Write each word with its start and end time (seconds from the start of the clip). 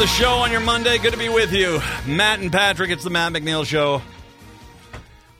the 0.00 0.06
show 0.06 0.36
on 0.36 0.50
your 0.50 0.60
Monday. 0.60 0.96
Good 0.96 1.12
to 1.12 1.18
be 1.18 1.28
with 1.28 1.52
you, 1.52 1.78
Matt 2.06 2.40
and 2.40 2.50
Patrick. 2.50 2.90
It's 2.90 3.04
the 3.04 3.10
Matt 3.10 3.34
McNeil 3.34 3.66
Show. 3.66 4.00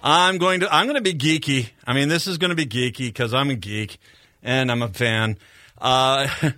I'm 0.02 0.36
going 0.36 0.60
to 0.60 0.70
I'm 0.70 0.84
going 0.84 1.02
to 1.02 1.14
be 1.14 1.14
geeky. 1.14 1.70
I 1.86 1.94
mean, 1.94 2.10
this 2.10 2.26
is 2.26 2.36
going 2.36 2.50
to 2.50 2.54
be 2.54 2.66
geeky 2.66 3.06
because 3.06 3.32
I'm 3.32 3.48
a 3.48 3.54
geek 3.54 3.96
and 4.42 4.70
I'm 4.70 4.82
a 4.82 4.88
fan. 4.88 5.38
Uh, 5.78 6.28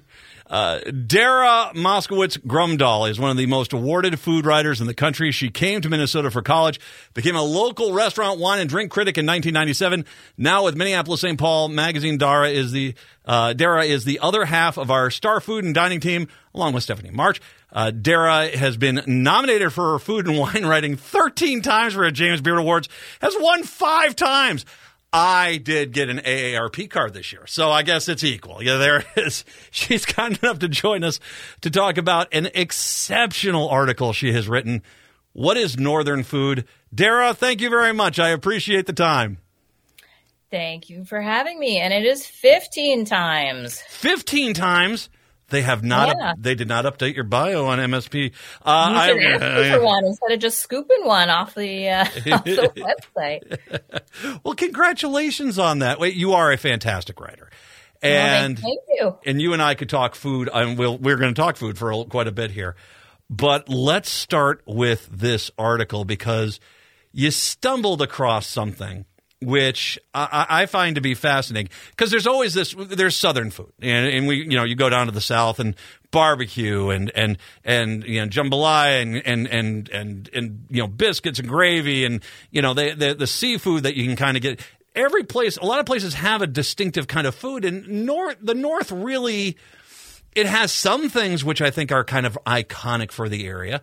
uh, 0.50 0.80
Dara 0.80 1.70
Moskowitz 1.76 2.38
Grumdahl 2.38 3.08
is 3.08 3.20
one 3.20 3.30
of 3.30 3.36
the 3.36 3.46
most 3.46 3.72
awarded 3.72 4.18
food 4.18 4.46
writers 4.46 4.80
in 4.80 4.88
the 4.88 4.94
country. 4.94 5.30
She 5.30 5.50
came 5.50 5.80
to 5.82 5.88
Minnesota 5.88 6.32
for 6.32 6.42
college, 6.42 6.80
became 7.14 7.36
a 7.36 7.42
local 7.42 7.92
restaurant, 7.92 8.40
wine, 8.40 8.58
and 8.58 8.68
drink 8.68 8.90
critic 8.90 9.16
in 9.16 9.26
1997. 9.26 10.04
Now 10.36 10.64
with 10.64 10.74
Minneapolis 10.74 11.20
St. 11.20 11.38
Paul 11.38 11.68
Magazine, 11.68 12.18
Dara 12.18 12.50
is 12.50 12.72
the 12.72 12.96
uh, 13.24 13.52
Dara 13.52 13.84
is 13.84 14.04
the 14.04 14.18
other 14.18 14.44
half 14.44 14.76
of 14.76 14.90
our 14.90 15.08
Star 15.08 15.40
Food 15.40 15.64
and 15.64 15.72
Dining 15.72 16.00
team, 16.00 16.26
along 16.52 16.72
with 16.72 16.82
Stephanie 16.82 17.12
March. 17.12 17.40
Uh, 17.72 17.90
Dara 17.90 18.54
has 18.56 18.76
been 18.76 19.02
nominated 19.06 19.72
for 19.72 19.92
her 19.92 19.98
food 19.98 20.26
and 20.26 20.38
wine 20.38 20.66
writing 20.66 20.96
13 20.96 21.62
times 21.62 21.94
for 21.94 22.04
a 22.04 22.12
James 22.12 22.40
Beard 22.40 22.58
Awards, 22.58 22.88
has 23.20 23.34
won 23.38 23.62
five 23.62 24.14
times. 24.14 24.66
I 25.14 25.58
did 25.58 25.92
get 25.92 26.08
an 26.08 26.18
AARP 26.18 26.88
card 26.88 27.12
this 27.12 27.32
year, 27.32 27.46
so 27.46 27.70
I 27.70 27.82
guess 27.82 28.08
it's 28.08 28.24
equal. 28.24 28.62
Yeah, 28.62 28.76
there 28.76 28.98
it 28.98 29.06
is. 29.16 29.44
She's 29.70 30.06
kind 30.06 30.38
enough 30.42 30.58
to 30.60 30.68
join 30.68 31.04
us 31.04 31.20
to 31.60 31.70
talk 31.70 31.98
about 31.98 32.28
an 32.32 32.48
exceptional 32.54 33.68
article 33.68 34.12
she 34.12 34.32
has 34.32 34.48
written. 34.48 34.82
What 35.34 35.56
is 35.56 35.78
Northern 35.78 36.22
food? 36.22 36.66
Dara, 36.94 37.34
thank 37.34 37.60
you 37.60 37.70
very 37.70 37.92
much. 37.92 38.18
I 38.18 38.30
appreciate 38.30 38.86
the 38.86 38.92
time. 38.92 39.38
Thank 40.50 40.90
you 40.90 41.04
for 41.04 41.20
having 41.20 41.58
me. 41.58 41.78
And 41.78 41.92
it 41.94 42.04
is 42.04 42.26
15 42.26 43.06
times. 43.06 43.80
15 43.88 44.52
times? 44.52 45.08
They 45.52 45.62
have 45.62 45.84
not. 45.84 46.16
Yeah. 46.18 46.34
They 46.36 46.54
did 46.56 46.66
not 46.66 46.84
update 46.84 47.14
your 47.14 47.22
bio 47.24 47.66
on 47.66 47.78
MSP. 47.78 48.14
You 48.24 48.30
Uh, 48.64 49.06
should 49.06 49.18
ask 49.22 49.42
me 49.62 49.70
for 49.76 49.82
one 49.84 50.04
instead 50.04 50.32
of 50.32 50.40
just 50.40 50.58
scooping 50.58 51.04
one 51.04 51.30
off 51.30 51.54
the, 51.54 51.88
uh, 51.88 52.04
off 52.32 52.44
the 52.44 52.96
website. 53.16 54.42
well, 54.42 54.54
congratulations 54.54 55.58
on 55.58 55.78
that. 55.78 56.00
Wait, 56.00 56.14
you 56.14 56.32
are 56.32 56.50
a 56.50 56.56
fantastic 56.56 57.20
writer, 57.20 57.48
Well, 58.02 58.12
and 58.12 58.58
thank 58.58 58.80
you. 58.98 59.16
and 59.24 59.40
you 59.40 59.52
and 59.52 59.62
I 59.62 59.74
could 59.74 59.88
talk 59.88 60.14
food. 60.16 60.48
And 60.52 60.76
we'll, 60.78 60.98
we're 60.98 61.16
going 61.16 61.32
to 61.34 61.40
talk 61.40 61.56
food 61.56 61.78
for 61.78 61.92
a, 61.92 62.04
quite 62.04 62.26
a 62.26 62.32
bit 62.32 62.50
here. 62.50 62.74
But 63.30 63.68
let's 63.68 64.10
start 64.10 64.62
with 64.66 65.08
this 65.12 65.50
article 65.56 66.04
because 66.04 66.60
you 67.12 67.30
stumbled 67.30 68.02
across 68.02 68.46
something 68.46 69.04
which 69.42 69.98
I, 70.14 70.46
I 70.48 70.66
find 70.66 70.96
to 70.96 71.00
be 71.00 71.14
fascinating. 71.14 71.70
Because 71.90 72.10
there's 72.10 72.26
always 72.26 72.54
this 72.54 72.74
there's 72.78 73.16
southern 73.16 73.50
food. 73.50 73.72
And, 73.80 74.06
and 74.06 74.26
we 74.26 74.36
you 74.36 74.56
know 74.56 74.64
you 74.64 74.74
go 74.74 74.88
down 74.88 75.06
to 75.06 75.12
the 75.12 75.20
south 75.20 75.58
and 75.58 75.74
barbecue 76.10 76.90
and 76.90 77.10
and 77.14 77.38
and 77.64 78.04
you 78.04 78.20
know 78.20 78.26
jambalaya 78.26 79.02
and 79.02 79.26
and 79.26 79.46
and 79.48 79.88
and, 79.90 80.30
and 80.34 80.66
you 80.70 80.82
know 80.82 80.86
biscuits 80.86 81.38
and 81.38 81.48
gravy 81.48 82.04
and 82.04 82.22
you 82.50 82.62
know 82.62 82.74
the 82.74 82.94
the, 82.94 83.14
the 83.14 83.26
seafood 83.26 83.84
that 83.84 83.96
you 83.96 84.04
can 84.04 84.16
kind 84.16 84.36
of 84.36 84.42
get. 84.42 84.60
Every 84.94 85.24
place 85.24 85.56
a 85.56 85.64
lot 85.64 85.80
of 85.80 85.86
places 85.86 86.12
have 86.14 86.42
a 86.42 86.46
distinctive 86.46 87.06
kind 87.08 87.26
of 87.26 87.34
food 87.34 87.64
and 87.64 88.04
north 88.04 88.36
the 88.42 88.54
north 88.54 88.92
really 88.92 89.56
it 90.34 90.46
has 90.46 90.72
some 90.72 91.08
things 91.08 91.44
which 91.44 91.60
I 91.60 91.70
think 91.70 91.92
are 91.92 92.04
kind 92.04 92.26
of 92.26 92.38
iconic 92.46 93.12
for 93.12 93.28
the 93.28 93.46
area, 93.46 93.82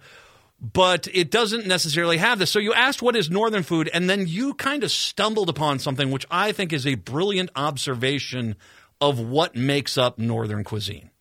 but 0.61 1.07
it 1.13 1.31
doesn't 1.31 1.65
necessarily 1.65 2.17
have 2.17 2.39
this. 2.39 2.51
So 2.51 2.59
you 2.59 2.73
asked 2.73 3.01
what 3.01 3.15
is 3.15 3.29
northern 3.29 3.63
food, 3.63 3.89
and 3.93 4.09
then 4.09 4.27
you 4.27 4.53
kind 4.53 4.83
of 4.83 4.91
stumbled 4.91 5.49
upon 5.49 5.79
something 5.79 6.11
which 6.11 6.25
I 6.29 6.51
think 6.51 6.73
is 6.73 6.85
a 6.85 6.95
brilliant 6.95 7.49
observation 7.55 8.55
of 9.01 9.19
what 9.19 9.55
makes 9.55 9.97
up 9.97 10.19
northern 10.19 10.63
cuisine. 10.63 11.11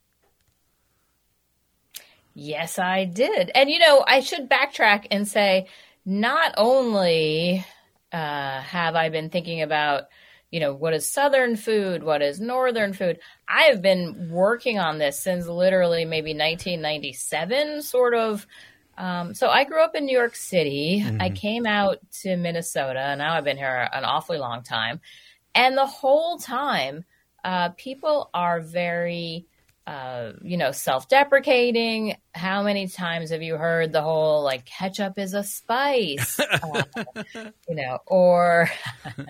Yes, 2.33 2.79
I 2.79 3.05
did. 3.05 3.51
And 3.55 3.69
you 3.69 3.79
know, 3.79 4.03
I 4.05 4.19
should 4.21 4.49
backtrack 4.49 5.07
and 5.11 5.27
say 5.27 5.67
not 6.05 6.53
only 6.57 7.65
uh, 8.11 8.61
have 8.61 8.95
I 8.95 9.09
been 9.09 9.29
thinking 9.29 9.61
about, 9.61 10.05
you 10.51 10.59
know, 10.59 10.73
what 10.73 10.93
is 10.93 11.07
Southern 11.07 11.55
food, 11.55 12.03
what 12.03 12.21
is 12.21 12.39
Northern 12.39 12.93
food. 12.93 13.19
I 13.47 13.63
have 13.63 13.81
been 13.81 14.29
working 14.31 14.79
on 14.79 14.97
this 14.97 15.19
since 15.19 15.47
literally 15.47 16.05
maybe 16.05 16.31
1997, 16.31 17.81
sort 17.83 18.15
of. 18.15 18.47
Um, 18.99 19.33
so 19.33 19.47
I 19.47 19.63
grew 19.63 19.81
up 19.81 19.95
in 19.95 20.05
New 20.05 20.15
York 20.15 20.35
City. 20.35 21.05
I 21.19 21.29
came 21.29 21.65
out 21.65 21.99
to 22.21 22.35
Minnesota, 22.35 22.99
and 22.99 23.19
now 23.19 23.33
I've 23.33 23.45
been 23.45 23.57
here 23.57 23.89
an 23.93 24.03
awfully 24.03 24.37
long 24.37 24.61
time. 24.61 24.99
And 25.55 25.77
the 25.77 25.85
whole 25.85 26.37
time, 26.37 27.05
uh, 27.43 27.69
people 27.69 28.29
are 28.33 28.59
very 28.59 29.45
uh, 29.87 30.33
you 30.43 30.55
know, 30.55 30.71
self-deprecating. 30.71 32.15
How 32.35 32.61
many 32.61 32.87
times 32.87 33.31
have 33.31 33.41
you 33.41 33.57
heard 33.57 33.91
the 33.91 34.03
whole 34.03 34.43
like 34.43 34.63
ketchup 34.63 35.17
is 35.17 35.33
a 35.33 35.43
spice, 35.43 36.39
uh, 36.39 36.83
you 37.67 37.75
know, 37.75 37.97
or 38.05 38.69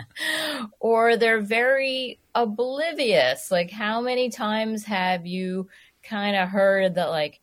or 0.81 1.15
they're 1.15 1.39
very 1.39 2.19
oblivious. 2.35 3.51
Like, 3.51 3.71
how 3.71 4.01
many 4.01 4.29
times 4.29 4.83
have 4.83 5.25
you 5.25 5.69
kind 6.03 6.35
of 6.35 6.49
heard 6.49 6.95
that 6.95 7.09
like 7.09 7.39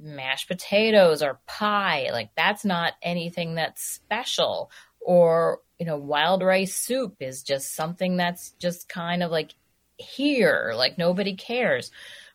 mashed 0.00 0.48
potatoes 0.48 1.22
or 1.22 1.40
pie, 1.46 2.08
like 2.12 2.30
that's 2.36 2.64
not 2.64 2.94
anything 3.02 3.54
that's 3.54 3.82
special, 3.82 4.70
or 5.00 5.60
you 5.78 5.86
know, 5.86 5.96
wild 5.96 6.42
rice 6.42 6.74
soup 6.74 7.16
is 7.20 7.42
just 7.42 7.74
something 7.74 8.16
that's 8.16 8.50
just 8.58 8.88
kind 8.88 9.22
of 9.22 9.30
like 9.30 9.54
here, 9.96 10.72
like 10.76 10.98
nobody 10.98 11.34
cares. 11.34 11.90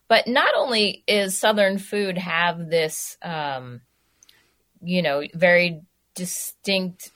But 0.08 0.26
not 0.26 0.54
only 0.56 1.02
is 1.06 1.38
Southern 1.38 1.78
food 1.78 2.18
have 2.18 2.68
this, 2.68 3.16
um, 3.22 3.80
you 4.82 5.02
know, 5.02 5.22
very 5.34 5.82
distinct 6.14 7.10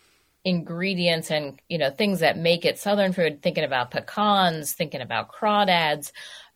ingredients 0.45 1.31
and 1.31 1.61
you 1.69 1.77
know 1.77 1.91
things 1.91 2.21
that 2.21 2.39
make 2.39 2.65
it 2.65 2.79
Southern 2.79 3.13
food. 3.13 3.43
Thinking 3.43 3.65
about 3.65 3.91
pecans, 3.91 4.73
thinking 4.73 5.01
about 5.01 5.33
crawdads, 5.33 6.13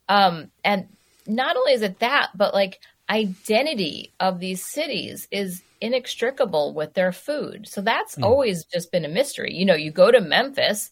um, 0.08 0.50
and 0.64 0.88
not 1.26 1.56
only 1.56 1.72
is 1.72 1.82
it 1.82 2.00
that, 2.00 2.30
but 2.34 2.54
like 2.54 2.80
identity 3.12 4.12
of 4.18 4.40
these 4.40 4.64
cities 4.64 5.28
is 5.30 5.62
inextricable 5.80 6.72
with 6.72 6.94
their 6.94 7.12
food. 7.12 7.68
So 7.68 7.82
that's 7.82 8.16
always 8.18 8.64
just 8.64 8.90
been 8.90 9.04
a 9.04 9.08
mystery. 9.08 9.54
You 9.54 9.66
know, 9.66 9.74
you 9.74 9.90
go 9.90 10.10
to 10.10 10.20
Memphis 10.20 10.90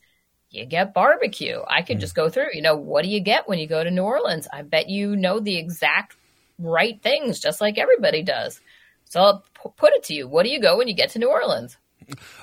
you 0.50 0.64
get 0.66 0.92
barbecue. 0.92 1.60
I 1.66 1.82
could 1.82 2.00
just 2.00 2.14
go 2.14 2.28
through, 2.28 2.48
you 2.54 2.62
know, 2.62 2.76
what 2.76 3.04
do 3.04 3.08
you 3.08 3.20
get 3.20 3.48
when 3.48 3.60
you 3.60 3.68
go 3.68 3.84
to 3.84 3.90
New 3.90 4.02
Orleans? 4.02 4.48
I 4.52 4.62
bet 4.62 4.88
you 4.88 5.14
know 5.14 5.38
the 5.38 5.56
exact 5.56 6.16
right 6.58 7.00
things, 7.00 7.38
just 7.38 7.60
like 7.60 7.78
everybody 7.78 8.22
does. 8.22 8.60
So 9.04 9.20
I'll 9.20 9.44
p- 9.54 9.70
put 9.76 9.92
it 9.92 10.02
to 10.04 10.14
you. 10.14 10.26
What 10.26 10.42
do 10.42 10.50
you 10.50 10.60
go 10.60 10.76
when 10.76 10.88
you 10.88 10.94
get 10.94 11.10
to 11.10 11.20
New 11.20 11.30
Orleans? 11.30 11.76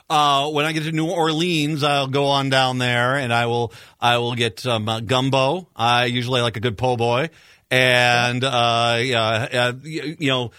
Uh, 0.09 0.49
when 0.51 0.65
I 0.65 0.71
get 0.71 0.83
to 0.83 0.93
New 0.93 1.09
Orleans, 1.09 1.83
I'll 1.83 2.07
go 2.07 2.25
on 2.27 2.49
down 2.49 2.77
there 2.77 3.17
and 3.17 3.33
I 3.33 3.47
will 3.47 3.73
I 3.99 4.17
will 4.19 4.35
get 4.35 4.61
some 4.61 4.87
uh, 4.87 5.01
gumbo. 5.01 5.67
I 5.75 6.05
usually 6.05 6.39
like 6.41 6.55
a 6.55 6.61
good 6.61 6.77
po' 6.77 6.95
boy, 6.95 7.29
and 7.71 8.43
uh, 8.43 8.99
yeah, 9.01 9.19
uh, 9.51 9.73
you, 9.83 10.15
you 10.19 10.29
know. 10.29 10.51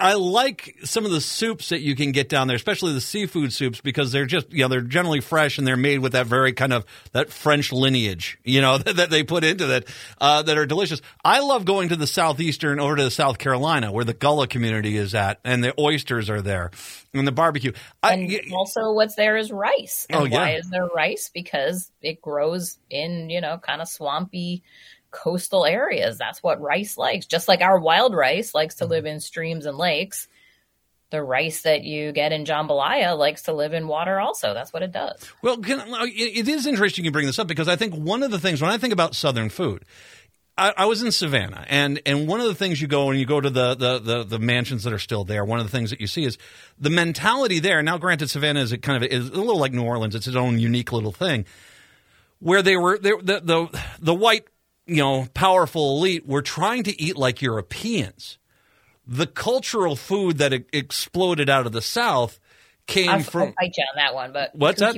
I 0.00 0.14
like 0.14 0.78
some 0.84 1.04
of 1.04 1.10
the 1.10 1.20
soups 1.20 1.68
that 1.68 1.80
you 1.80 1.94
can 1.94 2.12
get 2.12 2.30
down 2.30 2.48
there, 2.48 2.56
especially 2.56 2.94
the 2.94 3.00
seafood 3.00 3.52
soups, 3.52 3.82
because 3.82 4.10
they're 4.10 4.24
just 4.24 4.50
you 4.50 4.60
know 4.60 4.68
they're 4.68 4.80
generally 4.80 5.20
fresh 5.20 5.58
and 5.58 5.66
they're 5.66 5.76
made 5.76 5.98
with 5.98 6.12
that 6.12 6.26
very 6.26 6.54
kind 6.54 6.72
of 6.72 6.86
that 7.12 7.30
French 7.30 7.70
lineage, 7.70 8.38
you 8.42 8.62
know, 8.62 8.78
that, 8.78 8.96
that 8.96 9.10
they 9.10 9.22
put 9.22 9.44
into 9.44 9.66
that 9.66 9.84
uh, 10.18 10.40
that 10.40 10.56
are 10.56 10.64
delicious. 10.64 11.02
I 11.22 11.40
love 11.40 11.66
going 11.66 11.90
to 11.90 11.96
the 11.96 12.06
southeastern 12.06 12.80
over 12.80 12.96
to 12.96 13.10
South 13.10 13.36
Carolina 13.36 13.92
where 13.92 14.04
the 14.04 14.14
Gullah 14.14 14.46
community 14.46 14.96
is 14.96 15.14
at, 15.14 15.40
and 15.44 15.62
the 15.62 15.78
oysters 15.78 16.30
are 16.30 16.40
there, 16.40 16.70
and 17.12 17.26
the 17.26 17.32
barbecue. 17.32 17.72
I, 18.02 18.14
And 18.14 18.52
also, 18.54 18.92
what's 18.92 19.14
there 19.16 19.36
is 19.36 19.52
rice. 19.52 20.06
And 20.08 20.20
Oh, 20.20 20.24
yeah. 20.24 20.38
why 20.38 20.50
is 20.52 20.70
there 20.70 20.86
rice? 20.86 21.30
Because 21.34 21.92
it 22.00 22.22
grows 22.22 22.78
in, 22.88 23.28
you 23.28 23.42
know, 23.42 23.58
kind 23.58 23.82
of 23.82 23.88
swampy 23.88 24.62
coastal 25.10 25.64
areas. 25.66 26.18
That's 26.18 26.42
what 26.42 26.60
rice 26.60 26.96
likes. 26.96 27.26
Just 27.26 27.48
like 27.48 27.60
our 27.60 27.78
wild 27.78 28.14
rice 28.14 28.54
likes 28.54 28.74
Mm-hmm. 28.76 28.84
to 28.84 28.90
live 28.90 29.06
in 29.06 29.20
streams 29.20 29.66
and 29.66 29.76
lakes. 29.76 30.28
The 31.10 31.22
rice 31.22 31.62
that 31.62 31.82
you 31.82 32.12
get 32.12 32.30
in 32.30 32.44
jambalaya 32.44 33.18
likes 33.18 33.42
to 33.42 33.52
live 33.52 33.72
in 33.72 33.88
water 33.88 34.20
also. 34.20 34.54
That's 34.54 34.72
what 34.72 34.84
it 34.84 34.92
does. 34.92 35.20
Well, 35.42 35.56
can, 35.58 35.80
it 36.04 36.38
it 36.38 36.48
is 36.48 36.66
interesting 36.66 37.04
you 37.04 37.10
bring 37.10 37.26
this 37.26 37.40
up 37.40 37.48
because 37.48 37.66
I 37.66 37.74
think 37.74 37.94
one 37.94 38.22
of 38.22 38.30
the 38.30 38.38
things 38.38 38.62
when 38.62 38.70
I 38.70 38.78
think 38.78 38.92
about 38.92 39.16
Southern 39.16 39.48
food, 39.48 39.84
I, 40.56 40.72
I 40.76 40.84
was 40.84 41.02
in 41.02 41.10
Savannah, 41.10 41.64
and 41.68 42.00
and 42.06 42.28
one 42.28 42.38
of 42.40 42.46
the 42.46 42.54
things 42.54 42.80
you 42.80 42.86
go 42.86 43.10
and 43.10 43.18
you 43.18 43.26
go 43.26 43.40
to 43.40 43.50
the, 43.50 43.74
the 43.74 43.98
the 43.98 44.22
the 44.24 44.38
mansions 44.38 44.84
that 44.84 44.92
are 44.92 45.00
still 45.00 45.24
there. 45.24 45.44
One 45.44 45.58
of 45.58 45.66
the 45.66 45.72
things 45.72 45.90
that 45.90 46.00
you 46.00 46.06
see 46.06 46.24
is 46.24 46.38
the 46.78 46.90
mentality 46.90 47.58
there. 47.58 47.82
Now, 47.82 47.98
granted, 47.98 48.30
Savannah 48.30 48.60
is 48.60 48.70
a 48.70 48.78
kind 48.78 49.02
of 49.02 49.10
is 49.10 49.30
a 49.30 49.32
little 49.32 49.58
like 49.58 49.72
New 49.72 49.82
Orleans; 49.82 50.14
it's 50.14 50.28
its 50.28 50.36
own 50.36 50.60
unique 50.60 50.92
little 50.92 51.12
thing. 51.12 51.44
Where 52.38 52.62
they 52.62 52.76
were, 52.76 52.98
they, 52.98 53.10
the 53.10 53.40
the 53.42 53.82
the 53.98 54.14
white, 54.14 54.44
you 54.90 54.96
know, 54.96 55.26
powerful 55.34 55.96
elite 55.96 56.26
were 56.26 56.42
trying 56.42 56.82
to 56.82 57.00
eat 57.00 57.16
like 57.16 57.40
Europeans. 57.40 58.38
The 59.06 59.26
cultural 59.26 59.94
food 59.94 60.38
that 60.38 60.52
exploded 60.72 61.48
out 61.48 61.64
of 61.64 61.72
the 61.72 61.80
South 61.80 62.40
came 62.86 63.08
I'll, 63.08 63.20
from 63.20 63.42
I'll 63.42 63.52
fight 63.52 63.76
you 63.76 63.84
on 63.84 63.96
that 63.96 64.14
one, 64.14 64.32
but 64.32 64.50
What's 64.54 64.80
that? 64.80 64.96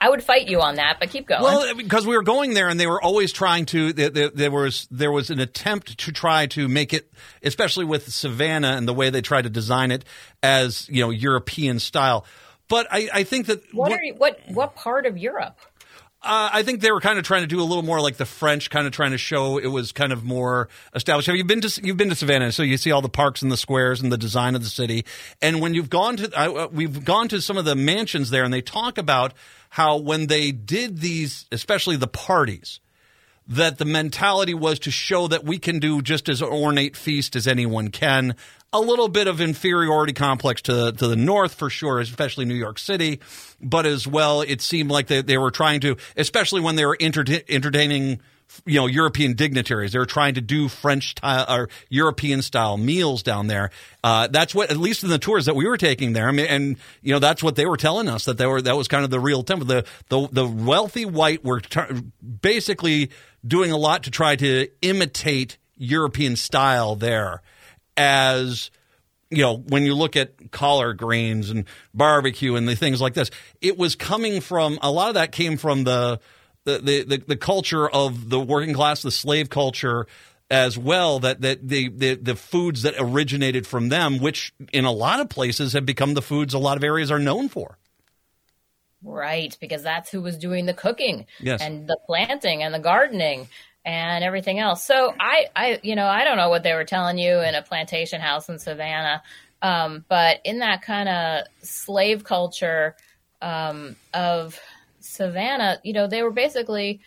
I 0.00 0.08
would 0.08 0.22
fight 0.22 0.48
you 0.48 0.60
on 0.60 0.76
that, 0.76 0.98
but 1.00 1.10
keep 1.10 1.26
going. 1.26 1.42
Well, 1.42 1.62
eh, 1.62 1.74
because 1.74 2.06
we 2.06 2.16
were 2.16 2.22
going 2.22 2.54
there, 2.54 2.68
and 2.68 2.78
they 2.78 2.86
were 2.86 3.02
always 3.02 3.32
trying 3.32 3.66
to. 3.66 3.92
There, 3.92 4.10
there, 4.10 4.28
there, 4.30 4.50
was 4.50 4.86
there 4.90 5.10
was 5.10 5.28
an 5.30 5.40
attempt 5.40 5.98
to 5.98 6.12
try 6.12 6.46
to 6.46 6.68
make 6.68 6.94
it, 6.94 7.12
especially 7.42 7.84
with 7.84 8.10
Savannah 8.12 8.76
and 8.76 8.86
the 8.86 8.94
way 8.94 9.10
they 9.10 9.22
tried 9.22 9.42
to 9.42 9.50
design 9.50 9.90
it 9.90 10.04
as 10.42 10.88
you 10.88 11.02
know 11.02 11.10
European 11.10 11.80
style. 11.80 12.24
But 12.68 12.86
I, 12.90 13.08
I 13.12 13.24
think 13.24 13.46
that 13.46 13.62
what, 13.74 13.90
what, 13.90 14.00
you, 14.02 14.14
what 14.14 14.40
what 14.48 14.76
part 14.76 15.04
of 15.04 15.18
Europe? 15.18 15.58
Uh, 16.20 16.50
I 16.52 16.64
think 16.64 16.80
they 16.80 16.90
were 16.90 17.00
kind 17.00 17.16
of 17.16 17.24
trying 17.24 17.42
to 17.42 17.46
do 17.46 17.60
a 17.60 17.64
little 17.64 17.84
more 17.84 18.00
like 18.00 18.16
the 18.16 18.26
French, 18.26 18.70
kind 18.70 18.88
of 18.88 18.92
trying 18.92 19.12
to 19.12 19.18
show 19.18 19.58
it 19.58 19.68
was 19.68 19.92
kind 19.92 20.12
of 20.12 20.24
more 20.24 20.68
established. 20.92 21.28
Have 21.28 21.36
you 21.36 21.44
been 21.44 21.60
to 21.60 21.80
you've 21.84 21.96
been 21.96 22.08
to 22.08 22.16
Savannah, 22.16 22.50
so 22.50 22.64
you 22.64 22.76
see 22.76 22.90
all 22.90 23.02
the 23.02 23.08
parks 23.08 23.40
and 23.40 23.52
the 23.52 23.56
squares 23.56 24.00
and 24.00 24.10
the 24.10 24.18
design 24.18 24.56
of 24.56 24.64
the 24.64 24.68
city. 24.68 25.04
And 25.40 25.60
when 25.60 25.74
you've 25.74 25.90
gone 25.90 26.16
to, 26.16 26.36
uh, 26.36 26.68
we've 26.72 27.04
gone 27.04 27.28
to 27.28 27.40
some 27.40 27.56
of 27.56 27.64
the 27.64 27.76
mansions 27.76 28.30
there, 28.30 28.42
and 28.42 28.52
they 28.52 28.62
talk 28.62 28.98
about 28.98 29.32
how 29.70 29.98
when 29.98 30.26
they 30.26 30.50
did 30.50 30.98
these, 30.98 31.46
especially 31.52 31.94
the 31.94 32.08
parties, 32.08 32.80
that 33.48 33.78
the 33.78 33.84
mentality 33.84 34.54
was 34.54 34.78
to 34.80 34.90
show 34.90 35.26
that 35.28 35.44
we 35.44 35.58
can 35.58 35.78
do 35.78 36.02
just 36.02 36.28
as 36.28 36.42
ornate 36.42 36.96
feast 36.96 37.34
as 37.34 37.46
anyone 37.46 37.88
can 37.88 38.36
a 38.72 38.80
little 38.80 39.08
bit 39.08 39.26
of 39.26 39.40
inferiority 39.40 40.12
complex 40.12 40.62
to 40.62 40.92
to 40.92 41.08
the 41.08 41.16
north 41.16 41.54
for 41.54 41.70
sure, 41.70 42.00
especially 42.00 42.44
New 42.44 42.54
York 42.54 42.78
City, 42.78 43.20
but 43.60 43.86
as 43.86 44.06
well, 44.06 44.42
it 44.42 44.60
seemed 44.60 44.90
like 44.90 45.06
they, 45.06 45.22
they 45.22 45.38
were 45.38 45.50
trying 45.50 45.80
to, 45.80 45.96
especially 46.16 46.60
when 46.60 46.76
they 46.76 46.84
were 46.84 46.96
entertaining 47.00 48.20
you 48.64 48.80
know 48.80 48.86
European 48.86 49.34
dignitaries. 49.34 49.92
They 49.92 49.98
were 49.98 50.06
trying 50.06 50.34
to 50.34 50.40
do 50.40 50.68
French 50.68 51.10
style 51.10 51.46
or 51.48 51.68
European 51.88 52.42
style 52.42 52.76
meals 52.76 53.22
down 53.22 53.46
there. 53.46 53.70
Uh, 54.02 54.26
that's 54.28 54.54
what, 54.54 54.70
at 54.70 54.76
least 54.76 55.02
in 55.02 55.10
the 55.10 55.18
tours 55.18 55.46
that 55.46 55.54
we 55.54 55.66
were 55.66 55.76
taking 55.76 56.12
there, 56.12 56.28
I 56.28 56.32
mean, 56.32 56.46
and 56.46 56.76
you 57.02 57.12
know 57.12 57.18
that's 57.18 57.42
what 57.42 57.56
they 57.56 57.66
were 57.66 57.76
telling 57.76 58.08
us 58.08 58.24
that 58.26 58.38
they 58.38 58.46
were 58.46 58.60
that 58.62 58.76
was 58.76 58.88
kind 58.88 59.04
of 59.04 59.10
the 59.10 59.20
real 59.20 59.42
temple. 59.42 59.66
The 59.66 59.84
the 60.08 60.28
the 60.30 60.46
wealthy 60.46 61.04
white 61.04 61.44
were 61.44 61.62
basically 62.40 63.10
doing 63.46 63.72
a 63.72 63.76
lot 63.76 64.04
to 64.04 64.10
try 64.10 64.36
to 64.36 64.68
imitate 64.82 65.58
European 65.76 66.36
style 66.36 66.96
there 66.96 67.42
as 67.96 68.70
you 69.30 69.42
know, 69.42 69.56
when 69.56 69.84
you 69.84 69.94
look 69.94 70.16
at 70.16 70.50
collard 70.50 70.96
greens 70.96 71.50
and 71.50 71.66
barbecue 71.92 72.54
and 72.54 72.66
the 72.66 72.74
things 72.74 73.00
like 73.00 73.12
this, 73.14 73.30
it 73.60 73.76
was 73.76 73.94
coming 73.94 74.40
from 74.40 74.78
a 74.80 74.90
lot 74.90 75.08
of 75.08 75.14
that 75.14 75.32
came 75.32 75.56
from 75.56 75.84
the 75.84 76.20
the 76.64 76.78
the, 77.06 77.22
the 77.26 77.36
culture 77.36 77.88
of 77.88 78.30
the 78.30 78.40
working 78.40 78.74
class, 78.74 79.02
the 79.02 79.10
slave 79.10 79.50
culture 79.50 80.06
as 80.50 80.78
well 80.78 81.18
that 81.20 81.42
that 81.42 81.66
the, 81.66 81.88
the 81.88 82.14
the 82.14 82.34
foods 82.34 82.82
that 82.82 82.94
originated 82.98 83.66
from 83.66 83.90
them 83.90 84.18
which 84.18 84.52
in 84.72 84.86
a 84.86 84.90
lot 84.90 85.20
of 85.20 85.28
places 85.28 85.74
have 85.74 85.84
become 85.84 86.14
the 86.14 86.22
foods 86.22 86.54
a 86.54 86.58
lot 86.58 86.76
of 86.78 86.84
areas 86.84 87.10
are 87.10 87.18
known 87.18 87.50
for 87.50 87.76
right 89.02 89.56
because 89.60 89.82
that's 89.82 90.10
who 90.10 90.20
was 90.20 90.36
doing 90.36 90.66
the 90.66 90.74
cooking 90.74 91.26
yes. 91.40 91.60
and 91.60 91.86
the 91.86 91.98
planting 92.06 92.62
and 92.62 92.74
the 92.74 92.78
gardening 92.78 93.48
and 93.84 94.22
everything 94.24 94.58
else. 94.58 94.84
So 94.84 95.14
I, 95.18 95.46
I, 95.54 95.80
you 95.82 95.96
know, 95.96 96.06
I 96.06 96.24
don't 96.24 96.36
know 96.36 96.50
what 96.50 96.62
they 96.62 96.74
were 96.74 96.84
telling 96.84 97.18
you 97.18 97.40
in 97.40 97.54
a 97.54 97.62
plantation 97.62 98.20
house 98.20 98.48
in 98.48 98.58
Savannah, 98.58 99.22
um, 99.62 100.04
but 100.08 100.40
in 100.44 100.58
that 100.58 100.82
kind 100.82 101.08
of 101.08 101.46
slave 101.62 102.24
culture 102.24 102.96
um, 103.40 103.96
of 104.12 104.58
Savannah, 105.00 105.78
you 105.84 105.92
know, 105.92 106.06
they 106.06 106.22
were 106.22 106.32
basically 106.32 107.00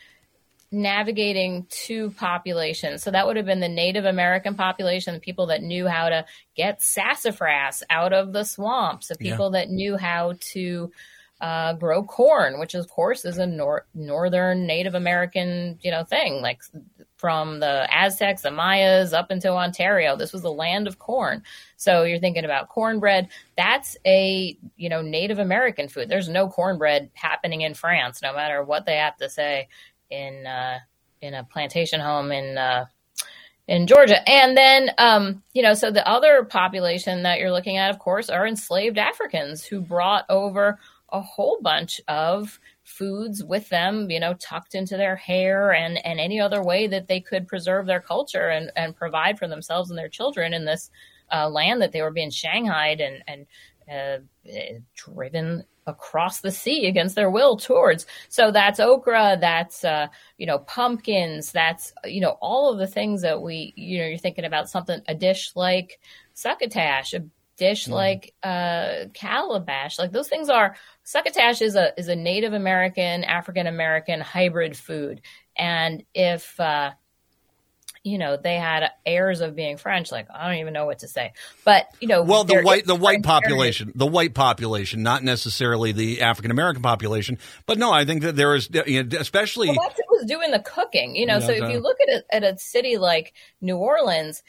navigating 0.72 1.68
two 1.70 2.12
populations. 2.12 3.04
So 3.04 3.12
that 3.12 3.28
would 3.28 3.36
have 3.36 3.46
been 3.46 3.60
the 3.60 3.68
Native 3.68 4.06
American 4.06 4.56
population, 4.56 5.14
the 5.14 5.20
people 5.20 5.48
that 5.48 5.62
knew 5.62 5.88
how 5.88 6.10
to 6.10 6.26
get 6.56 6.82
sassafras 6.82 7.84
out 7.90 8.14
of 8.14 8.32
the 8.32 8.46
swamps, 8.46 9.10
the 9.10 9.18
people 9.18 9.52
yeah. 9.54 9.60
that 9.60 9.70
knew 9.70 9.98
how 9.98 10.36
to 10.54 10.92
uh, 11.42 11.74
grow 11.74 12.04
corn, 12.04 12.60
which 12.60 12.76
of 12.76 12.88
course 12.88 13.26
is 13.26 13.40
a 13.40 13.48
nor- 13.48 13.88
northern 13.96 14.68
Native 14.68 14.94
American, 14.94 15.80
you 15.82 15.90
know, 15.90 16.04
thing. 16.04 16.40
Like 16.42 16.62
from 17.18 17.60
the 17.60 17.88
Aztecs, 17.92 18.44
the 18.44 18.52
Mayas, 18.52 19.12
up 19.12 19.32
until 19.32 19.58
Ontario, 19.58 20.16
this 20.16 20.34
was 20.34 20.44
the 20.44 20.52
land 20.52 20.88
of 20.88 21.00
corn. 21.00 21.42
So 21.78 22.04
you're 22.04 22.20
thinking 22.20 22.46
about 22.46 22.70
cornbread. 22.70 23.30
That's 23.58 23.98
a 24.06 24.56
you 24.78 24.88
know 24.88 25.02
Native 25.02 25.40
American 25.40 25.90
food. 25.90 26.10
There's 26.10 26.30
no 26.30 26.48
cornbread 26.48 27.10
happening 27.14 27.62
in 27.62 27.74
France, 27.74 28.22
no 28.22 28.34
matter 28.36 28.64
what 28.64 28.86
they 28.86 28.98
have 28.98 29.18
to 29.18 29.28
say 29.28 29.68
in 30.12 30.46
uh, 30.46 30.78
in 31.22 31.34
a 31.34 31.44
plantation 31.44 32.00
home 32.00 32.32
in. 32.32 32.58
Uh, 32.58 32.86
in 33.68 33.88
Georgia. 33.88 34.28
And 34.30 34.58
then, 34.58 34.92
um, 34.98 35.44
you 35.54 35.62
know, 35.62 35.74
so 35.76 35.92
the 35.92 36.06
other 36.06 36.44
population 36.44 37.24
that 37.24 37.40
you're 37.40 37.54
looking 37.54 37.78
at, 37.78 37.90
of 37.90 38.00
course, 38.00 38.30
are 38.30 38.46
enslaved 38.46 38.98
Africans 38.98 39.64
who 39.64 39.80
brought 39.80 40.26
over 40.30 40.78
a 41.12 41.22
whole 41.22 41.60
bunch 41.62 42.00
of 42.08 42.60
foods 42.84 43.44
with 43.44 43.70
them, 43.70 44.10
you 44.10 44.20
know, 44.20 44.34
tucked 44.36 44.76
into 44.76 44.98
their 44.98 45.16
hair 45.16 45.72
and, 45.74 46.04
and 46.06 46.20
any 46.20 46.40
other 46.40 46.64
way 46.64 46.88
that 46.88 47.08
they 47.08 47.20
could 47.20 47.48
preserve 47.48 47.86
their 47.86 48.02
culture 48.02 48.50
and, 48.50 48.72
and 48.76 48.96
provide 48.96 49.38
for 49.38 49.48
themselves 49.48 49.90
and 49.90 50.00
their 50.00 50.10
children 50.10 50.54
in 50.54 50.66
this 50.66 50.90
uh, 51.32 51.50
land 51.50 51.82
that 51.82 51.92
they 51.92 52.02
were 52.02 52.12
being 52.12 52.30
shanghaied 52.30 53.02
and, 53.02 53.24
and 53.28 53.46
uh, 53.92 54.18
driven 54.96 55.64
across 55.88 56.42
the 56.42 56.52
sea 56.52 56.86
against 56.88 57.16
their 57.16 57.30
will 57.30 57.58
towards. 57.58 58.06
So 58.30 58.52
that's 58.52 58.80
okra, 58.80 59.38
that's, 59.42 59.84
uh, 59.84 60.08
you 60.38 60.46
know, 60.46 60.60
pumpkins, 60.60 61.52
that's, 61.52 61.94
you 62.06 62.22
know, 62.22 62.38
all 62.40 62.72
of 62.72 62.80
the 62.80 62.88
things 62.88 63.22
that 63.24 63.42
we, 63.42 63.74
you 63.76 64.00
know, 64.00 64.06
you're 64.06 64.18
thinking 64.18 64.46
about 64.46 64.70
something, 64.70 65.02
a 65.08 65.16
dish 65.16 65.52
like 65.56 66.00
succotash, 66.34 67.14
a 67.14 67.26
dish 67.58 67.88
mm. 67.88 67.92
like 67.92 68.34
uh, 68.44 69.06
calabash. 69.14 69.98
Like 70.00 70.12
those 70.12 70.28
things 70.28 70.50
are 70.50 70.76
succotash 71.12 71.62
is 71.62 71.76
a 71.76 71.92
is 72.00 72.08
a 72.08 72.16
Native 72.16 72.54
American 72.54 73.24
African 73.24 73.68
American 73.68 74.22
hybrid 74.22 74.78
food, 74.78 75.22
and 75.58 76.04
if 76.14 76.58
uh, 76.60 76.92
you 78.04 78.18
know 78.18 78.38
they 78.38 78.56
had 78.56 78.90
airs 79.06 79.42
of 79.42 79.54
being 79.54 79.78
French, 79.78 80.10
like 80.12 80.28
I 80.34 80.48
don't 80.48 80.60
even 80.60 80.74
know 80.74 80.86
what 80.86 81.00
to 81.00 81.10
say. 81.10 81.34
But 81.66 81.88
you 82.00 82.08
know, 82.08 82.24
well, 82.24 82.46
the 82.46 82.62
white 82.62 82.86
the 82.86 82.96
white 82.96 83.24
population, 83.24 83.92
the 83.94 84.08
white 84.08 84.34
population, 84.34 85.04
not 85.04 85.22
necessarily 85.22 85.92
the 85.92 86.22
African 86.22 86.50
American 86.50 86.82
population, 86.82 87.38
but 87.66 87.78
no, 87.78 87.92
I 87.92 88.06
think 88.06 88.22
that 88.22 88.38
there 88.38 88.56
is, 88.56 88.70
you 88.88 89.04
know, 89.04 89.20
especially 89.20 89.68
well, 89.68 89.80
that's 89.82 90.00
who 90.00 90.16
was 90.18 90.26
doing 90.26 90.52
the 90.52 90.60
cooking. 90.60 91.16
You 91.16 91.26
know, 91.26 91.40
yeah, 91.40 91.46
so 91.46 91.52
if 91.52 91.70
you 91.70 91.80
look 91.80 91.98
at 92.08 92.10
a, 92.10 92.36
at 92.36 92.44
a 92.44 92.58
city 92.58 92.98
like 92.98 93.34
New 93.60 93.76
Orleans, 93.76 94.44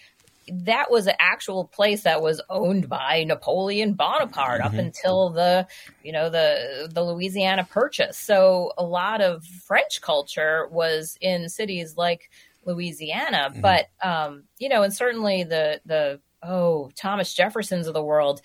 that 0.49 0.91
was 0.91 1.07
an 1.07 1.15
actual 1.19 1.65
place 1.65 2.03
that 2.03 2.23
was 2.23 2.41
owned 2.49 2.89
by 2.89 3.25
Napoleon 3.25 3.95
Bonaparte 3.95 4.61
mm-hmm. 4.61 4.67
up 4.67 4.75
until 4.75 5.31
the, 5.31 5.67
you 6.03 6.13
know, 6.13 6.31
the 6.31 6.89
the 6.93 7.03
Louisiana 7.03 7.65
Purchase. 7.65 8.19
So 8.19 8.73
a 8.77 8.85
lot 8.85 9.21
of 9.21 9.45
French 9.45 10.01
culture 10.01 10.69
was 10.71 11.17
in 11.21 11.49
cities 11.49 11.97
like 11.97 12.31
Louisiana, 12.65 13.51
mm-hmm. 13.51 13.61
but 13.61 13.87
um, 14.03 14.45
you 14.59 14.69
know, 14.69 14.83
and 14.83 14.95
certainly 14.95 15.45
the 15.45 15.81
the 15.87 16.21
oh 16.43 16.91
Thomas 16.97 17.35
Jeffersons 17.35 17.87
of 17.87 17.95
the 17.95 18.03
world, 18.03 18.41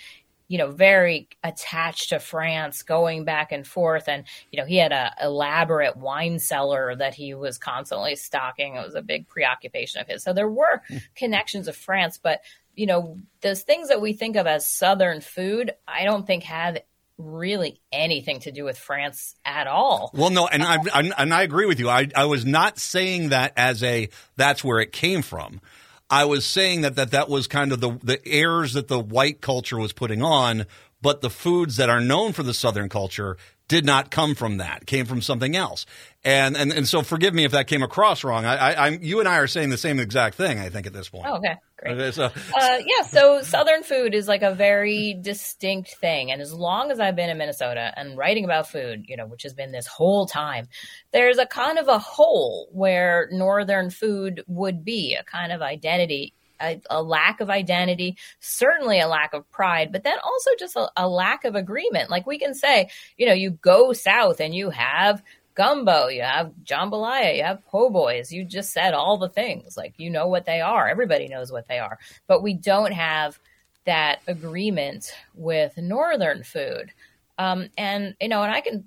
you 0.48 0.58
know, 0.58 0.72
very 0.72 1.27
attached 1.44 2.10
to 2.10 2.20
France, 2.20 2.84
going 2.84 3.25
back 3.25 3.51
and 3.51 3.68
forth. 3.68 4.08
And, 4.08 4.24
you 4.51 4.60
know, 4.60 4.66
he 4.66 4.77
had 4.77 4.92
a 4.92 5.13
elaborate 5.22 5.98
wine 5.98 6.39
cellar 6.39 6.96
that 6.96 7.13
he 7.13 7.34
was 7.34 7.58
constantly 7.58 8.16
stocking. 8.16 8.75
It 8.75 8.86
was 8.86 8.96
a 8.96 9.01
big 9.01 9.27
preoccupation 9.27 10.01
of 10.01 10.08
his. 10.08 10.24
So 10.24 10.34
there 10.34 10.50
were 10.50 10.82
hmm. 10.88 10.98
connections 11.16 11.68
of 11.68 11.75
France, 11.75 12.20
but, 12.22 12.42
you 12.75 12.86
know, 12.86 13.18
those 13.42 13.63
things 13.63 13.89
that 13.89 14.01
we 14.01 14.13
think 14.13 14.36
of 14.36 14.48
as 14.48 14.68
Southern 14.68 15.22
food, 15.22 15.74
I 15.88 16.06
don't 16.06 16.25
think 16.25 16.44
have 16.44 16.77
really 17.18 17.82
anything 17.92 18.39
to 18.42 18.51
do 18.51 18.63
with 18.63 18.77
France 18.77 19.36
at 19.44 19.68
all. 19.68 20.12
Well, 20.13 20.30
no, 20.30 20.48
and 20.48 20.63
I, 20.63 20.77
I 20.94 21.12
and 21.18 21.34
I 21.34 21.42
agree 21.42 21.66
with 21.66 21.80
you. 21.80 21.89
I, 21.89 22.08
I 22.16 22.25
was 22.25 22.46
not 22.46 22.77
saying 22.77 23.30
that 23.30 23.54
as 23.58 23.84
a 23.84 24.10
that's 24.36 24.63
where 24.63 24.80
it 24.80 24.92
came 24.92 25.22
from. 25.22 25.62
I 26.10 26.26
was 26.26 26.46
saying 26.46 26.82
that 26.82 26.96
that, 26.96 27.12
that 27.12 27.30
was 27.30 27.48
kind 27.48 27.72
of 27.72 27.82
the, 27.82 28.00
the 28.02 28.26
airs 28.26 28.74
that 28.74 28.88
the 28.88 29.00
white 29.00 29.42
culture 29.42 29.78
was 29.78 29.92
putting 29.92 30.24
on, 30.24 30.66
but 31.02 31.22
the 31.22 31.30
foods 31.30 31.76
that 31.76 31.90
are 31.90 32.00
known 32.00 32.34
for 32.34 32.44
the 32.44 32.54
Southern 32.54 32.90
culture 32.90 33.38
did 33.68 33.86
not 33.86 34.12
come 34.12 34.36
from 34.36 34.58
that. 34.58 34.84
It 34.84 34.88
came 34.88 35.06
from 35.06 35.22
something 35.22 35.56
else. 35.56 35.86
And, 36.24 36.58
and 36.58 36.74
and 36.74 36.88
so 36.88 37.04
forgive 37.04 37.34
me 37.34 37.46
if 37.46 37.52
that 37.54 37.68
came 37.68 37.84
across 37.84 38.24
wrong. 38.24 38.44
I, 38.44 38.74
I 38.74 38.88
am 38.88 39.00
you 39.02 39.20
and 39.20 39.30
I 39.30 39.38
are 39.38 39.48
saying 39.48 39.70
the 39.70 39.78
same 39.78 40.00
exact 40.00 40.36
thing. 40.36 40.60
I 40.60 40.70
think 40.70 40.86
at 40.86 40.94
this 40.94 41.08
point. 41.08 41.26
Oh, 41.28 41.36
okay, 41.36 41.56
great. 41.78 41.94
Okay, 41.94 42.12
so, 42.12 42.26
uh, 42.26 42.78
yeah, 42.86 43.04
so 43.08 43.42
Southern 43.44 43.84
food 43.84 44.14
is 44.14 44.28
like 44.28 44.42
a 44.42 44.54
very 44.54 45.18
distinct 45.22 45.96
thing, 46.02 46.32
and 46.32 46.42
as 46.42 46.54
long 46.54 46.92
as 46.92 47.00
I've 47.00 47.16
been 47.16 47.30
in 47.30 47.38
Minnesota 47.38 47.94
and 47.96 48.18
writing 48.18 48.44
about 48.44 48.68
food, 48.68 49.06
you 49.08 49.16
know, 49.16 49.26
which 49.26 49.44
has 49.44 49.54
been 49.54 49.72
this 49.72 49.88
whole 49.88 50.26
time, 50.26 50.68
there's 51.12 51.38
a 51.38 51.46
kind 51.46 51.78
of 51.78 51.88
a 51.88 52.00
hole 52.00 52.68
where 52.74 53.30
Northern 53.32 53.90
food 53.90 54.44
would 54.48 54.84
be 54.84 55.16
a 55.16 55.24
kind 55.24 55.54
of 55.54 55.62
identity 55.62 56.34
a, 56.62 56.82
a, 56.90 57.02
lack 57.02 57.42
of 57.42 57.50
identity, 57.50 58.18
certainly 58.40 59.00
a 59.00 59.08
lack 59.08 59.34
of 59.34 59.50
pride, 59.52 59.92
but 59.92 60.04
then 60.04 60.18
also 60.24 60.52
just 60.60 60.76
a, 60.76 60.90
a 60.98 61.08
lack 61.08 61.46
of 61.46 61.56
agreement. 61.56 62.10
Like 62.10 62.26
we 62.26 62.40
can 62.40 62.54
say, 62.54 62.90
you 63.18 63.26
know, 63.26 63.34
you 63.34 63.52
go 63.52 63.94
south 63.94 64.40
and 64.40 64.54
you 64.54 64.70
have 64.70 65.22
gumbo, 65.56 66.08
you 66.08 66.22
have 66.22 66.52
jambalaya, 66.64 67.36
you 67.36 67.44
have 67.44 67.66
po' 67.66 67.90
boys. 67.90 68.32
You 68.32 68.46
just 68.46 68.72
said 68.72 68.94
all 68.94 69.18
the 69.18 69.30
things. 69.30 69.76
Like 69.76 69.96
you 69.98 70.10
know 70.10 70.28
what 70.28 70.46
they 70.46 70.62
are. 70.62 70.88
Everybody 70.88 71.28
knows 71.28 71.52
what 71.52 71.68
they 71.68 71.80
are. 71.80 71.98
But 72.28 72.44
we 72.44 72.54
don't 72.54 72.94
have 72.94 73.40
that 73.86 74.20
agreement 74.28 75.14
with 75.34 75.78
northern 75.78 76.44
food. 76.44 76.92
Um, 77.40 77.70
and 77.78 78.16
you 78.22 78.28
know, 78.28 78.44
and 78.44 78.52
I 78.52 78.62
can 78.62 78.86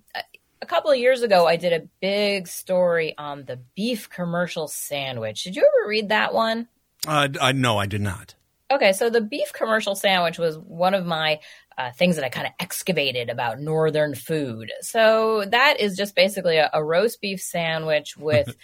a 0.62 0.67
couple 0.67 0.91
of 0.91 0.99
years 0.99 1.23
ago, 1.23 1.47
I 1.47 1.57
did 1.57 1.73
a 1.73 1.89
big 2.00 2.47
story 2.47 3.15
on 3.19 3.45
the 3.45 3.59
beef 3.75 4.09
commercial 4.09 4.69
sandwich. 4.69 5.45
Did 5.45 5.57
you 5.57 5.62
ever 5.62 5.89
read 5.89 6.11
that 6.11 6.35
one? 6.35 6.69
Uh, 7.07 7.28
I 7.40 7.52
no, 7.52 7.78
I 7.78 7.87
did 7.87 8.00
not. 8.00 8.35
Okay, 8.71 8.92
so 8.92 9.11
the 9.11 9.21
beef 9.21 9.52
commercial 9.52 9.97
sandwich 9.97 10.38
was 10.38 10.57
one 10.57 10.95
of 10.95 11.04
my 11.04 11.40
uh, 11.76 11.90
things 11.92 12.16
that 12.16 12.25
I 12.25 12.28
kind 12.28 12.47
of 12.47 12.52
excavated 12.61 13.28
about 13.28 13.59
northern 13.59 14.14
food. 14.14 14.71
So 14.80 15.45
that 15.50 15.80
is 15.80 15.97
just 15.97 16.14
basically 16.14 16.59
a, 16.59 16.71
a 16.73 16.85
roast 16.85 17.21
beef 17.21 17.40
sandwich 17.40 18.16
with, 18.19 18.54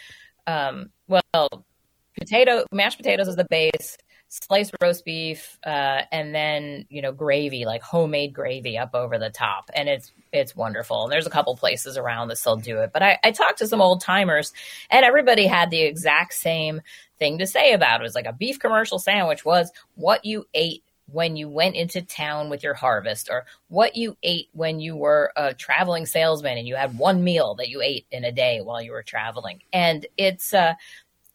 um, 0.46 0.90
well, 1.08 1.64
potato 2.18 2.64
mashed 2.72 2.98
potatoes 2.98 3.26
as 3.26 3.36
the 3.36 3.46
base, 3.48 3.96
sliced 4.28 4.74
roast 4.80 5.04
beef, 5.04 5.58
uh, 5.64 6.02
and 6.12 6.34
then 6.34 6.86
you 6.88 7.02
know 7.02 7.12
gravy, 7.12 7.64
like 7.64 7.82
homemade 7.82 8.32
gravy, 8.32 8.78
up 8.78 8.94
over 8.94 9.18
the 9.18 9.30
top, 9.30 9.70
and 9.74 9.88
it's 9.88 10.12
it's 10.32 10.54
wonderful. 10.54 11.04
And 11.04 11.12
there's 11.12 11.26
a 11.26 11.30
couple 11.30 11.56
places 11.56 11.96
around 11.96 12.28
that 12.28 12.36
still 12.36 12.56
do 12.56 12.78
it, 12.78 12.90
but 12.92 13.02
I, 13.02 13.18
I 13.24 13.30
talked 13.30 13.58
to 13.58 13.66
some 13.66 13.80
old 13.80 14.02
timers, 14.02 14.52
and 14.90 15.04
everybody 15.04 15.46
had 15.46 15.70
the 15.70 15.82
exact 15.82 16.34
same 16.34 16.80
thing 17.18 17.38
to 17.38 17.46
say 17.46 17.72
about 17.72 18.00
it. 18.00 18.02
It 18.02 18.06
was 18.06 18.14
like 18.14 18.26
a 18.26 18.32
beef 18.32 18.58
commercial 18.58 18.98
sandwich 18.98 19.44
was 19.44 19.70
what 19.94 20.24
you 20.24 20.46
ate 20.54 20.82
when 21.10 21.36
you 21.36 21.48
went 21.48 21.76
into 21.76 22.02
town 22.02 22.50
with 22.50 22.62
your 22.62 22.74
harvest 22.74 23.28
or 23.30 23.44
what 23.68 23.96
you 23.96 24.16
ate 24.22 24.48
when 24.52 24.80
you 24.80 24.96
were 24.96 25.32
a 25.36 25.54
traveling 25.54 26.04
salesman 26.04 26.58
and 26.58 26.66
you 26.66 26.74
had 26.74 26.98
one 26.98 27.22
meal 27.22 27.54
that 27.54 27.68
you 27.68 27.80
ate 27.80 28.06
in 28.10 28.24
a 28.24 28.32
day 28.32 28.60
while 28.60 28.82
you 28.82 28.90
were 28.90 29.04
traveling 29.04 29.62
and 29.72 30.06
it's 30.16 30.52
uh 30.52 30.74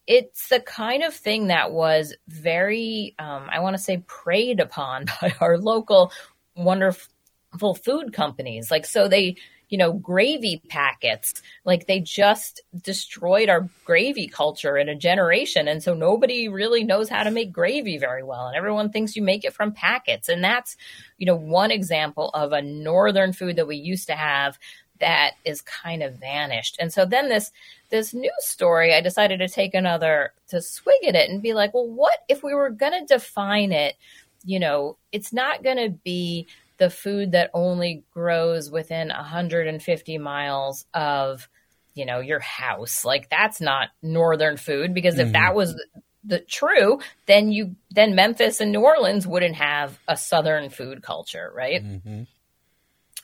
it's 0.08 0.50
the 0.50 0.60
kind 0.60 1.04
of 1.04 1.14
thing 1.14 1.48
that 1.48 1.72
was 1.72 2.14
very 2.28 3.16
um, 3.18 3.48
i 3.50 3.60
want 3.60 3.76
to 3.76 3.82
say 3.82 4.04
preyed 4.08 4.60
upon 4.60 5.06
by 5.22 5.34
our 5.40 5.58
local 5.58 6.12
wonderful 6.56 7.76
food 7.76 8.12
companies 8.12 8.70
like 8.70 8.86
so 8.86 9.08
they 9.08 9.38
you 9.72 9.78
know, 9.78 9.94
gravy 9.94 10.62
packets. 10.68 11.42
Like 11.64 11.88
they 11.88 12.02
just 12.02 12.62
destroyed 12.84 13.50
our 13.50 13.70
gravy 13.86 14.28
culture 14.28 14.78
in 14.78 14.90
a 14.90 14.96
generation. 14.96 15.68
And 15.68 15.82
so 15.82 15.96
nobody 15.96 16.50
really 16.50 16.84
knows 16.84 17.10
how 17.10 17.24
to 17.24 17.32
make 17.32 17.54
gravy 17.54 17.98
very 17.98 18.22
well. 18.22 18.48
And 18.48 18.56
everyone 18.56 18.92
thinks 18.92 19.16
you 19.16 19.24
make 19.24 19.46
it 19.46 19.54
from 19.54 19.72
packets. 19.72 20.28
And 20.28 20.44
that's, 20.44 20.76
you 21.18 21.26
know, 21.26 21.38
one 21.38 21.72
example 21.72 22.30
of 22.34 22.52
a 22.52 22.62
northern 22.62 23.32
food 23.32 23.56
that 23.56 23.68
we 23.68 23.78
used 23.78 24.08
to 24.08 24.16
have 24.16 24.60
that 25.00 25.32
is 25.46 25.62
kind 25.62 26.04
of 26.04 26.20
vanished. 26.20 26.76
And 26.80 26.94
so 26.94 27.06
then 27.06 27.30
this 27.30 27.52
this 27.90 28.14
news 28.14 28.32
story, 28.42 28.94
I 28.94 29.02
decided 29.02 29.40
to 29.40 29.48
take 29.48 29.74
another 29.74 30.34
to 30.50 30.62
swig 30.62 31.04
at 31.08 31.16
it 31.16 31.30
and 31.30 31.42
be 31.42 31.54
like, 31.54 31.74
well, 31.74 31.88
what 31.88 32.20
if 32.28 32.44
we 32.44 32.54
were 32.54 32.70
going 32.70 32.94
to 32.94 33.14
define 33.14 33.72
it? 33.72 33.96
You 34.44 34.60
know, 34.60 34.98
it's 35.12 35.32
not 35.32 35.64
going 35.64 35.78
to 35.78 35.90
be 35.90 36.48
the 36.82 36.90
food 36.90 37.34
that 37.34 37.52
only 37.54 38.04
grows 38.12 38.72
within 38.72 39.10
150 39.10 40.18
miles 40.18 40.86
of 40.96 41.48
you 41.94 42.06
know 42.06 42.20
your 42.20 42.40
house. 42.40 43.06
Like 43.06 43.30
that's 43.30 43.62
not 43.62 43.90
northern 44.02 44.58
food 44.58 44.94
because 44.94 45.20
if 45.20 45.30
mm 45.30 45.34
that 45.34 45.56
was 45.56 45.76
the, 45.76 45.86
the 46.24 46.40
true 46.40 47.00
then 47.28 47.52
you 47.52 47.76
then 47.92 48.16
memphis 48.16 48.60
and 48.62 48.72
new 48.72 48.82
orleans 48.82 49.26
wouldn't 49.26 49.56
have 49.56 49.98
a 50.08 50.18
southern 50.18 50.70
food 50.70 51.02
culture 51.02 51.52
right? 51.56 51.84
Mm-hmm. 51.84 52.24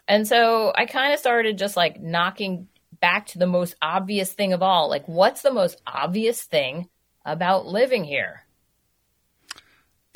and 0.07 0.27
so 0.27 0.71
i 0.73 0.85
kind 0.85 1.13
of 1.13 1.19
started 1.19 1.59
just 1.59 1.77
like 1.77 2.01
knocking 2.01 2.67
back 2.99 3.27
to 3.27 3.39
the 3.39 3.47
most 3.47 3.75
obvious 3.81 4.31
thing 4.33 4.53
of 4.53 4.61
all. 4.61 4.89
Like 4.89 5.07
what's 5.07 5.41
the 5.41 5.53
most 5.53 5.81
obvious 5.85 6.41
thing 6.43 6.89
about 7.25 7.65
living 7.65 8.03
here 8.03 8.43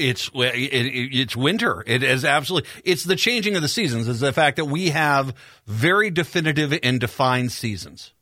it's 0.09 0.29
it, 0.33 0.55
it, 0.55 1.15
it's 1.15 1.35
winter. 1.35 1.83
It 1.85 2.03
is 2.03 2.25
absolutely. 2.25 2.69
It's 2.83 3.03
the 3.03 3.15
changing 3.15 3.55
of 3.55 3.61
the 3.61 3.67
seasons. 3.67 4.07
Is 4.07 4.19
the 4.19 4.33
fact 4.33 4.57
that 4.57 4.65
we 4.65 4.89
have 4.89 5.33
very 5.65 6.09
definitive 6.09 6.77
and 6.83 6.99
defined 6.99 7.51
seasons. 7.51 8.13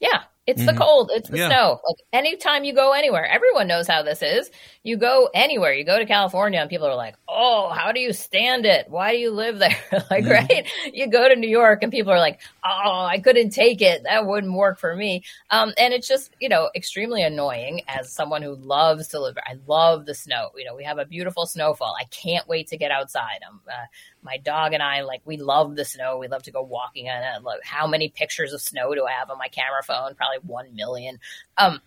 Yeah, 0.00 0.22
it's 0.46 0.62
mm-hmm. 0.62 0.74
the 0.74 0.84
cold. 0.84 1.10
It's 1.12 1.28
the 1.28 1.38
yeah. 1.38 1.48
snow. 1.48 1.80
Like 1.86 1.96
anytime 2.12 2.64
you 2.64 2.74
go 2.74 2.92
anywhere, 2.92 3.26
everyone 3.26 3.68
knows 3.68 3.86
how 3.86 4.02
this 4.02 4.22
is. 4.22 4.50
You 4.82 4.96
go 4.96 5.28
anywhere, 5.34 5.72
you 5.72 5.84
go 5.84 5.98
to 5.98 6.06
California, 6.06 6.60
and 6.60 6.70
people 6.70 6.86
are 6.86 6.96
like, 6.96 7.16
"Oh, 7.42 7.70
how 7.70 7.90
do 7.90 8.00
you 8.00 8.12
stand 8.12 8.66
it? 8.66 8.86
Why 8.90 9.12
do 9.12 9.18
you 9.18 9.30
live 9.30 9.58
there?" 9.58 9.76
like, 10.10 10.24
mm-hmm. 10.24 10.30
right? 10.30 10.66
You 10.92 11.08
go 11.08 11.26
to 11.28 11.34
New 11.34 11.48
York, 11.48 11.82
and 11.82 11.90
people 11.90 12.12
are 12.12 12.18
like, 12.18 12.40
"Oh, 12.62 13.06
I 13.08 13.18
couldn't 13.18 13.50
take 13.50 13.80
it. 13.80 14.02
That 14.04 14.26
wouldn't 14.26 14.52
work 14.52 14.78
for 14.78 14.94
me." 14.94 15.24
Um, 15.50 15.72
and 15.78 15.94
it's 15.94 16.06
just, 16.06 16.34
you 16.40 16.48
know, 16.48 16.70
extremely 16.74 17.22
annoying 17.22 17.80
as 17.88 18.12
someone 18.12 18.42
who 18.42 18.54
loves 18.56 19.08
to 19.08 19.20
live. 19.20 19.38
I 19.46 19.54
love 19.66 20.04
the 20.04 20.14
snow. 20.14 20.50
You 20.56 20.66
know, 20.66 20.76
we 20.76 20.84
have 20.84 20.98
a 20.98 21.06
beautiful 21.06 21.46
snowfall. 21.46 21.94
I 21.98 22.04
can't 22.04 22.46
wait 22.46 22.68
to 22.68 22.76
get 22.76 22.90
outside. 22.90 23.40
I'm 23.48 23.60
uh, 23.66 23.86
my 24.22 24.36
dog 24.36 24.72
and 24.72 24.82
I 24.82 25.02
like 25.02 25.22
we 25.24 25.36
love 25.36 25.76
the 25.76 25.84
snow. 25.84 26.18
We 26.18 26.28
love 26.28 26.42
to 26.44 26.50
go 26.50 26.62
walking 26.62 27.08
on 27.08 27.22
it. 27.22 27.42
Like, 27.42 27.64
how 27.64 27.86
many 27.86 28.08
pictures 28.08 28.52
of 28.52 28.60
snow 28.60 28.94
do 28.94 29.06
I 29.06 29.12
have 29.12 29.30
on 29.30 29.38
my 29.38 29.48
camera 29.48 29.82
phone? 29.82 30.14
Probably 30.14 30.38
one 30.42 30.74
million. 30.74 31.18
Um, 31.56 31.80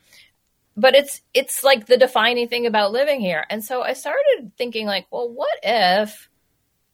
but 0.75 0.95
it's 0.95 1.21
it's 1.33 1.63
like 1.63 1.85
the 1.85 1.97
defining 1.97 2.47
thing 2.47 2.65
about 2.65 2.91
living 2.91 3.21
here. 3.21 3.45
And 3.49 3.63
so 3.63 3.81
I 3.83 3.93
started 3.93 4.51
thinking 4.57 4.87
like, 4.87 5.07
well, 5.11 5.29
what 5.29 5.59
if 5.61 6.29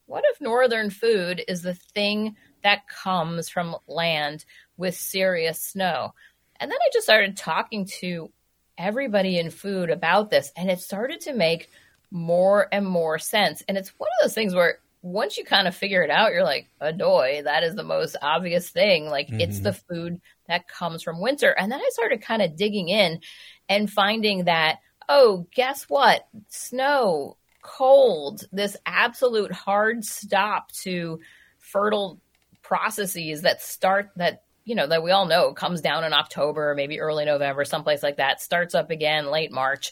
what 0.06 0.24
if 0.32 0.42
northern 0.42 0.90
food 0.90 1.44
is 1.48 1.62
the 1.62 1.76
thing 1.76 2.36
that 2.64 2.88
comes 2.88 3.48
from 3.48 3.76
land 3.88 4.46
with 4.78 4.96
serious 4.96 5.62
snow? 5.62 6.14
And 6.60 6.70
then 6.70 6.78
I 6.82 6.90
just 6.92 7.06
started 7.06 7.38
talking 7.38 7.86
to 8.00 8.32
everybody 8.78 9.38
in 9.38 9.50
food 9.50 9.90
about 9.90 10.30
this 10.30 10.52
and 10.56 10.70
it 10.70 10.80
started 10.80 11.22
to 11.22 11.34
make 11.34 11.70
more 12.12 12.68
and 12.72 12.86
more 12.86 13.20
sense. 13.20 13.64
And 13.68 13.78
it's 13.78 13.94
one 13.98 14.10
of 14.20 14.26
those 14.26 14.34
things 14.34 14.56
where 14.56 14.80
once 15.02 15.38
you 15.38 15.46
kind 15.46 15.68
of 15.68 15.76
figure 15.76 16.02
it 16.02 16.10
out, 16.10 16.32
you're 16.34 16.44
like, 16.44 16.68
adoy, 16.82 17.44
that 17.44 17.64
is 17.64 17.76
the 17.76 17.84
most 17.84 18.18
obvious 18.22 18.70
thing. 18.70 19.06
Like 19.06 19.28
mm-hmm. 19.28 19.40
it's 19.40 19.60
the 19.60 19.74
food 19.74 20.20
that 20.48 20.68
comes 20.68 21.04
from 21.04 21.22
winter. 21.22 21.52
And 21.52 21.72
then 21.72 21.80
I 21.80 21.90
started 21.92 22.22
kind 22.22 22.42
of 22.42 22.58
digging 22.58 22.90
in 22.90 23.22
and 23.70 23.90
finding 23.90 24.46
that, 24.46 24.80
oh, 25.08 25.48
guess 25.54 25.84
what? 25.84 26.28
Snow, 26.50 27.38
cold, 27.62 28.46
this 28.52 28.76
absolute 28.86 29.52
hard 29.52 30.04
stop 30.04 30.72
to 30.72 31.20
fertile 31.60 32.20
processes 32.64 33.44
that 33.44 33.62
start 33.62 34.12
that 34.16 34.44
you 34.66 34.76
know 34.76 34.86
that 34.86 35.02
we 35.02 35.12
all 35.12 35.26
know 35.26 35.54
comes 35.54 35.82
down 35.82 36.04
in 36.04 36.14
October, 36.14 36.76
maybe 36.76 37.00
early 37.00 37.26
November, 37.26 37.64
someplace 37.66 38.04
like 38.04 38.18
that, 38.18 38.42
starts 38.42 38.76
up 38.76 38.92
again 38.92 39.28
late 39.28 39.52
March. 39.52 39.92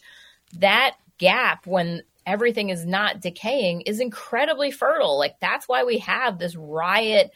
That 0.60 0.96
gap 1.18 1.66
when 1.66 2.04
everything 2.26 2.70
is 2.70 2.86
not 2.86 3.22
decaying 3.22 3.82
is 3.82 4.00
incredibly 4.00 4.70
fertile. 4.70 5.18
Like 5.18 5.40
that's 5.40 5.68
why 5.68 5.84
we 5.84 6.00
have 6.00 6.38
this 6.38 6.56
riot 6.56 7.32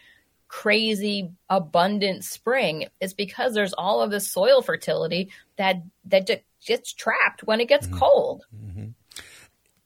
crazy 0.52 1.32
abundant 1.50 2.26
spring 2.26 2.86
is 3.00 3.14
because 3.14 3.54
there's 3.54 3.72
all 3.72 4.02
of 4.02 4.12
this 4.12 4.30
soil 4.30 4.62
fertility 4.62 5.30
that 5.56 5.82
that 6.04 6.30
gets 6.66 6.92
trapped 6.92 7.42
when 7.44 7.62
it 7.62 7.70
gets 7.70 7.88
mm-hmm. 7.88 7.98
cold. 7.98 8.44
Mm-hmm. 8.54 8.88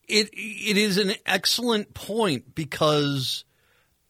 It 0.08 0.28
it 0.32 0.76
is 0.76 0.98
an 0.98 1.12
excellent 1.24 1.94
point 1.94 2.52
because 2.56 3.44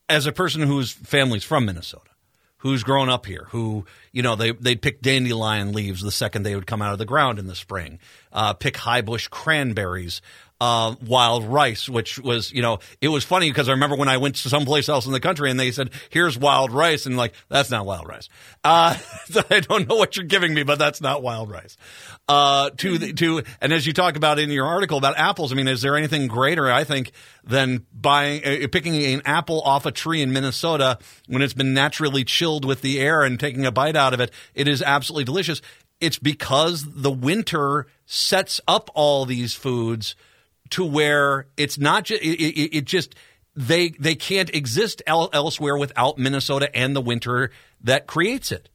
as 0.09 0.27
a 0.27 0.33
person 0.33 0.63
whose 0.63 0.93
family's 0.93 1.45
from 1.45 1.67
Minnesota, 1.67 2.11
who's 2.59 2.83
grown 2.83 3.11
up 3.11 3.27
here, 3.27 3.49
who 3.51 3.85
you 4.13 4.23
know 4.23 4.35
they 4.35 4.53
they'd 4.53 4.81
pick 4.81 5.03
dandelion 5.03 5.75
leaves 5.75 6.01
the 6.01 6.11
second 6.11 6.43
they 6.43 6.55
would 6.55 6.67
come 6.67 6.81
out 6.81 6.95
of 6.95 6.99
the 6.99 7.05
ground 7.05 7.39
in 7.39 7.47
the 7.47 7.55
spring, 7.55 7.99
uh, 8.33 8.55
pick 8.55 8.79
high 8.79 9.03
bush 9.03 9.29
cranberries 9.29 10.23
uh, 10.61 10.95
wild 11.05 11.45
rice, 11.45 11.89
which 11.89 12.19
was, 12.19 12.51
you 12.53 12.63
know, 12.63 12.79
it 13.01 13.09
was 13.09 13.25
funny 13.25 13.51
because 13.51 13.69
I 13.69 13.73
remember 13.73 13.97
when 13.97 14.09
I 14.09 14.17
went 14.17 14.37
to 14.37 14.49
someplace 14.49 14.89
else 14.89 15.05
in 15.05 15.13
the 15.13 15.21
country 15.21 15.51
and 15.51 15.61
they 15.61 15.71
said, 15.71 15.91
here's 16.09 16.39
wild 16.39 16.73
rice. 16.73 17.05
And 17.05 17.17
like, 17.17 17.35
that's 17.49 17.71
not 17.71 17.85
wild 17.85 18.09
rice. 18.09 18.29
Uh, 18.65 18.97
I 19.51 19.61
don't 19.61 19.89
know 19.89 19.97
what 19.97 20.17
you're 20.17 20.25
giving 20.25 20.55
me, 20.55 20.63
but 20.63 20.79
that's 20.79 21.01
not 21.01 21.23
wild 21.23 21.51
rice. 21.51 21.77
Uh, 22.27 22.71
to 22.71 22.97
the, 22.97 23.13
to, 23.13 23.43
and 23.61 23.73
as 23.73 23.87
you 23.87 23.93
talk 23.93 24.17
about 24.17 24.39
in 24.39 24.51
your 24.51 24.67
article 24.67 24.97
about 24.97 25.19
apples, 25.19 25.53
I 25.53 25.57
mean, 25.57 25.69
is 25.69 25.83
there 25.83 25.97
anything 25.97 26.27
greater, 26.27 26.71
I 26.71 26.85
think, 26.85 27.13
than 27.45 27.85
buying, 27.93 28.43
uh, 28.45 28.67
picking 28.73 28.97
an 29.15 29.23
apple 29.27 29.61
off 29.61 29.85
a 29.85 29.93
tree 29.93 30.23
in 30.23 30.33
Minnesota 30.33 30.99
when 31.27 31.43
it's 31.43 31.55
been 31.55 31.75
naturally 31.75 32.25
chilled 32.25 32.65
with 32.65 32.81
the 32.81 32.99
air 32.99 33.23
and 33.23 33.39
taking 33.39 33.67
a 33.67 33.73
bite 33.73 33.97
out 33.97 34.15
of 34.15 34.21
it? 34.21 34.31
It 34.55 34.69
is 34.69 34.83
absolutely 34.83 35.25
delicious. 35.25 35.61
It's 36.01 36.19
because 36.19 36.87
the 36.87 37.11
winter 37.11 37.87
sets 38.07 38.61
up 38.67 38.91
all 38.95 39.27
these 39.27 39.55
foods 39.55 40.15
to 40.71 40.85
where 40.85 41.47
it's 41.57 41.79
not 41.79 42.05
just 42.05 42.23
it, 42.23 42.41
it, 42.41 42.77
it, 42.79 42.85
just 42.85 43.15
they 43.55 43.91
they 43.91 44.15
can't 44.15 44.55
exist 44.55 45.03
el- 45.07 45.31
elsewhere 45.33 45.77
without 45.77 46.19
Minnesota 46.19 46.75
and 46.75 46.95
the 46.95 47.01
winter 47.01 47.51
that 47.83 48.07
creates 48.07 48.53
it. 48.53 48.69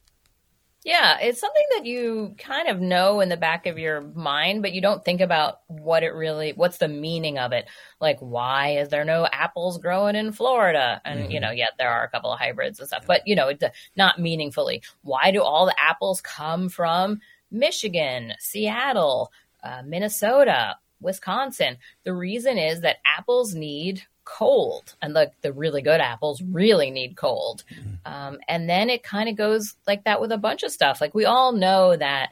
Yeah, 0.83 1.19
it's 1.19 1.39
something 1.39 1.65
that 1.77 1.85
you 1.85 2.33
kind 2.39 2.67
of 2.67 2.81
know 2.81 3.19
in 3.21 3.29
the 3.29 3.37
back 3.37 3.67
of 3.67 3.77
your 3.77 4.01
mind, 4.01 4.63
but 4.63 4.73
you 4.73 4.81
don't 4.81 5.05
think 5.05 5.21
about 5.21 5.59
what 5.67 6.01
it 6.01 6.09
really 6.09 6.53
what's 6.53 6.79
the 6.79 6.87
meaning 6.87 7.37
of 7.37 7.51
it. 7.51 7.69
Like 7.99 8.17
why 8.19 8.77
is 8.77 8.89
there 8.89 9.05
no 9.05 9.27
apples 9.31 9.77
growing 9.77 10.15
in 10.15 10.31
Florida? 10.31 10.99
And 11.05 11.21
mm-hmm. 11.21 11.31
you 11.31 11.39
know, 11.39 11.51
yet 11.51 11.73
there 11.77 11.91
are 11.91 12.03
a 12.03 12.09
couple 12.09 12.33
of 12.33 12.39
hybrids 12.39 12.79
and 12.79 12.87
stuff, 12.87 13.05
but 13.05 13.27
you 13.27 13.35
know, 13.35 13.49
it's 13.49 13.63
not 13.95 14.19
meaningfully. 14.19 14.81
Why 15.03 15.29
do 15.29 15.43
all 15.43 15.67
the 15.67 15.79
apples 15.79 16.19
come 16.19 16.67
from 16.67 17.19
Michigan, 17.51 18.33
Seattle, 18.39 19.31
uh, 19.63 19.83
Minnesota? 19.85 20.77
Wisconsin. 21.01 21.77
The 22.03 22.13
reason 22.13 22.57
is 22.57 22.81
that 22.81 22.97
apples 23.05 23.53
need 23.55 24.03
cold, 24.23 24.95
and 25.01 25.15
the 25.15 25.31
the 25.41 25.51
really 25.51 25.81
good 25.81 25.99
apples 25.99 26.41
really 26.41 26.91
need 26.91 27.17
cold. 27.17 27.63
Um, 28.05 28.39
and 28.47 28.69
then 28.69 28.89
it 28.89 29.03
kind 29.03 29.29
of 29.29 29.35
goes 29.35 29.75
like 29.87 30.03
that 30.05 30.21
with 30.21 30.31
a 30.31 30.37
bunch 30.37 30.63
of 30.63 30.71
stuff. 30.71 31.01
Like 31.01 31.13
we 31.13 31.25
all 31.25 31.51
know 31.51 31.95
that 31.95 32.29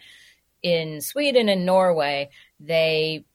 in 0.61 1.01
Sweden 1.01 1.49
and 1.49 1.65
Norway, 1.65 2.29
they 2.59 3.25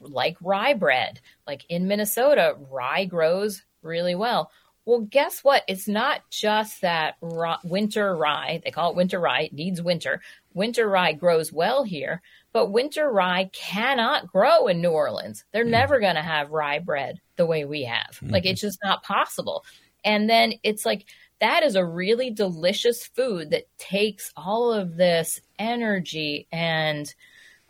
like 0.00 0.36
rye 0.40 0.74
bread. 0.74 1.20
Like 1.46 1.64
in 1.68 1.88
Minnesota, 1.88 2.56
rye 2.70 3.04
grows 3.04 3.62
really 3.82 4.14
well. 4.14 4.50
Well, 4.84 5.00
guess 5.00 5.44
what? 5.44 5.64
It's 5.68 5.86
not 5.86 6.22
just 6.30 6.80
that 6.80 7.16
rye, 7.20 7.58
winter 7.62 8.16
rye, 8.16 8.62
they 8.64 8.70
call 8.70 8.90
it 8.90 8.96
winter 8.96 9.20
rye, 9.20 9.42
it 9.42 9.52
needs 9.52 9.82
winter. 9.82 10.22
Winter 10.54 10.88
rye 10.88 11.12
grows 11.12 11.52
well 11.52 11.84
here, 11.84 12.22
but 12.52 12.72
winter 12.72 13.10
rye 13.10 13.50
cannot 13.52 14.26
grow 14.26 14.66
in 14.66 14.80
New 14.80 14.90
Orleans. 14.90 15.44
They're 15.52 15.64
mm. 15.64 15.70
never 15.70 16.00
going 16.00 16.16
to 16.16 16.22
have 16.22 16.50
rye 16.50 16.78
bread 16.78 17.20
the 17.36 17.46
way 17.46 17.64
we 17.64 17.84
have. 17.84 18.16
Mm-hmm. 18.16 18.30
Like 18.30 18.46
it's 18.46 18.60
just 18.60 18.78
not 18.82 19.02
possible. 19.02 19.64
And 20.04 20.28
then 20.28 20.54
it's 20.62 20.86
like 20.86 21.06
that 21.40 21.62
is 21.62 21.76
a 21.76 21.84
really 21.84 22.30
delicious 22.30 23.06
food 23.06 23.50
that 23.50 23.68
takes 23.78 24.32
all 24.36 24.72
of 24.72 24.96
this 24.96 25.40
energy 25.58 26.46
and 26.50 27.14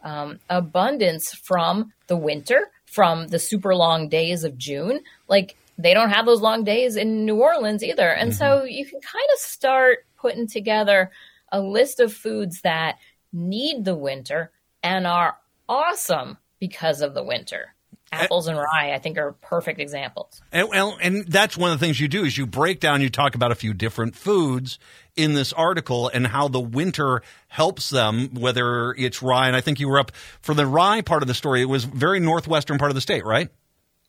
um, 0.03 0.39
abundance 0.49 1.35
from 1.35 1.93
the 2.07 2.17
winter, 2.17 2.71
from 2.87 3.29
the 3.29 3.39
super 3.39 3.75
long 3.75 4.09
days 4.09 4.45
of 4.45 4.57
June. 4.57 5.01
Like 5.27 5.57
they 5.77 5.95
don't 5.95 6.11
have 6.11 6.27
those 6.27 6.41
long 6.41 6.65
days 6.65 6.97
in 6.97 7.25
New 7.27 7.37
Orleans 7.37 7.85
either. 7.85 8.09
And 8.09 8.31
mm-hmm. 8.31 8.39
so 8.39 8.65
you 8.65 8.85
can 8.85 9.01
kind 9.01 9.29
of 9.33 9.39
start 9.39 10.07
putting 10.17 10.47
together 10.47 11.11
a 11.53 11.61
list 11.61 12.01
of 12.01 12.13
foods 12.13 12.61
that 12.63 12.99
need 13.33 13.85
the 13.85 13.95
winter 13.95 14.51
and 14.83 15.07
are 15.07 15.37
awesome 15.69 16.39
because 16.59 17.01
of 17.01 17.15
the 17.15 17.23
winter. 17.23 17.75
Apples 18.11 18.49
and 18.49 18.57
rye, 18.57 18.95
I 18.95 18.99
think, 18.99 19.19
are 19.19 19.33
perfect 19.33 19.81
examples. 19.81 20.41
And, 20.51 20.71
well, 20.71 20.97
and 21.03 21.27
that's 21.27 21.59
one 21.59 21.73
of 21.73 21.79
the 21.79 21.85
things 21.85 22.01
you 22.01 22.09
do 22.09 22.25
is 22.25 22.39
you 22.39 22.47
break 22.47 22.81
down. 22.81 23.03
You 23.03 23.11
talk 23.11 23.35
about 23.35 23.53
a 23.53 23.55
few 23.55 23.75
different 23.75 24.17
foods 24.17 24.79
in 25.15 25.35
this 25.35 25.53
article 25.53 26.09
and 26.09 26.27
how 26.27 26.49
the 26.49 26.61
winter 26.61 27.23
helps 27.49 27.91
them. 27.91 28.31
Whether 28.33 28.95
it's 28.95 29.23
rye, 29.23 29.47
and 29.47 29.55
I 29.55 29.61
think 29.61 29.79
you 29.79 29.91
were 29.91 29.99
up 29.99 30.13
for 30.41 30.55
the 30.55 30.67
rye 30.67 31.03
part 31.03 31.23
of 31.23 31.29
the 31.29 31.35
story. 31.35 31.61
It 31.61 31.67
was 31.67 31.85
very 31.85 32.19
northwestern 32.19 32.79
part 32.79 32.91
of 32.91 32.95
the 32.95 33.03
state, 33.03 33.27
right? 33.27 33.51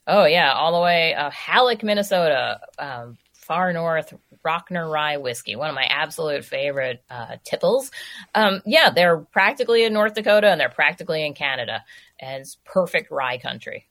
Oh 0.07 0.23
yeah, 0.25 0.53
all 0.53 0.71
the 0.71 0.81
way 0.81 1.13
uh, 1.13 1.29
Hallock, 1.29 1.83
Minnesota, 1.83 2.61
um, 2.79 3.17
far 3.33 3.73
north, 3.73 4.13
Roknar 4.45 4.91
Rye 4.91 5.17
whiskey, 5.17 5.55
one 5.55 5.69
of 5.69 5.75
my 5.75 5.85
absolute 5.85 6.45
favorite 6.45 7.03
uh, 7.09 7.37
tipples. 7.43 7.91
Um, 8.35 8.61
yeah, 8.65 8.89
they're 8.89 9.17
practically 9.17 9.83
in 9.83 9.93
North 9.93 10.13
Dakota 10.13 10.47
and 10.47 10.59
they're 10.59 10.69
practically 10.69 11.25
in 11.25 11.33
Canada, 11.33 11.83
and 12.19 12.41
it's 12.41 12.57
perfect 12.65 13.11
rye 13.11 13.37
country. 13.37 13.87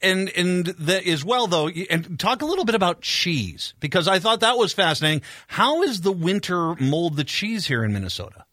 And 0.00 0.30
and 0.30 0.66
the, 0.66 1.06
as 1.08 1.24
well 1.24 1.46
though, 1.46 1.68
and 1.68 2.18
talk 2.18 2.42
a 2.42 2.46
little 2.46 2.64
bit 2.64 2.74
about 2.74 3.00
cheese 3.00 3.74
because 3.80 4.08
I 4.08 4.18
thought 4.18 4.40
that 4.40 4.56
was 4.56 4.72
fascinating. 4.72 5.22
How 5.46 5.82
is 5.82 6.00
the 6.00 6.12
winter 6.12 6.74
mold 6.76 7.16
the 7.16 7.24
cheese 7.24 7.66
here 7.66 7.84
in 7.84 7.92
Minnesota? 7.92 8.44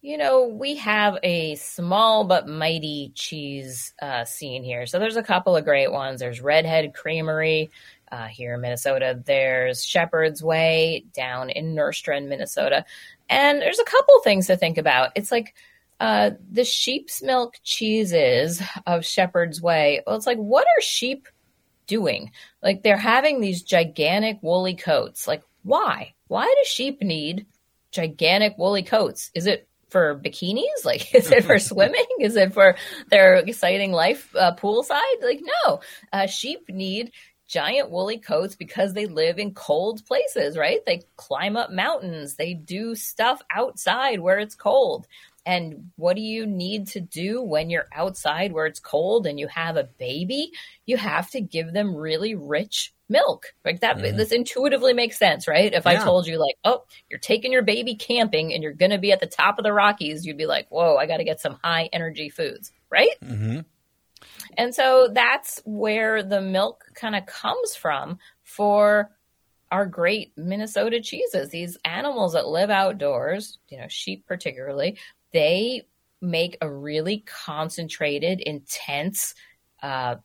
You 0.00 0.16
know, 0.16 0.46
we 0.46 0.76
have 0.76 1.18
a 1.24 1.56
small 1.56 2.24
but 2.24 2.46
mighty 2.46 3.10
cheese 3.14 3.92
uh, 4.00 4.24
scene 4.24 4.62
here. 4.62 4.86
So 4.86 4.98
there's 4.98 5.16
a 5.16 5.22
couple 5.24 5.56
of 5.56 5.64
great 5.64 5.90
ones. 5.90 6.20
There's 6.20 6.40
Redhead 6.40 6.94
Creamery 6.94 7.70
uh, 8.10 8.26
here 8.26 8.54
in 8.54 8.60
Minnesota. 8.60 9.20
There's 9.24 9.84
Shepherd's 9.84 10.42
Way 10.42 11.04
down 11.12 11.50
in 11.50 11.74
Nerstrand, 11.74 12.28
Minnesota. 12.28 12.84
And 13.28 13.60
there's 13.60 13.78
a 13.78 13.84
couple 13.84 14.20
things 14.20 14.46
to 14.46 14.56
think 14.56 14.78
about. 14.78 15.10
It's 15.14 15.32
like 15.32 15.54
uh, 16.00 16.30
the 16.50 16.64
sheep's 16.64 17.22
milk 17.22 17.54
cheeses 17.62 18.62
of 18.86 19.04
Shepherd's 19.04 19.60
Way. 19.60 20.02
Well, 20.06 20.16
it's 20.16 20.26
like, 20.26 20.38
what 20.38 20.66
are 20.66 20.80
sheep 20.80 21.28
doing? 21.86 22.30
Like, 22.62 22.82
they're 22.82 22.96
having 22.96 23.40
these 23.40 23.62
gigantic 23.62 24.38
woolly 24.42 24.74
coats. 24.74 25.26
Like, 25.26 25.42
why? 25.62 26.14
Why 26.28 26.44
do 26.44 26.68
sheep 26.68 27.02
need 27.02 27.46
gigantic 27.90 28.56
woolly 28.58 28.82
coats? 28.82 29.30
Is 29.34 29.46
it 29.46 29.68
for 29.90 30.18
bikinis? 30.18 30.84
Like, 30.84 31.14
is 31.14 31.30
it 31.30 31.44
for 31.44 31.58
swimming? 31.58 32.06
Is 32.20 32.36
it 32.36 32.54
for 32.54 32.76
their 33.10 33.36
exciting 33.36 33.92
life 33.92 34.34
uh, 34.36 34.54
poolside? 34.54 35.22
Like, 35.22 35.40
no. 35.66 35.80
Uh, 36.12 36.26
sheep 36.26 36.68
need 36.68 37.12
giant 37.48 37.90
woolly 37.90 38.18
coats 38.18 38.54
because 38.54 38.92
they 38.92 39.06
live 39.06 39.38
in 39.38 39.54
cold 39.54 40.04
places, 40.06 40.56
right? 40.56 40.84
They 40.86 41.02
climb 41.16 41.56
up 41.56 41.72
mountains. 41.72 42.34
They 42.34 42.54
do 42.54 42.94
stuff 42.94 43.40
outside 43.50 44.20
where 44.20 44.38
it's 44.38 44.54
cold. 44.54 45.06
And 45.46 45.90
what 45.96 46.14
do 46.14 46.20
you 46.20 46.44
need 46.44 46.88
to 46.88 47.00
do 47.00 47.40
when 47.40 47.70
you're 47.70 47.88
outside 47.92 48.52
where 48.52 48.66
it's 48.66 48.80
cold 48.80 49.26
and 49.26 49.40
you 49.40 49.48
have 49.48 49.78
a 49.78 49.84
baby? 49.84 50.52
You 50.84 50.98
have 50.98 51.30
to 51.30 51.40
give 51.40 51.72
them 51.72 51.96
really 51.96 52.34
rich 52.34 52.92
milk. 53.08 53.54
Like 53.64 53.80
that, 53.80 53.96
mm-hmm. 53.96 54.16
this 54.16 54.30
intuitively 54.30 54.92
makes 54.92 55.18
sense, 55.18 55.48
right? 55.48 55.72
If 55.72 55.86
yeah. 55.86 55.92
I 55.92 55.96
told 55.96 56.26
you, 56.26 56.38
like, 56.38 56.56
oh, 56.64 56.84
you're 57.08 57.18
taking 57.18 57.50
your 57.50 57.62
baby 57.62 57.94
camping 57.94 58.52
and 58.52 58.62
you're 58.62 58.74
going 58.74 58.90
to 58.90 58.98
be 58.98 59.10
at 59.10 59.20
the 59.20 59.26
top 59.26 59.58
of 59.58 59.64
the 59.64 59.72
Rockies, 59.72 60.26
you'd 60.26 60.36
be 60.36 60.44
like, 60.44 60.68
whoa, 60.68 60.96
I 60.96 61.06
got 61.06 61.16
to 61.16 61.24
get 61.24 61.40
some 61.40 61.58
high 61.64 61.88
energy 61.94 62.28
foods, 62.28 62.70
right? 62.90 63.14
Mm-hmm. 63.24 63.60
And 64.58 64.74
so 64.74 65.08
that's 65.12 65.62
where 65.64 66.22
the 66.22 66.40
milk 66.40 66.84
kind 66.94 67.14
of 67.14 67.24
comes 67.26 67.76
from 67.76 68.18
for 68.42 69.10
our 69.70 69.86
great 69.86 70.32
Minnesota 70.36 71.00
cheeses. 71.00 71.50
These 71.50 71.78
animals 71.84 72.32
that 72.32 72.48
live 72.48 72.68
outdoors, 72.68 73.58
you 73.68 73.78
know, 73.78 73.86
sheep 73.88 74.26
particularly, 74.26 74.98
they 75.32 75.86
make 76.20 76.58
a 76.60 76.70
really 76.70 77.22
concentrated, 77.24 78.40
intense, 78.40 79.34
uh, 79.82 80.16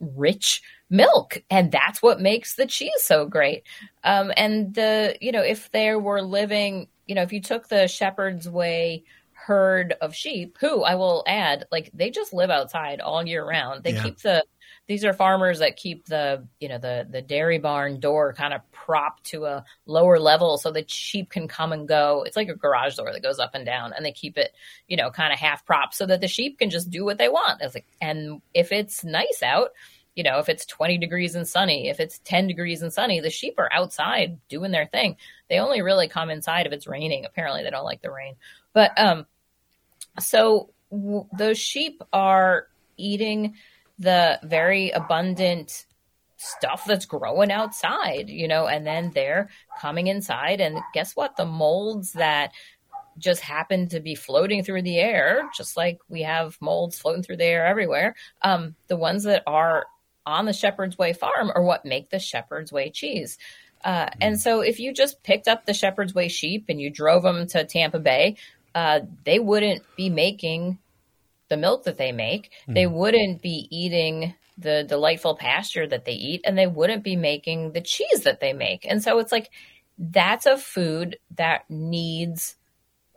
rich 0.00 0.62
milk 0.90 1.42
and 1.50 1.72
that's 1.72 2.02
what 2.02 2.20
makes 2.20 2.56
the 2.56 2.66
cheese 2.66 2.90
so 2.98 3.26
great 3.26 3.62
um, 4.02 4.32
and 4.36 4.74
the 4.74 5.16
you 5.20 5.32
know 5.32 5.40
if 5.40 5.70
there 5.70 5.98
were 5.98 6.20
living 6.20 6.88
you 7.06 7.14
know 7.14 7.22
if 7.22 7.32
you 7.32 7.40
took 7.40 7.68
the 7.68 7.88
shepherd's 7.88 8.48
way 8.48 9.02
herd 9.46 9.94
of 10.00 10.14
sheep 10.14 10.56
who 10.60 10.82
i 10.82 10.94
will 10.94 11.22
add 11.26 11.66
like 11.70 11.90
they 11.92 12.10
just 12.10 12.32
live 12.32 12.50
outside 12.50 13.00
all 13.00 13.26
year 13.26 13.46
round. 13.46 13.82
They 13.82 13.92
yeah. 13.92 14.02
keep 14.02 14.18
the 14.20 14.44
these 14.86 15.04
are 15.04 15.12
farmers 15.12 15.60
that 15.60 15.76
keep 15.76 16.06
the 16.06 16.46
you 16.60 16.68
know 16.68 16.78
the 16.78 17.06
the 17.10 17.22
dairy 17.22 17.58
barn 17.58 18.00
door 18.00 18.32
kind 18.32 18.54
of 18.54 18.60
propped 18.72 19.24
to 19.24 19.46
a 19.46 19.64
lower 19.86 20.18
level 20.18 20.58
so 20.58 20.70
the 20.70 20.84
sheep 20.86 21.30
can 21.30 21.48
come 21.48 21.72
and 21.72 21.88
go. 21.88 22.24
It's 22.26 22.36
like 22.36 22.48
a 22.48 22.54
garage 22.54 22.96
door 22.96 23.12
that 23.12 23.22
goes 23.22 23.38
up 23.38 23.54
and 23.54 23.64
down 23.64 23.92
and 23.92 24.04
they 24.04 24.12
keep 24.12 24.38
it 24.38 24.52
you 24.88 24.96
know 24.96 25.10
kind 25.10 25.32
of 25.32 25.38
half 25.38 25.64
propped 25.64 25.94
so 25.94 26.06
that 26.06 26.20
the 26.20 26.28
sheep 26.28 26.58
can 26.58 26.70
just 26.70 26.90
do 26.90 27.04
what 27.04 27.18
they 27.18 27.28
want. 27.28 27.60
Like, 27.60 27.86
and 28.00 28.40
if 28.52 28.72
it's 28.72 29.04
nice 29.04 29.42
out 29.42 29.70
you 30.14 30.22
know 30.22 30.38
if 30.38 30.48
it's 30.48 30.66
20 30.66 30.98
degrees 30.98 31.34
and 31.34 31.48
sunny 31.48 31.88
if 31.88 31.98
it's 31.98 32.20
10 32.20 32.46
degrees 32.46 32.82
and 32.82 32.92
sunny 32.92 33.18
the 33.20 33.30
sheep 33.30 33.54
are 33.58 33.72
outside 33.72 34.38
doing 34.48 34.70
their 34.70 34.86
thing. 34.86 35.16
They 35.48 35.58
only 35.58 35.82
really 35.82 36.08
come 36.08 36.30
inside 36.30 36.66
if 36.66 36.72
it's 36.72 36.86
raining. 36.86 37.24
Apparently 37.24 37.62
they 37.62 37.70
don't 37.70 37.84
like 37.84 38.02
the 38.02 38.12
rain. 38.12 38.36
But 38.72 38.92
um 38.98 39.26
so 40.20 40.70
w- 40.90 41.26
those 41.36 41.58
sheep 41.58 42.02
are 42.12 42.68
eating 42.96 43.54
the 43.98 44.38
very 44.42 44.90
abundant 44.90 45.86
stuff 46.36 46.84
that's 46.86 47.06
growing 47.06 47.50
outside, 47.50 48.28
you 48.28 48.48
know, 48.48 48.66
and 48.66 48.86
then 48.86 49.10
they're 49.14 49.48
coming 49.80 50.08
inside. 50.08 50.60
And 50.60 50.78
guess 50.92 51.14
what? 51.14 51.36
The 51.36 51.46
molds 51.46 52.12
that 52.12 52.52
just 53.18 53.40
happen 53.40 53.88
to 53.88 54.00
be 54.00 54.14
floating 54.14 54.62
through 54.62 54.82
the 54.82 54.98
air, 54.98 55.48
just 55.56 55.76
like 55.76 55.98
we 56.08 56.22
have 56.22 56.58
molds 56.60 56.98
floating 56.98 57.22
through 57.22 57.36
the 57.36 57.44
air 57.44 57.66
everywhere. 57.66 58.14
Um, 58.42 58.74
the 58.88 58.96
ones 58.96 59.24
that 59.24 59.42
are 59.46 59.86
on 60.26 60.46
the 60.46 60.52
Shepherd's 60.52 60.98
Way 60.98 61.12
farm 61.12 61.52
are 61.54 61.62
what 61.62 61.84
make 61.84 62.10
the 62.10 62.18
Shepherd's 62.18 62.72
Way 62.72 62.90
cheese. 62.90 63.38
Uh, 63.84 64.08
and 64.20 64.40
so 64.40 64.62
if 64.62 64.80
you 64.80 64.94
just 64.94 65.22
picked 65.22 65.46
up 65.46 65.66
the 65.66 65.74
Shepherd's 65.74 66.14
Way 66.14 66.28
sheep 66.28 66.66
and 66.68 66.80
you 66.80 66.88
drove 66.88 67.22
them 67.22 67.46
to 67.48 67.64
Tampa 67.64 67.98
Bay, 67.98 68.36
uh, 68.74 69.00
they 69.24 69.38
wouldn't 69.38 69.82
be 69.96 70.10
making 70.10 70.78
the 71.48 71.56
milk 71.56 71.84
that 71.84 71.98
they 71.98 72.12
make. 72.12 72.50
Mm. 72.68 72.74
They 72.74 72.86
wouldn't 72.86 73.42
be 73.42 73.68
eating 73.70 74.34
the 74.56 74.84
delightful 74.84 75.36
pasture 75.36 75.86
that 75.86 76.04
they 76.04 76.12
eat, 76.12 76.42
and 76.44 76.56
they 76.56 76.66
wouldn't 76.66 77.02
be 77.02 77.16
making 77.16 77.72
the 77.72 77.80
cheese 77.80 78.20
that 78.24 78.40
they 78.40 78.52
make. 78.52 78.86
And 78.88 79.02
so 79.02 79.18
it's 79.18 79.32
like 79.32 79.50
that's 79.98 80.46
a 80.46 80.56
food 80.56 81.18
that 81.36 81.68
needs 81.68 82.56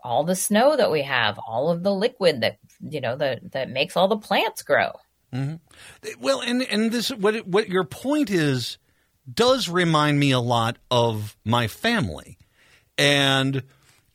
all 0.04 0.24
the 0.24 0.36
snow 0.36 0.76
that 0.76 0.92
we 0.92 1.02
have, 1.04 1.40
all 1.40 1.70
of 1.70 1.84
the 1.84 1.94
liquid 1.94 2.42
that 2.42 2.58
you 2.82 3.02
know 3.02 3.16
that 3.16 3.52
that 3.52 3.70
makes 3.70 3.96
all 3.96 4.08
the 4.08 4.18
plants 4.18 4.62
grow. 4.64 4.92
Mm-hmm. 5.34 5.56
Well, 6.20 6.42
and 6.42 6.62
and 6.64 6.92
this 6.92 7.10
what 7.10 7.48
what 7.48 7.70
your 7.70 7.84
point 7.84 8.30
is 8.30 8.78
does 9.32 9.70
remind 9.70 10.20
me 10.20 10.32
a 10.32 10.40
lot 10.40 10.78
of 10.90 11.36
my 11.44 11.68
family, 11.68 12.38
and 12.98 13.64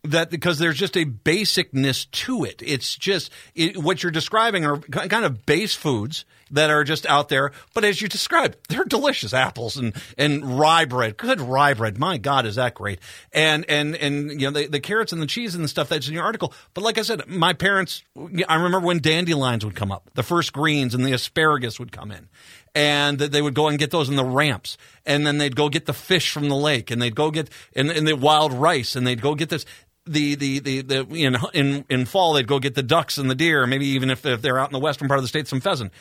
that 0.04 0.30
because 0.30 0.58
there's 0.58 0.78
just 0.78 0.96
a 0.96 1.04
basicness 1.04 2.10
to 2.10 2.44
it. 2.44 2.62
It's 2.64 2.96
just 2.96 3.30
it, 3.54 3.76
what 3.76 4.02
you're 4.02 4.12
describing 4.12 4.64
are 4.64 4.78
kind 4.78 5.24
of 5.24 5.46
base 5.46 5.74
foods 5.74 6.24
that 6.52 6.70
are 6.70 6.84
just 6.84 7.06
out 7.06 7.28
there. 7.28 7.50
But 7.74 7.84
as 7.84 8.00
you 8.00 8.08
described, 8.08 8.56
they're 8.68 8.84
delicious 8.84 9.32
apples 9.32 9.76
and, 9.76 9.94
and 10.16 10.58
rye 10.58 10.84
bread. 10.84 11.16
Good 11.16 11.40
rye 11.40 11.74
bread. 11.74 11.98
My 11.98 12.18
God, 12.18 12.46
is 12.46 12.56
that 12.56 12.74
great? 12.74 13.00
And 13.32 13.64
and 13.68 13.96
and 13.96 14.40
you 14.40 14.50
know 14.50 14.50
the, 14.50 14.66
the 14.68 14.80
carrots 14.80 15.12
and 15.12 15.20
the 15.20 15.26
cheese 15.26 15.54
and 15.54 15.64
the 15.64 15.68
stuff 15.68 15.88
that's 15.88 16.06
in 16.06 16.14
your 16.14 16.24
article. 16.24 16.52
But 16.74 16.84
like 16.84 16.98
I 16.98 17.02
said, 17.02 17.26
my 17.26 17.52
parents, 17.52 18.02
I 18.48 18.56
remember 18.56 18.80
when 18.80 19.00
dandelions 19.00 19.64
would 19.64 19.74
come 19.74 19.90
up, 19.90 20.10
the 20.14 20.22
first 20.22 20.52
greens 20.52 20.94
and 20.94 21.04
the 21.04 21.12
asparagus 21.12 21.80
would 21.80 21.92
come 21.92 22.10
in, 22.12 22.28
and 22.74 23.18
they 23.18 23.42
would 23.42 23.54
go 23.54 23.68
and 23.68 23.78
get 23.78 23.90
those 23.90 24.08
in 24.08 24.16
the 24.16 24.24
ramps, 24.24 24.76
and 25.06 25.26
then 25.26 25.38
they'd 25.38 25.56
go 25.56 25.68
get 25.68 25.86
the 25.86 25.92
fish 25.92 26.30
from 26.30 26.48
the 26.48 26.56
lake, 26.56 26.90
and 26.90 27.00
they'd 27.00 27.16
go 27.16 27.30
get 27.30 27.48
and, 27.74 27.90
and 27.90 28.06
the 28.06 28.16
wild 28.16 28.52
rice, 28.52 28.94
and 28.94 29.06
they'd 29.06 29.22
go 29.22 29.34
get 29.34 29.48
this. 29.48 29.64
The, 30.04 30.34
the 30.34 30.58
the 30.58 30.80
the 30.82 31.06
in 31.14 31.36
in 31.54 31.84
in 31.88 32.04
fall 32.06 32.32
they'd 32.32 32.46
go 32.48 32.58
get 32.58 32.74
the 32.74 32.82
ducks 32.82 33.18
and 33.18 33.30
the 33.30 33.36
deer, 33.36 33.66
maybe 33.68 33.86
even 33.86 34.10
if, 34.10 34.26
if 34.26 34.42
they're 34.42 34.58
out 34.58 34.68
in 34.68 34.72
the 34.72 34.80
western 34.80 35.06
part 35.06 35.18
of 35.18 35.22
the 35.24 35.28
state, 35.28 35.46
some 35.46 35.60
pheasant, 35.60 35.92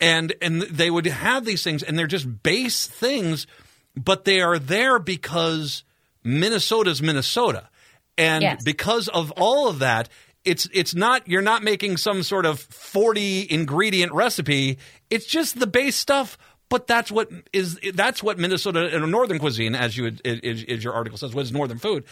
and 0.00 0.34
and 0.42 0.62
they 0.62 0.90
would 0.90 1.06
have 1.06 1.44
these 1.44 1.62
things, 1.62 1.84
and 1.84 1.96
they're 1.96 2.08
just 2.08 2.42
base 2.42 2.88
things, 2.88 3.46
but 3.96 4.24
they 4.24 4.40
are 4.40 4.58
there 4.58 4.98
because 4.98 5.84
Minnesota's 6.24 7.00
Minnesota, 7.00 7.68
and 8.18 8.42
Yes. 8.42 8.64
because 8.64 9.06
of 9.08 9.30
all 9.36 9.68
of 9.68 9.78
that, 9.78 10.08
it's 10.44 10.68
it's 10.72 10.94
not 10.96 11.28
you're 11.28 11.40
not 11.40 11.62
making 11.62 11.98
some 11.98 12.24
sort 12.24 12.46
of 12.46 12.58
40 12.58 13.46
ingredient 13.48 14.12
recipe. 14.12 14.78
It's 15.08 15.26
just 15.26 15.60
the 15.60 15.68
base 15.68 15.94
stuff. 15.96 16.36
But 16.68 16.88
that's 16.88 17.12
what 17.12 17.30
is 17.52 17.78
that's 17.94 18.24
what 18.24 18.40
Minnesota 18.40 18.90
and 18.92 19.08
northern 19.12 19.38
cuisine, 19.38 19.76
as 19.76 19.96
you 19.96 20.10
as 20.24 20.82
your 20.82 20.94
article 20.94 21.16
says, 21.16 21.32
was 21.32 21.52
northern 21.52 21.78
food. 21.78 22.02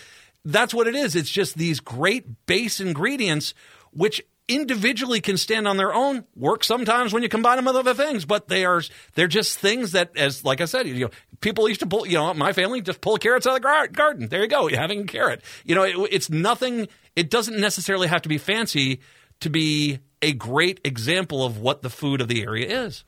That's 0.44 0.74
what 0.74 0.86
it 0.86 0.94
is. 0.94 1.16
It's 1.16 1.30
just 1.30 1.56
these 1.56 1.80
great 1.80 2.46
base 2.46 2.80
ingredients, 2.80 3.54
which 3.92 4.22
individually 4.46 5.20
can 5.20 5.38
stand 5.38 5.66
on 5.66 5.76
their 5.76 5.94
own. 5.94 6.24
Work 6.36 6.64
sometimes 6.64 7.12
when 7.12 7.22
you 7.22 7.28
combine 7.28 7.56
them 7.56 7.64
with 7.64 7.76
other 7.76 7.94
things, 7.94 8.24
but 8.24 8.48
they 8.48 8.64
are 8.64 8.82
they're 9.14 9.26
just 9.26 9.58
things 9.58 9.92
that, 9.92 10.16
as 10.16 10.44
like 10.44 10.60
I 10.60 10.66
said, 10.66 10.86
you 10.86 11.04
know, 11.06 11.10
people 11.40 11.68
used 11.68 11.80
to 11.80 11.86
pull. 11.86 12.06
You 12.06 12.18
know, 12.18 12.34
my 12.34 12.52
family 12.52 12.80
just 12.82 13.00
pull 13.00 13.16
carrots 13.16 13.46
out 13.46 13.50
of 13.50 13.56
the 13.56 13.60
gar- 13.60 13.88
garden. 13.88 14.28
There 14.28 14.42
you 14.42 14.48
go, 14.48 14.68
you're 14.68 14.80
having 14.80 15.00
a 15.00 15.04
carrot. 15.04 15.42
You 15.64 15.74
know, 15.74 15.84
it, 15.84 15.96
it's 16.10 16.30
nothing. 16.30 16.88
It 17.16 17.30
doesn't 17.30 17.58
necessarily 17.58 18.08
have 18.08 18.22
to 18.22 18.28
be 18.28 18.38
fancy 18.38 19.00
to 19.40 19.50
be 19.50 20.00
a 20.20 20.32
great 20.32 20.80
example 20.84 21.44
of 21.44 21.58
what 21.58 21.82
the 21.82 21.90
food 21.90 22.20
of 22.20 22.28
the 22.28 22.42
area 22.42 22.84
is. 22.84 23.04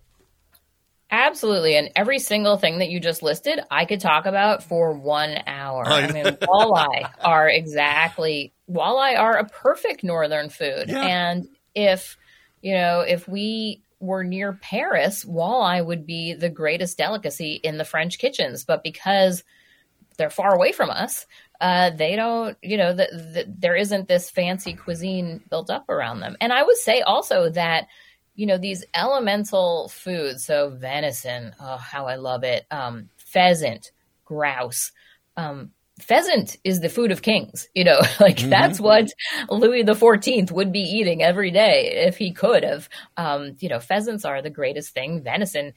Absolutely. 1.11 1.77
And 1.77 1.90
every 1.95 2.19
single 2.19 2.57
thing 2.57 2.79
that 2.79 2.88
you 2.88 2.99
just 2.99 3.23
listed, 3.23 3.61
I 3.71 3.85
could 3.85 4.01
talk 4.01 4.27
about 4.27 4.64
for 4.64 4.92
one 4.92 5.38
hour. 5.47 5.87
I 5.87 6.11
mean, 6.11 6.25
walleye 6.25 7.09
are 7.23 7.49
exactly, 7.49 8.53
walleye 8.69 9.16
are 9.16 9.38
a 9.38 9.49
perfect 9.49 10.03
northern 10.03 10.49
food. 10.49 10.88
Yeah. 10.88 11.05
And 11.05 11.49
if, 11.77 12.16
you 12.61 12.75
know, 12.75 13.01
if 13.01 13.29
we 13.29 13.83
were 14.01 14.25
near 14.25 14.55
Paris, 14.55 15.25
walleye 15.25 15.87
would 15.87 16.07
be 16.07 16.35
the 16.35 16.51
greatest 16.51 16.99
delicacy 16.99 17.61
in 17.62 17.79
the 17.79 17.85
French 17.85 18.19
kitchens. 18.19 18.64
But 18.64 18.83
because 18.83 19.45
they're 20.16 20.29
far 20.29 20.57
away 20.57 20.73
from 20.73 20.90
us, 20.90 21.25
uh, 21.61 21.90
they 21.90 22.16
don't, 22.16 22.59
you 22.62 22.77
know, 22.77 22.92
the, 22.92 23.07
the, 23.12 23.55
there 23.57 23.77
isn't 23.77 24.09
this 24.09 24.29
fancy 24.29 24.73
cuisine 24.75 25.40
built 25.51 25.71
up 25.71 25.88
around 25.88 26.19
them. 26.19 26.37
And 26.40 26.53
I 26.53 26.64
would 26.64 26.79
say 26.79 27.03
also 27.03 27.49
that, 27.51 27.87
you 28.37 28.46
know, 28.46 28.59
these 28.59 28.85
elemental 28.94 29.88
foods, 29.88 30.44
so 30.44 30.70
venison, 30.70 31.55
oh, 31.59 31.77
how 31.77 32.07
I 32.07 32.16
love 32.16 32.44
it, 32.44 32.66
um, 32.70 33.09
pheasant, 33.16 33.90
grouse, 34.25 34.92
um, 35.37 35.72
pheasant 35.99 36.57
is 36.62 36.81
the 36.81 36.88
food 36.88 37.11
of 37.11 37.22
kings. 37.22 37.68
You 37.75 37.85
know, 37.85 38.01
like 38.20 38.38
that's 38.38 38.79
what 38.79 39.09
Louis 39.49 39.83
the 39.83 39.94
Fourteenth 39.94 40.53
would 40.53 40.72
be 40.72 40.81
eating 40.81 41.22
every 41.22 41.51
day 41.51 42.05
if 42.07 42.16
he 42.18 42.33
could 42.33 42.62
have. 42.62 42.88
Um, 43.16 43.57
you 43.59 43.68
know, 43.68 43.81
pheasants 43.81 44.25
are 44.25 44.42
the 44.42 44.51
greatest 44.51 44.92
thing. 44.92 45.22
Venison, 45.22 45.72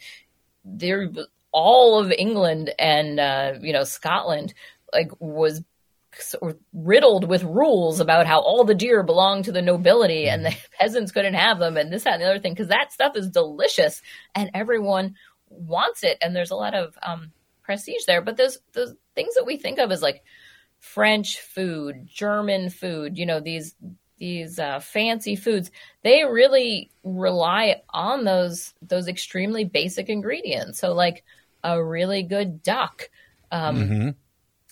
they're 0.64 1.10
all 1.52 2.00
of 2.00 2.12
England 2.12 2.72
and 2.78 3.20
uh, 3.20 3.54
you 3.62 3.74
know 3.74 3.84
Scotland 3.84 4.54
like 4.94 5.12
was 5.20 5.64
riddled 6.74 7.28
with 7.28 7.44
rules 7.44 8.00
about 8.00 8.26
how 8.28 8.40
all 8.40 8.64
the 8.64 8.76
deer 8.76 9.04
belonged 9.04 9.46
to 9.46 9.52
the 9.52 9.62
nobility 9.62 10.28
and 10.28 10.46
the 10.46 10.56
peasants 10.80 11.12
couldn't 11.12 11.36
have 11.36 11.60
them 11.60 11.78
and 11.78 11.92
this 11.92 12.04
that 12.04 12.14
and 12.14 12.22
the 12.22 12.30
other 12.30 12.40
thing 12.40 12.54
because 12.54 12.70
that 12.70 12.92
stuff 12.92 13.16
is 13.16 13.30
delicious 13.30 14.02
and 14.36 14.50
everyone 14.54 15.16
wants 15.50 16.04
it 16.04 16.18
and 16.22 16.36
there's 16.36 16.52
a 16.52 16.56
lot 16.56 16.74
of 16.74 16.98
um, 17.02 17.32
prestige 17.64 18.06
there. 18.08 18.22
But 18.22 18.38
those 18.38 18.58
those 18.74 18.96
things 19.16 19.36
that 19.36 19.46
we 19.46 19.58
think 19.58 19.80
of 19.80 19.92
as 19.92 20.02
like 20.02 20.24
french 20.80 21.42
food 21.42 22.08
german 22.08 22.70
food 22.70 23.18
you 23.18 23.26
know 23.26 23.42
these 23.42 23.76
these 24.20 24.60
uh, 24.60 24.80
fancy 24.80 25.36
foods 25.36 25.72
they 26.04 26.24
really 26.24 26.92
rely 27.04 27.82
on 27.90 28.26
those 28.26 28.74
those 28.82 29.08
extremely 29.08 29.66
basic 29.66 30.10
ingredients. 30.10 30.80
So 30.80 30.94
like 30.94 31.24
a 31.64 31.84
really 31.84 32.24
good 32.24 32.62
duck 32.62 33.10
um, 33.52 34.16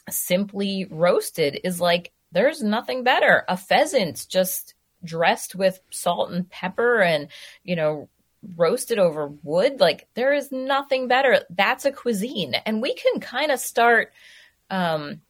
simply 0.09 0.87
roasted 0.89 1.59
is 1.63 1.81
like 1.81 2.11
there's 2.31 2.61
nothing 2.61 3.03
better. 3.03 3.43
A 3.47 3.57
pheasant 3.57 4.25
just 4.29 4.73
dressed 5.03 5.55
with 5.55 5.79
salt 5.91 6.31
and 6.31 6.49
pepper 6.49 7.01
and, 7.01 7.29
you 7.63 7.75
know, 7.75 8.09
roasted 8.55 8.99
over 8.99 9.27
wood, 9.43 9.79
like 9.79 10.07
there 10.13 10.33
is 10.33 10.51
nothing 10.51 11.07
better. 11.07 11.41
That's 11.49 11.85
a 11.85 11.91
cuisine. 11.91 12.55
And 12.65 12.81
we 12.81 12.93
can 12.93 13.19
kind 13.19 13.51
of 13.51 13.59
start 13.59 14.11
um 14.69 15.21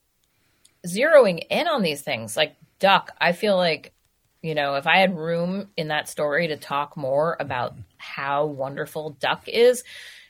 zeroing 0.86 1.46
in 1.50 1.68
on 1.68 1.82
these 1.82 2.02
things. 2.02 2.36
Like 2.38 2.56
duck, 2.80 3.12
I 3.20 3.32
feel 3.32 3.58
like 3.58 3.94
you 4.44 4.56
know, 4.56 4.76
if 4.76 4.86
I 4.88 4.98
had 4.98 5.18
room 5.18 5.70
in 5.78 5.88
that 5.90 6.08
story 6.08 6.48
to 6.48 6.58
talk 6.58 6.96
more 6.96 7.36
about 7.40 7.76
how 7.98 8.46
wonderful 8.46 9.12
duck 9.20 9.48
is, 9.48 9.84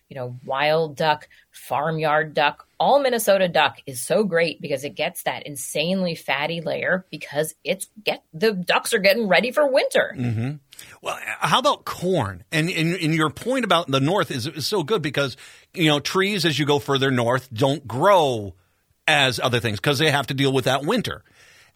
you 0.10 0.15
know, 0.15 0.39
wild 0.46 0.96
duck, 0.96 1.28
farmyard 1.52 2.34
duck, 2.34 2.67
all 2.80 3.02
Minnesota 3.02 3.48
duck 3.48 3.78
is 3.86 4.00
so 4.00 4.24
great 4.24 4.62
because 4.62 4.84
it 4.84 4.96
gets 4.96 5.24
that 5.24 5.46
insanely 5.46 6.15
fatty 6.15 6.62
layer 6.62 7.06
because 7.12 7.56
it's 7.63 7.88
get 8.04 8.24
the 8.34 8.54
ducks 8.54 8.93
are 8.93 9.00
getting 9.00 9.28
ready 9.28 9.52
for 9.52 9.67
winter. 9.72 10.13
Mm-hmm. 10.17 10.52
Well, 11.02 11.20
how 11.39 11.60
about 11.60 11.86
corn? 11.86 12.43
And, 12.52 12.70
and, 12.70 12.96
and 12.96 13.13
your 13.15 13.30
point 13.30 13.65
about 13.65 13.88
the 13.88 14.00
north 14.00 14.32
is, 14.32 14.48
is 14.48 14.67
so 14.67 14.84
good 14.84 15.02
because, 15.02 15.36
you 15.74 15.88
know, 15.88 16.00
trees 16.00 16.46
as 16.46 16.58
you 16.58 16.65
go 16.65 16.80
further 16.80 17.12
north 17.12 17.50
don't 17.52 17.88
grow 17.88 18.54
as 19.08 19.39
other 19.39 19.60
things 19.60 19.80
because 19.80 20.00
they 20.00 20.12
have 20.12 20.28
to 20.28 20.34
deal 20.34 20.54
with 20.54 20.65
that 20.65 20.84
winter. 20.84 21.24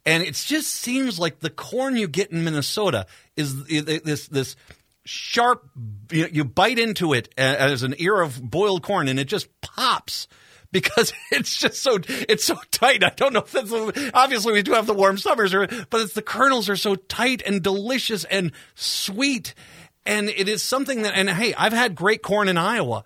And 0.06 0.24
it 0.24 0.34
just 0.34 0.72
seems 0.72 1.20
like 1.20 1.39
the 1.39 1.50
corn 1.50 1.96
you 1.96 2.08
get 2.08 2.32
in 2.32 2.44
Minnesota 2.44 3.06
is 3.36 3.65
this 3.65 4.28
this 4.28 4.56
sharp. 5.06 5.70
You, 6.12 6.28
you 6.32 6.46
bite 6.46 6.80
into 6.80 7.14
it 7.14 7.34
as 7.38 7.84
an 7.84 7.96
ear 7.98 8.22
of 8.22 8.42
boiled 8.42 8.84
corn, 8.84 9.08
and 9.08 9.20
it 9.20 9.26
just 9.26 9.48
pops 9.62 10.28
because 10.72 11.14
it's 11.32 11.58
just 11.58 11.82
so 11.82 12.00
it's 12.08 12.46
so 12.46 12.58
tight. 12.72 13.04
I 13.04 13.10
don't 13.10 13.34
know 13.34 13.42
if 13.42 13.52
that's 13.52 14.12
obviously 14.14 14.54
we 14.54 14.64
do 14.64 14.74
have 14.74 14.88
the 14.88 14.94
warm 14.94 15.18
summers, 15.18 15.54
but 15.54 16.02
it's 16.02 16.14
the 16.14 16.22
kernels 16.22 16.70
are 16.70 16.76
so 16.76 16.96
tight 16.96 17.42
and 17.46 17.62
delicious 17.62 18.24
and 18.26 18.52
sweet, 18.76 19.54
and 20.06 20.30
it 20.30 20.50
is 20.50 20.64
something 20.64 21.04
that. 21.04 21.14
And 21.16 21.30
hey, 21.30 21.54
I've 21.54 21.74
had 21.74 21.96
great 21.96 22.22
corn 22.22 22.48
in 22.48 22.58
Iowa. 22.58 23.04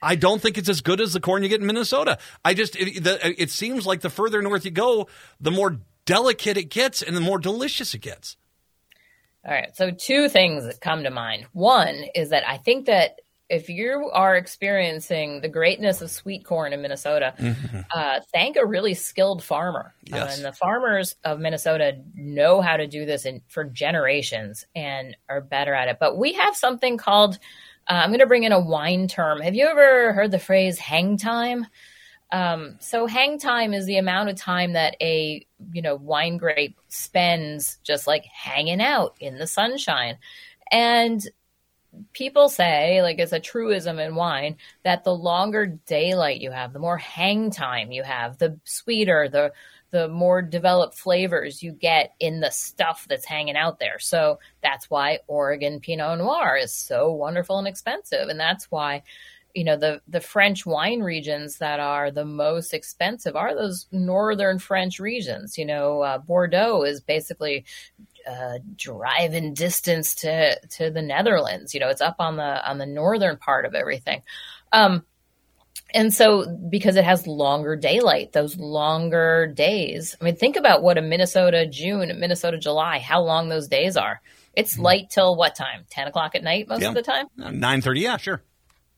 I 0.00 0.14
don't 0.14 0.40
think 0.40 0.58
it's 0.58 0.68
as 0.68 0.80
good 0.80 1.00
as 1.00 1.12
the 1.12 1.20
corn 1.20 1.42
you 1.42 1.48
get 1.48 1.60
in 1.60 1.66
Minnesota. 1.66 2.18
I 2.44 2.54
just 2.54 2.76
it, 2.76 3.02
the, 3.02 3.42
it 3.42 3.50
seems 3.50 3.84
like 3.84 4.00
the 4.00 4.10
further 4.10 4.40
north 4.40 4.64
you 4.64 4.70
go, 4.70 5.08
the 5.40 5.50
more 5.50 5.80
delicate 6.04 6.56
it 6.56 6.70
gets 6.70 7.02
and 7.02 7.16
the 7.16 7.20
more 7.20 7.38
delicious 7.38 7.94
it 7.94 7.98
gets. 7.98 8.36
All 9.46 9.52
right. 9.52 9.74
So, 9.76 9.90
two 9.90 10.28
things 10.28 10.64
that 10.64 10.80
come 10.80 11.04
to 11.04 11.10
mind. 11.10 11.46
One 11.52 12.04
is 12.14 12.30
that 12.30 12.46
I 12.48 12.58
think 12.58 12.86
that 12.86 13.20
if 13.48 13.70
you 13.70 14.10
are 14.12 14.36
experiencing 14.36 15.40
the 15.40 15.48
greatness 15.48 16.02
of 16.02 16.10
sweet 16.10 16.44
corn 16.44 16.74
in 16.74 16.82
Minnesota, 16.82 17.32
uh, 17.94 18.20
thank 18.30 18.56
a 18.56 18.66
really 18.66 18.92
skilled 18.92 19.42
farmer. 19.42 19.94
Uh, 20.12 20.16
Yes. 20.16 20.36
and 20.36 20.44
the 20.44 20.52
farmers 20.52 21.16
of 21.24 21.40
Minnesota 21.40 21.98
know 22.14 22.60
how 22.60 22.76
to 22.76 22.86
do 22.86 23.06
this 23.06 23.24
in, 23.24 23.40
for 23.48 23.64
generations 23.64 24.66
and 24.74 25.16
are 25.30 25.40
better 25.40 25.72
at 25.72 25.88
it. 25.88 25.96
But 25.98 26.18
we 26.18 26.34
have 26.34 26.54
something 26.56 26.98
called, 26.98 27.38
uh, 27.88 27.94
I'm 27.94 28.10
going 28.10 28.20
to 28.20 28.26
bring 28.26 28.42
in 28.42 28.52
a 28.52 28.60
wine 28.60 29.08
term. 29.08 29.40
Have 29.40 29.54
you 29.54 29.66
ever 29.66 30.12
heard 30.12 30.30
the 30.30 30.38
phrase 30.38 30.78
hang 30.78 31.16
time? 31.16 31.66
Um, 32.30 32.76
so 32.80 33.06
hang 33.06 33.38
time 33.38 33.72
is 33.72 33.86
the 33.86 33.96
amount 33.96 34.28
of 34.28 34.36
time 34.36 34.74
that 34.74 34.96
a 35.00 35.46
you 35.72 35.82
know 35.82 35.96
wine 35.96 36.36
grape 36.36 36.78
spends 36.88 37.78
just 37.82 38.06
like 38.06 38.24
hanging 38.24 38.82
out 38.82 39.16
in 39.20 39.38
the 39.38 39.46
sunshine, 39.46 40.18
and 40.70 41.26
people 42.12 42.48
say 42.48 43.02
like 43.02 43.18
it's 43.18 43.32
a 43.32 43.40
truism 43.40 43.98
in 43.98 44.14
wine 44.14 44.56
that 44.84 45.04
the 45.04 45.14
longer 45.14 45.66
daylight 45.86 46.40
you 46.40 46.50
have, 46.50 46.72
the 46.72 46.78
more 46.78 46.98
hang 46.98 47.50
time 47.50 47.90
you 47.90 48.02
have, 48.02 48.38
the 48.38 48.58
sweeter 48.64 49.28
the 49.28 49.52
the 49.90 50.08
more 50.08 50.42
developed 50.42 50.94
flavors 50.94 51.62
you 51.62 51.72
get 51.72 52.14
in 52.20 52.40
the 52.40 52.50
stuff 52.50 53.06
that's 53.08 53.24
hanging 53.24 53.56
out 53.56 53.78
there. 53.78 53.98
So 53.98 54.38
that's 54.62 54.90
why 54.90 55.20
Oregon 55.28 55.80
Pinot 55.80 56.18
Noir 56.18 56.58
is 56.58 56.74
so 56.74 57.10
wonderful 57.10 57.58
and 57.58 57.66
expensive, 57.66 58.28
and 58.28 58.38
that's 58.38 58.70
why 58.70 59.02
you 59.58 59.64
know 59.64 59.76
the 59.76 60.00
the 60.06 60.20
French 60.20 60.64
wine 60.64 61.00
regions 61.00 61.58
that 61.58 61.80
are 61.80 62.12
the 62.12 62.24
most 62.24 62.72
expensive 62.72 63.34
are 63.34 63.56
those 63.56 63.86
northern 63.90 64.60
French 64.60 65.00
regions. 65.00 65.58
You 65.58 65.64
know, 65.66 66.00
uh, 66.02 66.18
Bordeaux 66.18 66.84
is 66.84 67.00
basically 67.00 67.64
uh, 68.24 68.58
driving 68.76 69.54
distance 69.54 70.14
to 70.16 70.56
to 70.76 70.90
the 70.90 71.02
Netherlands. 71.02 71.74
You 71.74 71.80
know, 71.80 71.88
it's 71.88 72.00
up 72.00 72.16
on 72.20 72.36
the 72.36 72.68
on 72.70 72.78
the 72.78 72.86
northern 72.86 73.36
part 73.36 73.64
of 73.64 73.74
everything. 73.74 74.22
Um, 74.72 75.04
and 75.92 76.14
so, 76.14 76.46
because 76.70 76.94
it 76.94 77.04
has 77.04 77.26
longer 77.26 77.74
daylight, 77.74 78.32
those 78.32 78.56
longer 78.58 79.50
days. 79.52 80.14
I 80.20 80.24
mean, 80.24 80.36
think 80.36 80.54
about 80.56 80.82
what 80.82 80.98
a 80.98 81.02
Minnesota 81.02 81.66
June, 81.66 82.12
Minnesota 82.20 82.58
July, 82.58 83.00
how 83.00 83.22
long 83.22 83.48
those 83.48 83.66
days 83.66 83.96
are. 83.96 84.20
It's 84.54 84.78
light 84.78 85.10
till 85.10 85.34
what 85.34 85.56
time? 85.56 85.84
Ten 85.90 86.06
o'clock 86.06 86.34
at 86.36 86.44
night 86.44 86.68
most 86.68 86.82
Yeah. 86.82 86.90
of 86.90 86.94
the 86.94 87.02
time. 87.02 87.26
Nine 87.36 87.80
thirty, 87.80 88.00
yeah, 88.00 88.18
sure. 88.18 88.42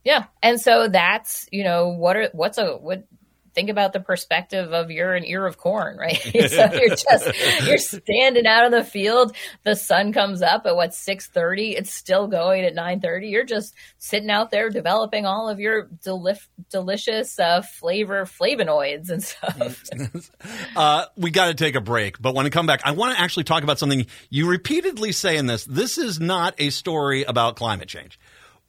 Yeah. 0.04 0.24
And 0.42 0.60
so 0.60 0.88
that's, 0.88 1.46
you 1.52 1.64
know, 1.64 1.88
what 1.88 2.16
are, 2.16 2.30
what's 2.32 2.58
a, 2.58 2.76
what, 2.76 3.06
think 3.54 3.68
about 3.68 3.92
the 3.92 4.00
perspective 4.00 4.72
of 4.72 4.90
you're 4.90 5.14
an 5.14 5.24
ear 5.24 5.46
of 5.46 5.56
corn, 5.56 5.96
right? 5.96 6.16
so 6.48 6.72
you're 6.72 6.96
just, 6.96 7.66
you're 7.66 7.78
standing 7.78 8.46
out 8.46 8.66
in 8.66 8.72
the 8.72 8.84
field. 8.84 9.34
The 9.64 9.74
sun 9.74 10.12
comes 10.12 10.42
up 10.42 10.66
at 10.66 10.76
what, 10.76 10.94
630. 10.94 11.76
It's 11.76 11.92
still 11.92 12.26
going 12.26 12.64
at 12.64 12.74
930. 12.74 13.28
You're 13.28 13.44
just 13.44 13.74
sitting 13.98 14.30
out 14.30 14.50
there 14.50 14.70
developing 14.70 15.26
all 15.26 15.48
of 15.48 15.60
your 15.60 15.86
delif- 16.04 16.48
delicious 16.70 17.38
uh, 17.38 17.62
flavor 17.62 18.24
flavonoids 18.24 19.10
and 19.10 19.22
stuff. 19.22 19.84
uh, 20.76 21.06
we 21.16 21.30
got 21.30 21.46
to 21.48 21.54
take 21.54 21.74
a 21.74 21.80
break, 21.80 22.20
but 22.20 22.34
when 22.34 22.46
I 22.46 22.50
come 22.50 22.66
back, 22.66 22.80
I 22.84 22.92
want 22.92 23.14
to 23.14 23.20
actually 23.20 23.44
talk 23.44 23.62
about 23.62 23.78
something 23.78 24.06
you 24.28 24.48
repeatedly 24.48 25.12
say 25.12 25.36
in 25.36 25.46
this. 25.46 25.64
This 25.64 25.98
is 25.98 26.20
not 26.20 26.54
a 26.58 26.70
story 26.70 27.24
about 27.24 27.56
climate 27.56 27.88
change 27.88 28.18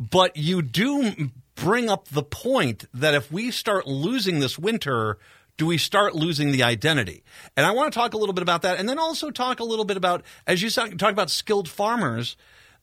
but 0.10 0.36
you 0.36 0.64
do 0.64 1.30
bring 1.54 1.90
up 1.90 2.08
the 2.08 2.24
point 2.24 2.86
that 2.94 3.14
if 3.14 3.32
we 3.32 3.52
start 3.52 3.86
losing 3.86 4.40
this 4.40 4.58
winter, 4.58 5.20
do 5.58 5.68
we 5.68 5.78
start 5.78 6.16
losing 6.16 6.52
the 6.52 6.64
identity? 6.64 7.24
And 7.56 7.66
I 7.66 7.72
want 7.72 7.94
to 7.94 8.00
talk 8.00 8.16
a 8.16 8.18
little 8.18 8.34
bit 8.34 8.42
about 8.42 8.64
that, 8.64 8.80
and 8.80 8.90
then 8.90 8.98
also 8.98 9.30
talk 9.30 9.60
a 9.60 9.64
little 9.64 9.86
bit 9.86 9.98
about 9.98 10.24
as 10.48 10.64
you 10.64 10.70
talk 10.72 11.12
about 11.12 11.30
skilled 11.30 11.70
farmers. 11.70 12.36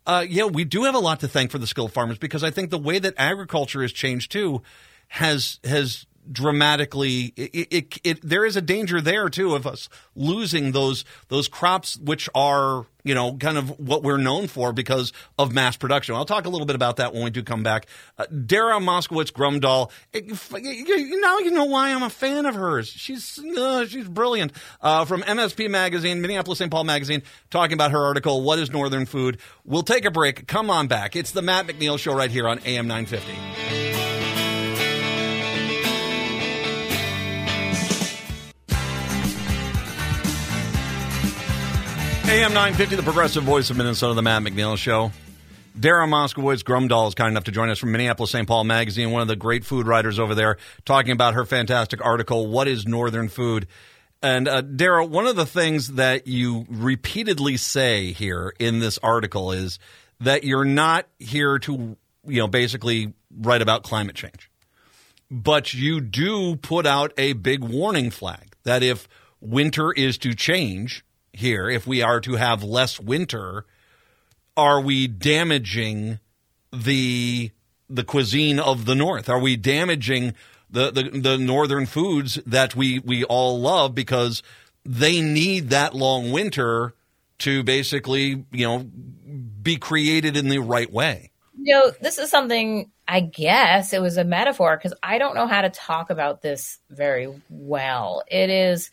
Uh, 0.07 0.25
yeah, 0.27 0.45
we 0.45 0.65
do 0.65 0.85
have 0.85 0.95
a 0.95 1.01
lot 1.01 1.21
to 1.21 1.29
thank 1.29 1.51
for 1.51 1.59
the 1.59 1.67
skilled 1.67 1.93
farmers 1.93 2.19
because 2.19 2.45
I 2.45 2.51
think 2.51 2.71
the 2.71 2.79
way 2.79 2.99
that 3.01 3.15
agriculture 3.17 3.83
has 3.83 3.93
changed 3.93 4.31
too 4.31 4.63
has 5.09 5.59
has 5.65 6.07
dramatically 6.31 7.33
it, 7.37 7.69
it, 7.71 7.99
it, 8.05 8.21
there 8.23 8.45
is 8.45 8.57
a 8.57 8.61
danger 8.61 9.01
there 9.01 9.29
too 9.29 9.55
of 9.55 9.67
us 9.67 9.89
losing 10.15 10.73
those 10.73 11.05
those 11.29 11.49
crops 11.49 11.97
which 11.99 12.29
are 12.35 12.87
you 13.05 13.15
know 13.15 13.35
kind 13.37 13.57
of 13.57 13.79
what 13.81 14.03
we're 14.03 14.19
known 14.19 14.47
for 14.47 14.73
because 14.73 15.13
of 15.39 15.53
mass 15.53 15.77
production. 15.77 16.15
I'll 16.15 16.27
talk 16.27 16.45
a 16.45 16.49
little 16.49 16.67
bit 16.67 16.77
about 16.77 16.97
that 16.97 17.15
when 17.15 17.25
we 17.25 17.31
do 17.31 17.43
come 17.43 17.63
back. 17.63 17.87
Uh, 18.19 18.27
dara 18.27 18.79
moskowitz 18.79 19.33
grumdahl 19.33 19.91
now 20.15 21.39
you 21.39 21.51
know 21.51 21.65
why 21.65 21.91
i'm 21.91 22.03
a 22.03 22.11
fan 22.11 22.47
of 22.47 22.55
hers. 22.55 22.89
She's 22.89 23.39
uh, 23.39 23.87
she's 23.87 24.09
brilliant. 24.09 24.53
Uh, 24.81 25.05
from 25.05 25.23
msp 25.23 25.71
magazine 25.71 26.21
minneapolis 26.21 26.59
st 26.59 26.71
paul 26.71 26.85
magazine 26.85 27.23
talking 27.51 27.75
about 27.75 27.93
her 27.93 28.05
article 28.05 28.43
what 28.43 28.59
is 28.59 28.71
northern 28.71 29.07
food? 29.07 29.39
We'll 29.65 29.83
take 29.83 30.05
a 30.05 30.11
break. 30.11 30.47
Come 30.47 30.71
on 30.71 30.87
back. 30.87 31.17
It's 31.17 31.31
the 31.31 31.43
matt 31.43 31.67
mcneil 31.67 31.99
show 31.99 32.15
right 32.15 32.31
here 32.31 32.47
on 32.47 32.59
am 32.61 32.87
950 32.87 34.18
AM 42.29 42.53
950, 42.53 42.97
the 42.97 43.03
progressive 43.03 43.43
voice 43.43 43.71
of 43.71 43.79
Minnesota, 43.79 44.13
the 44.13 44.21
Matt 44.21 44.43
McNeil 44.43 44.77
Show. 44.77 45.13
Dara 45.81 46.07
Moskowitz 46.07 46.63
Grumdahl 46.63 47.09
is 47.09 47.15
kind 47.15 47.31
enough 47.31 47.45
to 47.45 47.51
join 47.51 47.71
us 47.71 47.79
from 47.79 47.91
Minneapolis 47.91 48.33
St. 48.33 48.47
Paul 48.47 48.65
Magazine, 48.65 49.13
one 49.13 49.23
of 49.23 49.29
the 49.29 49.37
great 49.37 49.65
food 49.65 49.87
writers 49.87 50.19
over 50.19 50.35
there, 50.35 50.59
talking 50.85 51.13
about 51.13 51.33
her 51.33 51.47
fantastic 51.47 52.05
article, 52.05 52.47
What 52.47 52.69
is 52.69 52.87
Northern 52.87 53.31
Food? 53.31 53.67
And 54.23 54.47
uh, 54.47 54.61
Dara, 54.61 55.07
one 55.07 55.27
of 55.27 55.37
the 55.37 55.47
things 55.47 55.95
that 55.95 56.27
you 56.27 56.67
repeatedly 56.69 57.57
say 57.57 58.13
here 58.13 58.53
in 58.59 58.79
this 58.79 58.99
article 58.99 59.51
is 59.51 59.79
that 60.21 60.45
you're 60.45 60.67
not 60.67 61.09
here 61.19 61.59
to, 61.61 61.97
you 62.27 62.39
know, 62.41 62.47
basically 62.47 63.15
write 63.35 63.63
about 63.63 63.85
climate 63.85 64.17
change. 64.17 64.51
But 65.31 65.73
you 65.73 66.03
do 66.03 66.57
put 66.57 66.85
out 66.85 67.15
a 67.17 67.33
big 67.33 67.65
warning 67.65 68.11
flag 68.11 68.55
that 68.65 68.83
if 68.83 69.09
winter 69.41 69.93
is 69.93 70.19
to 70.19 70.35
change, 70.35 71.07
here, 71.39 71.69
if 71.69 71.87
we 71.87 72.03
are 72.03 72.21
to 72.21 72.37
have 72.37 72.63
less 72.63 73.01
winter, 73.01 73.65
are 74.57 74.81
we 74.81 75.07
damaging 75.07 76.19
the 76.73 77.51
the 77.89 78.05
cuisine 78.05 78.61
of 78.61 78.85
the 78.85 78.95
north? 78.95 79.29
Are 79.29 79.39
we 79.39 79.57
damaging 79.57 80.35
the, 80.71 80.91
the, 80.91 81.21
the 81.21 81.39
northern 81.39 81.87
foods 81.87 82.39
that 82.47 82.77
we, 82.77 82.99
we 82.99 83.25
all 83.25 83.59
love 83.59 83.95
because 83.95 84.43
they 84.85 85.21
need 85.21 85.71
that 85.71 85.95
long 85.95 86.31
winter 86.31 86.95
to 87.39 87.63
basically, 87.63 88.45
you 88.53 88.67
know, 88.67 88.79
be 89.63 89.77
created 89.77 90.37
in 90.37 90.49
the 90.49 90.59
right 90.59 90.93
way? 90.93 91.31
You 91.61 91.75
know, 91.75 91.93
this 92.01 92.19
is 92.19 92.31
something 92.31 92.91
I 93.07 93.21
guess 93.21 93.93
it 93.93 94.03
was 94.03 94.17
a 94.19 94.25
metaphor 94.25 94.77
because 94.77 94.95
I 95.03 95.19
don't 95.19 95.35
know 95.35 95.47
how 95.47 95.63
to 95.63 95.71
talk 95.71 96.11
about 96.11 96.43
this 96.43 96.79
very 96.91 97.33
well. 97.49 98.23
It 98.29 98.51
is 98.51 98.91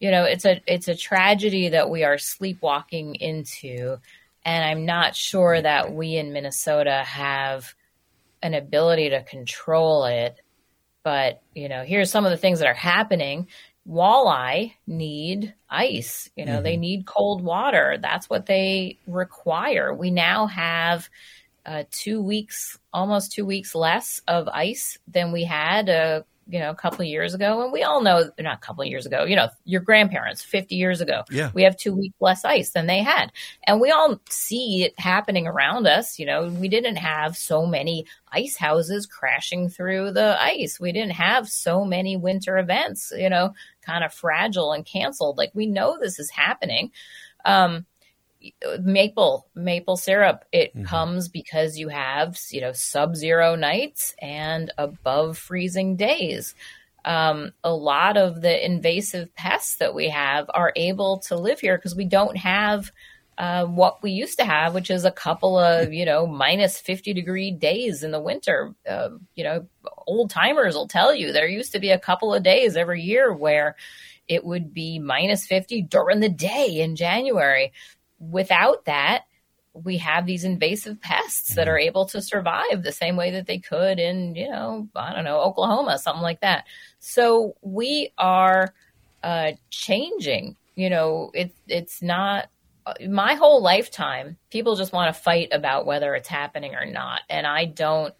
you 0.00 0.10
know 0.10 0.24
it's 0.24 0.44
a 0.44 0.60
it's 0.66 0.88
a 0.88 0.96
tragedy 0.96 1.70
that 1.70 1.90
we 1.90 2.04
are 2.04 2.18
sleepwalking 2.18 3.14
into. 3.16 3.98
And 4.44 4.64
i'm 4.64 4.86
not 4.86 5.16
sure 5.16 5.60
that 5.60 5.92
we 5.92 6.16
in 6.16 6.32
minnesota 6.32 7.02
have 7.04 7.74
an 8.42 8.54
ability 8.54 9.10
to 9.10 9.22
control 9.24 10.04
it. 10.04 10.40
But 11.02 11.42
you 11.54 11.68
know 11.68 11.84
here's 11.84 12.10
some 12.10 12.24
of 12.24 12.30
the 12.30 12.36
things 12.36 12.60
that 12.60 12.68
are 12.68 12.74
happening. 12.74 13.48
Walleye 13.88 14.72
need 14.86 15.54
ice. 15.70 16.30
You 16.36 16.44
know 16.44 16.54
mm-hmm. 16.54 16.62
they 16.62 16.76
need 16.76 17.06
cold 17.06 17.42
water. 17.42 17.98
That's 18.00 18.28
what 18.28 18.46
they 18.46 18.98
require. 19.06 19.94
We 19.94 20.10
now 20.10 20.46
have 20.46 21.08
uh, 21.64 21.84
two 21.90 22.22
weeks 22.22 22.78
almost 22.92 23.32
two 23.32 23.44
weeks 23.44 23.74
less 23.74 24.22
of 24.28 24.48
ice 24.48 24.98
than 25.08 25.32
we 25.32 25.44
had 25.44 25.88
a 25.88 26.24
you 26.48 26.60
know, 26.60 26.70
a 26.70 26.74
couple 26.74 27.00
of 27.00 27.08
years 27.08 27.34
ago. 27.34 27.62
And 27.62 27.72
we 27.72 27.82
all 27.82 28.00
know, 28.00 28.30
not 28.38 28.58
a 28.58 28.60
couple 28.60 28.82
of 28.82 28.88
years 28.88 29.04
ago, 29.04 29.24
you 29.24 29.34
know, 29.34 29.48
your 29.64 29.80
grandparents 29.80 30.42
50 30.42 30.76
years 30.76 31.00
ago, 31.00 31.24
yeah. 31.30 31.50
we 31.54 31.64
have 31.64 31.76
two 31.76 31.94
weeks 31.94 32.14
less 32.20 32.44
ice 32.44 32.70
than 32.70 32.86
they 32.86 33.02
had. 33.02 33.32
And 33.66 33.80
we 33.80 33.90
all 33.90 34.20
see 34.28 34.84
it 34.84 34.98
happening 34.98 35.46
around 35.46 35.86
us. 35.86 36.18
You 36.18 36.26
know, 36.26 36.46
we 36.48 36.68
didn't 36.68 36.96
have 36.96 37.36
so 37.36 37.66
many 37.66 38.06
ice 38.30 38.56
houses 38.56 39.06
crashing 39.06 39.68
through 39.68 40.12
the 40.12 40.40
ice. 40.40 40.78
We 40.78 40.92
didn't 40.92 41.12
have 41.12 41.48
so 41.48 41.84
many 41.84 42.16
winter 42.16 42.58
events, 42.58 43.12
you 43.16 43.28
know, 43.28 43.54
kind 43.82 44.04
of 44.04 44.14
fragile 44.14 44.72
and 44.72 44.86
canceled. 44.86 45.38
Like 45.38 45.50
we 45.54 45.66
know 45.66 45.98
this 45.98 46.18
is 46.18 46.30
happening. 46.30 46.92
Um, 47.44 47.86
maple 48.80 49.48
maple 49.54 49.96
syrup 49.96 50.44
it 50.52 50.74
mm-hmm. 50.74 50.84
comes 50.84 51.28
because 51.28 51.78
you 51.78 51.88
have 51.88 52.38
you 52.50 52.60
know 52.60 52.72
sub-zero 52.72 53.54
nights 53.54 54.14
and 54.20 54.72
above 54.78 55.38
freezing 55.38 55.96
days 55.96 56.54
um, 57.04 57.52
a 57.62 57.72
lot 57.72 58.16
of 58.16 58.42
the 58.42 58.64
invasive 58.64 59.34
pests 59.36 59.76
that 59.76 59.94
we 59.94 60.08
have 60.08 60.50
are 60.52 60.72
able 60.74 61.18
to 61.20 61.36
live 61.36 61.60
here 61.60 61.78
because 61.78 61.94
we 61.94 62.04
don't 62.04 62.36
have 62.36 62.90
uh, 63.38 63.64
what 63.64 64.02
we 64.02 64.10
used 64.10 64.38
to 64.38 64.44
have, 64.44 64.74
which 64.74 64.90
is 64.90 65.04
a 65.04 65.10
couple 65.10 65.58
of, 65.58 65.92
you 65.92 66.04
know, 66.04 66.26
minus 66.26 66.80
50 66.80 67.12
degree 67.12 67.50
days 67.50 68.02
in 68.02 68.10
the 68.10 68.20
winter. 68.20 68.74
Uh, 68.88 69.10
you 69.34 69.44
know, 69.44 69.66
old 70.06 70.30
timers 70.30 70.74
will 70.74 70.88
tell 70.88 71.14
you 71.14 71.32
there 71.32 71.46
used 71.46 71.72
to 71.72 71.78
be 71.78 71.90
a 71.90 71.98
couple 71.98 72.34
of 72.34 72.42
days 72.42 72.76
every 72.76 73.02
year 73.02 73.32
where 73.32 73.76
it 74.26 74.44
would 74.44 74.72
be 74.74 74.98
minus 74.98 75.46
50 75.46 75.82
during 75.82 76.20
the 76.20 76.28
day 76.28 76.80
in 76.80 76.96
January 76.96 77.72
without 78.18 78.84
that, 78.86 79.24
we 79.72 79.98
have 79.98 80.24
these 80.24 80.44
invasive 80.44 81.00
pests 81.00 81.54
that 81.54 81.66
mm-hmm. 81.66 81.70
are 81.70 81.78
able 81.78 82.06
to 82.06 82.22
survive 82.22 82.82
the 82.82 82.92
same 82.92 83.16
way 83.16 83.32
that 83.32 83.46
they 83.46 83.58
could 83.58 83.98
in, 83.98 84.34
you 84.34 84.50
know, 84.50 84.88
I 84.96 85.14
don't 85.14 85.24
know, 85.24 85.40
Oklahoma, 85.40 85.98
something 85.98 86.22
like 86.22 86.40
that. 86.40 86.64
So 86.98 87.56
we 87.60 88.12
are 88.16 88.72
uh, 89.22 89.52
changing. 89.70 90.56
You 90.76 90.90
know, 90.90 91.30
it, 91.34 91.54
it's 91.66 92.02
not 92.02 92.48
my 93.08 93.34
whole 93.34 93.62
lifetime. 93.62 94.36
People 94.50 94.76
just 94.76 94.92
want 94.92 95.14
to 95.14 95.20
fight 95.20 95.48
about 95.52 95.86
whether 95.86 96.14
it's 96.14 96.28
happening 96.28 96.74
or 96.74 96.86
not, 96.86 97.22
and 97.28 97.46
I 97.46 97.64
don't. 97.64 98.14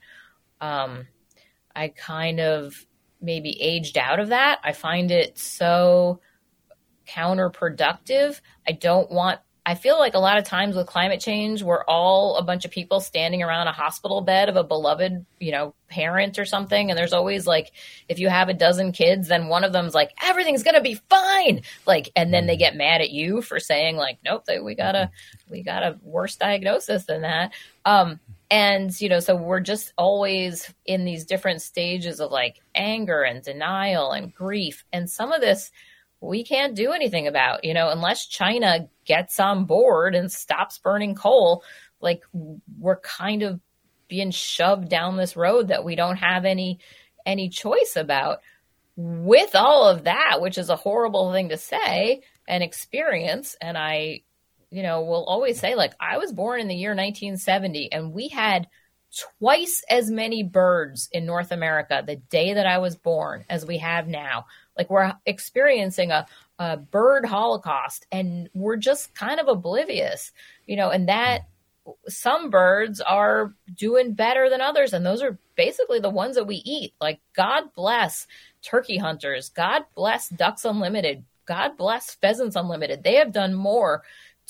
Um, 0.61 1.07
I 1.75 1.89
kind 1.89 2.41
of 2.41 2.87
maybe 3.21 3.61
aged 3.61 3.99
out 3.99 4.19
of 4.19 4.29
that. 4.29 4.61
I 4.65 4.73
find 4.73 5.11
it 5.11 5.39
so 5.39 6.21
counterproductive. 7.07 8.41
I 8.67 8.73
don't 8.73 9.11
want 9.11 9.41
I 9.69 9.75
feel 9.75 9.99
like 9.99 10.15
a 10.15 10.21
lot 10.21 10.39
of 10.39 10.45
times 10.45 10.77
with 10.77 10.87
climate 10.87 11.21
change, 11.21 11.61
we're 11.61 11.83
all 11.89 12.37
a 12.37 12.45
bunch 12.45 12.65
of 12.65 12.71
people 12.71 13.01
standing 13.01 13.43
around 13.43 13.67
a 13.67 13.73
hospital 13.73 14.21
bed 14.21 14.49
of 14.49 14.55
a 14.55 14.63
beloved, 14.63 15.27
you 15.41 15.51
know, 15.51 15.75
parent 15.89 16.39
or 16.39 16.45
something. 16.45 16.89
And 16.89 16.97
there's 16.97 17.13
always 17.13 17.49
like, 17.49 17.73
if 18.09 18.21
you 18.21 18.29
have 18.29 18.49
a 18.49 18.55
dozen 18.55 18.93
kids, 18.93 19.27
then 19.27 19.49
one 19.49 19.65
of 19.65 19.73
them's 19.73 19.93
like, 19.93 20.13
everything's 20.23 20.63
going 20.63 20.77
to 20.77 20.83
be 20.83 21.01
fine. 21.11 21.63
Like, 21.85 22.13
and 22.15 22.33
then 22.33 22.47
they 22.47 22.57
get 22.57 22.77
mad 22.77 23.01
at 23.01 23.11
you 23.11 23.43
for 23.43 23.59
saying 23.59 23.97
like, 23.97 24.19
nope, 24.25 24.45
we 24.63 24.77
got 24.77 24.95
a, 24.95 25.11
we 25.51 25.65
got 25.65 25.83
a 25.83 25.99
worse 26.01 26.37
diagnosis 26.37 27.07
than 27.07 27.23
that. 27.23 27.53
Um, 27.85 28.21
and 28.49 29.01
you 29.01 29.09
know 29.09 29.19
so 29.19 29.35
we're 29.35 29.59
just 29.59 29.93
always 29.99 30.73
in 30.85 31.05
these 31.05 31.25
different 31.25 31.61
stages 31.61 32.21
of 32.21 32.31
like 32.31 32.61
anger 32.77 33.23
and 33.23 33.43
denial 33.43 34.13
and 34.13 34.33
grief 34.33 34.85
and 34.93 35.11
some 35.11 35.33
of 35.33 35.41
this 35.41 35.73
we 36.21 36.45
can't 36.45 36.75
do 36.75 36.93
anything 36.93 37.27
about, 37.27 37.65
you 37.65 37.75
know, 37.75 37.91
unless 37.91 38.27
China 38.27 38.89
gets 39.07 39.41
on 39.41 39.65
board 39.65 40.15
and 40.15 40.31
stops 40.31 40.79
burning 40.79 41.15
coal, 41.15 41.63
like 42.01 42.23
we're 42.79 43.01
kind 43.01 43.43
of 43.43 43.61
being 44.09 44.31
shoved 44.31 44.89
down 44.89 45.17
this 45.17 45.37
road 45.37 45.69
that 45.69 45.85
we 45.85 45.97
don't 45.97 46.17
have 46.17 46.45
any 46.45 46.79
any 47.25 47.49
choice 47.49 47.97
about. 47.97 48.41
With 48.99 49.55
all 49.55 49.89
of 49.89 50.05
that, 50.05 50.41
which 50.41 50.57
is 50.57 50.71
a 50.71 50.77
horrible 50.77 51.33
thing 51.33 51.51
to 51.51 51.59
say 51.59 52.23
and 52.49 52.63
experience, 52.63 53.55
and 53.61 53.77
I, 53.77 54.23
you 54.71 54.83
know, 54.83 55.03
will 55.03 55.25
always 55.25 55.61
say 55.61 55.75
like 55.75 55.95
I 56.01 56.19
was 56.19 56.33
born 56.33 56.61
in 56.61 56.69
the 56.69 56.75
year 56.75 56.91
1970 56.91 57.93
and 57.93 58.13
we 58.13 58.29
had 58.29 58.69
twice 59.39 59.83
as 59.89 60.11
many 60.11 60.43
birds 60.43 61.09
in 61.13 61.27
North 61.27 61.53
America 61.53 62.03
the 62.07 62.17
day 62.17 62.55
that 62.55 62.67
I 62.67 62.79
was 62.79 62.97
born 62.97 63.45
as 63.49 63.65
we 63.65 63.79
have 63.79 64.09
now. 64.09 64.47
Like 64.77 64.91
we're 64.91 65.15
experiencing 65.25 66.11
a, 66.11 66.27
a 66.59 66.77
bird 66.77 67.27
holocaust 67.27 68.07
and 68.11 68.49
we're 68.55 68.77
just 68.77 69.15
kind 69.15 69.41
of 69.41 69.49
oblivious, 69.49 70.33
you 70.67 70.77
know, 70.77 70.91
and 70.91 71.09
that 71.09 71.47
some 72.09 72.51
birds 72.51 73.01
are 73.01 73.55
doing 73.75 74.15
better 74.15 74.49
than 74.51 74.61
others. 74.61 74.93
And 74.93 75.05
those 75.05 75.23
are 75.23 75.39
basically 75.55 76.01
the 76.01 76.11
ones 76.11 76.37
that 76.37 76.47
we 76.47 76.57
eat. 76.65 76.95
Like, 77.01 77.21
God 77.35 77.65
bless 77.75 78.27
turkey 78.63 78.97
hunters. 78.97 79.51
God 79.51 79.85
bless 79.95 80.29
Ducks 80.29 80.65
Unlimited. 80.65 81.25
God 81.45 81.77
bless 81.77 82.15
Pheasants 82.15 82.57
Unlimited. 82.57 83.05
They 83.05 83.15
have 83.17 83.33
done 83.33 83.55
more 83.55 84.03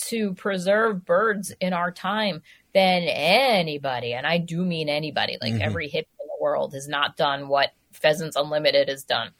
to 0.09 0.35
preserve 0.35 1.05
birds 1.05 1.53
in 1.61 1.73
our 1.73 1.91
time 1.91 2.43
than 2.73 3.03
anybody. 3.03 4.13
And 4.13 4.27
I 4.27 4.39
do 4.39 4.65
mean 4.65 4.89
anybody. 4.89 5.39
Like, 5.41 5.55
mm-hmm. 5.55 5.63
every 5.63 5.89
hippie 5.89 6.07
in 6.21 6.27
the 6.27 6.43
world 6.43 6.75
has 6.75 6.89
not 6.89 7.17
done 7.17 7.49
what 7.49 7.73
Pheasants 7.93 8.37
Unlimited 8.37 8.89
has 8.89 9.05
done. 9.05 9.31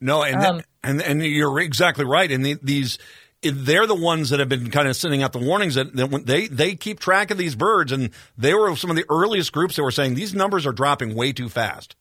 No, 0.00 0.22
and 0.22 0.44
um, 0.44 0.62
and 0.82 1.02
and 1.02 1.22
you're 1.22 1.60
exactly 1.60 2.04
right. 2.04 2.30
And 2.30 2.44
the, 2.44 2.58
these 2.62 2.98
they're 3.42 3.86
the 3.86 3.94
ones 3.94 4.30
that 4.30 4.40
have 4.40 4.48
been 4.48 4.70
kind 4.70 4.88
of 4.88 4.96
sending 4.96 5.22
out 5.22 5.32
the 5.32 5.38
warnings 5.38 5.76
that, 5.76 5.94
that 5.94 6.26
they 6.26 6.48
they 6.48 6.74
keep 6.74 6.98
track 6.98 7.30
of 7.30 7.38
these 7.38 7.54
birds, 7.54 7.92
and 7.92 8.10
they 8.36 8.54
were 8.54 8.74
some 8.76 8.90
of 8.90 8.96
the 8.96 9.06
earliest 9.08 9.52
groups 9.52 9.76
that 9.76 9.82
were 9.82 9.90
saying 9.90 10.14
these 10.14 10.34
numbers 10.34 10.66
are 10.66 10.72
dropping 10.72 11.14
way 11.14 11.32
too 11.32 11.48
fast. 11.48 11.94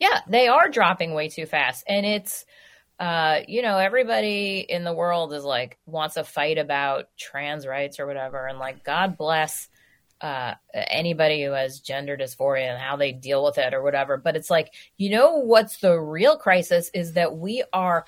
Yeah, 0.00 0.20
they 0.28 0.48
are 0.48 0.68
dropping 0.68 1.14
way 1.14 1.28
too 1.28 1.46
fast, 1.46 1.84
and 1.86 2.04
it's 2.04 2.44
uh, 2.98 3.40
you 3.46 3.62
know 3.62 3.78
everybody 3.78 4.66
in 4.68 4.82
the 4.84 4.92
world 4.92 5.32
is 5.32 5.44
like 5.44 5.78
wants 5.86 6.16
a 6.16 6.24
fight 6.24 6.58
about 6.58 7.08
trans 7.16 7.66
rights 7.66 8.00
or 8.00 8.06
whatever, 8.06 8.46
and 8.46 8.58
like 8.58 8.82
God 8.82 9.16
bless 9.16 9.68
uh, 10.22 10.54
anybody 10.72 11.42
who 11.44 11.50
has 11.50 11.80
gender 11.80 12.16
dysphoria 12.16 12.70
and 12.70 12.80
how 12.80 12.96
they 12.96 13.12
deal 13.12 13.44
with 13.44 13.58
it 13.58 13.74
or 13.74 13.82
whatever. 13.82 14.16
But 14.16 14.36
it's 14.36 14.50
like, 14.50 14.72
you 14.96 15.10
know, 15.10 15.36
what's 15.36 15.78
the 15.78 15.98
real 15.98 16.36
crisis 16.36 16.90
is 16.94 17.14
that 17.14 17.36
we 17.36 17.64
are 17.72 18.06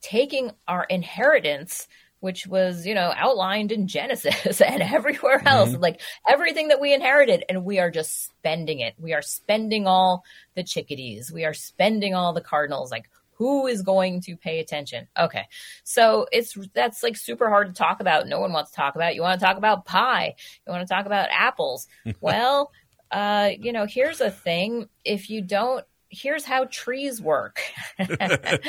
taking 0.00 0.52
our 0.68 0.84
inheritance 0.84 1.88
which 2.20 2.46
was 2.46 2.86
you 2.86 2.94
know 2.94 3.12
outlined 3.16 3.72
in 3.72 3.86
genesis 3.86 4.60
and 4.66 4.82
everywhere 4.82 5.42
else 5.46 5.70
mm-hmm. 5.70 5.82
like 5.82 6.00
everything 6.28 6.68
that 6.68 6.80
we 6.80 6.94
inherited 6.94 7.44
and 7.48 7.64
we 7.64 7.78
are 7.78 7.90
just 7.90 8.24
spending 8.24 8.80
it 8.80 8.94
we 8.98 9.12
are 9.12 9.22
spending 9.22 9.86
all 9.86 10.24
the 10.54 10.62
chickadees 10.62 11.30
we 11.32 11.44
are 11.44 11.54
spending 11.54 12.14
all 12.14 12.32
the 12.32 12.40
cardinals 12.40 12.90
like 12.90 13.08
who 13.36 13.66
is 13.66 13.82
going 13.82 14.20
to 14.22 14.36
pay 14.36 14.60
attention? 14.60 15.08
Okay. 15.18 15.44
So 15.84 16.26
it's 16.32 16.56
that's 16.74 17.02
like 17.02 17.16
super 17.16 17.48
hard 17.48 17.68
to 17.68 17.74
talk 17.74 18.00
about. 18.00 18.26
No 18.26 18.40
one 18.40 18.52
wants 18.52 18.70
to 18.70 18.76
talk 18.76 18.94
about 18.94 19.14
you 19.14 19.22
want 19.22 19.38
to 19.38 19.46
talk 19.46 19.56
about 19.56 19.84
pie. 19.84 20.34
You 20.66 20.72
want 20.72 20.86
to 20.86 20.92
talk 20.92 21.06
about 21.06 21.28
apples. 21.30 21.86
Well 22.20 22.72
uh 23.12 23.50
you 23.60 23.72
know 23.72 23.86
here's 23.86 24.20
a 24.20 24.30
thing. 24.30 24.88
If 25.04 25.30
you 25.30 25.40
don't 25.40 25.84
here's 26.08 26.44
how 26.44 26.64
trees 26.70 27.20
work. 27.20 27.60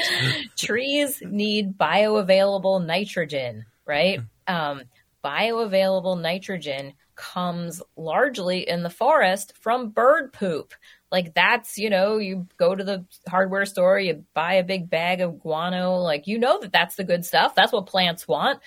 Trees 0.58 1.22
need 1.26 1.78
bioavailable 1.78 2.86
nitrogen, 2.86 3.66
right? 3.86 4.20
Um, 4.48 4.84
bioavailable 5.24 6.22
nitrogen 6.22 6.94
comes 7.16 7.82
largely 7.96 8.68
in 8.68 8.84
the 8.84 8.90
forest 8.90 9.54
from 9.60 9.90
bird 9.90 10.32
poop. 10.34 10.74
Like 11.12 11.34
that's, 11.34 11.78
you 11.78 11.90
know, 11.90 12.18
you 12.18 12.48
go 12.58 12.76
to 12.76 12.84
the 12.84 13.06
hardware 13.30 13.66
store, 13.66 13.98
you 14.00 14.26
buy 14.34 14.56
a 14.56 14.64
big 14.64 14.90
bag 14.90 15.22
of 15.22 15.40
guano, 15.40 15.96
like 15.98 16.28
you 16.28 16.38
know 16.38 16.60
that 16.60 16.74
that's 16.74 16.96
the 16.96 17.04
good 17.04 17.26
stuff. 17.26 17.56
That's 17.56 17.72
what 17.72 17.86
plants 17.86 18.28
want. 18.28 18.60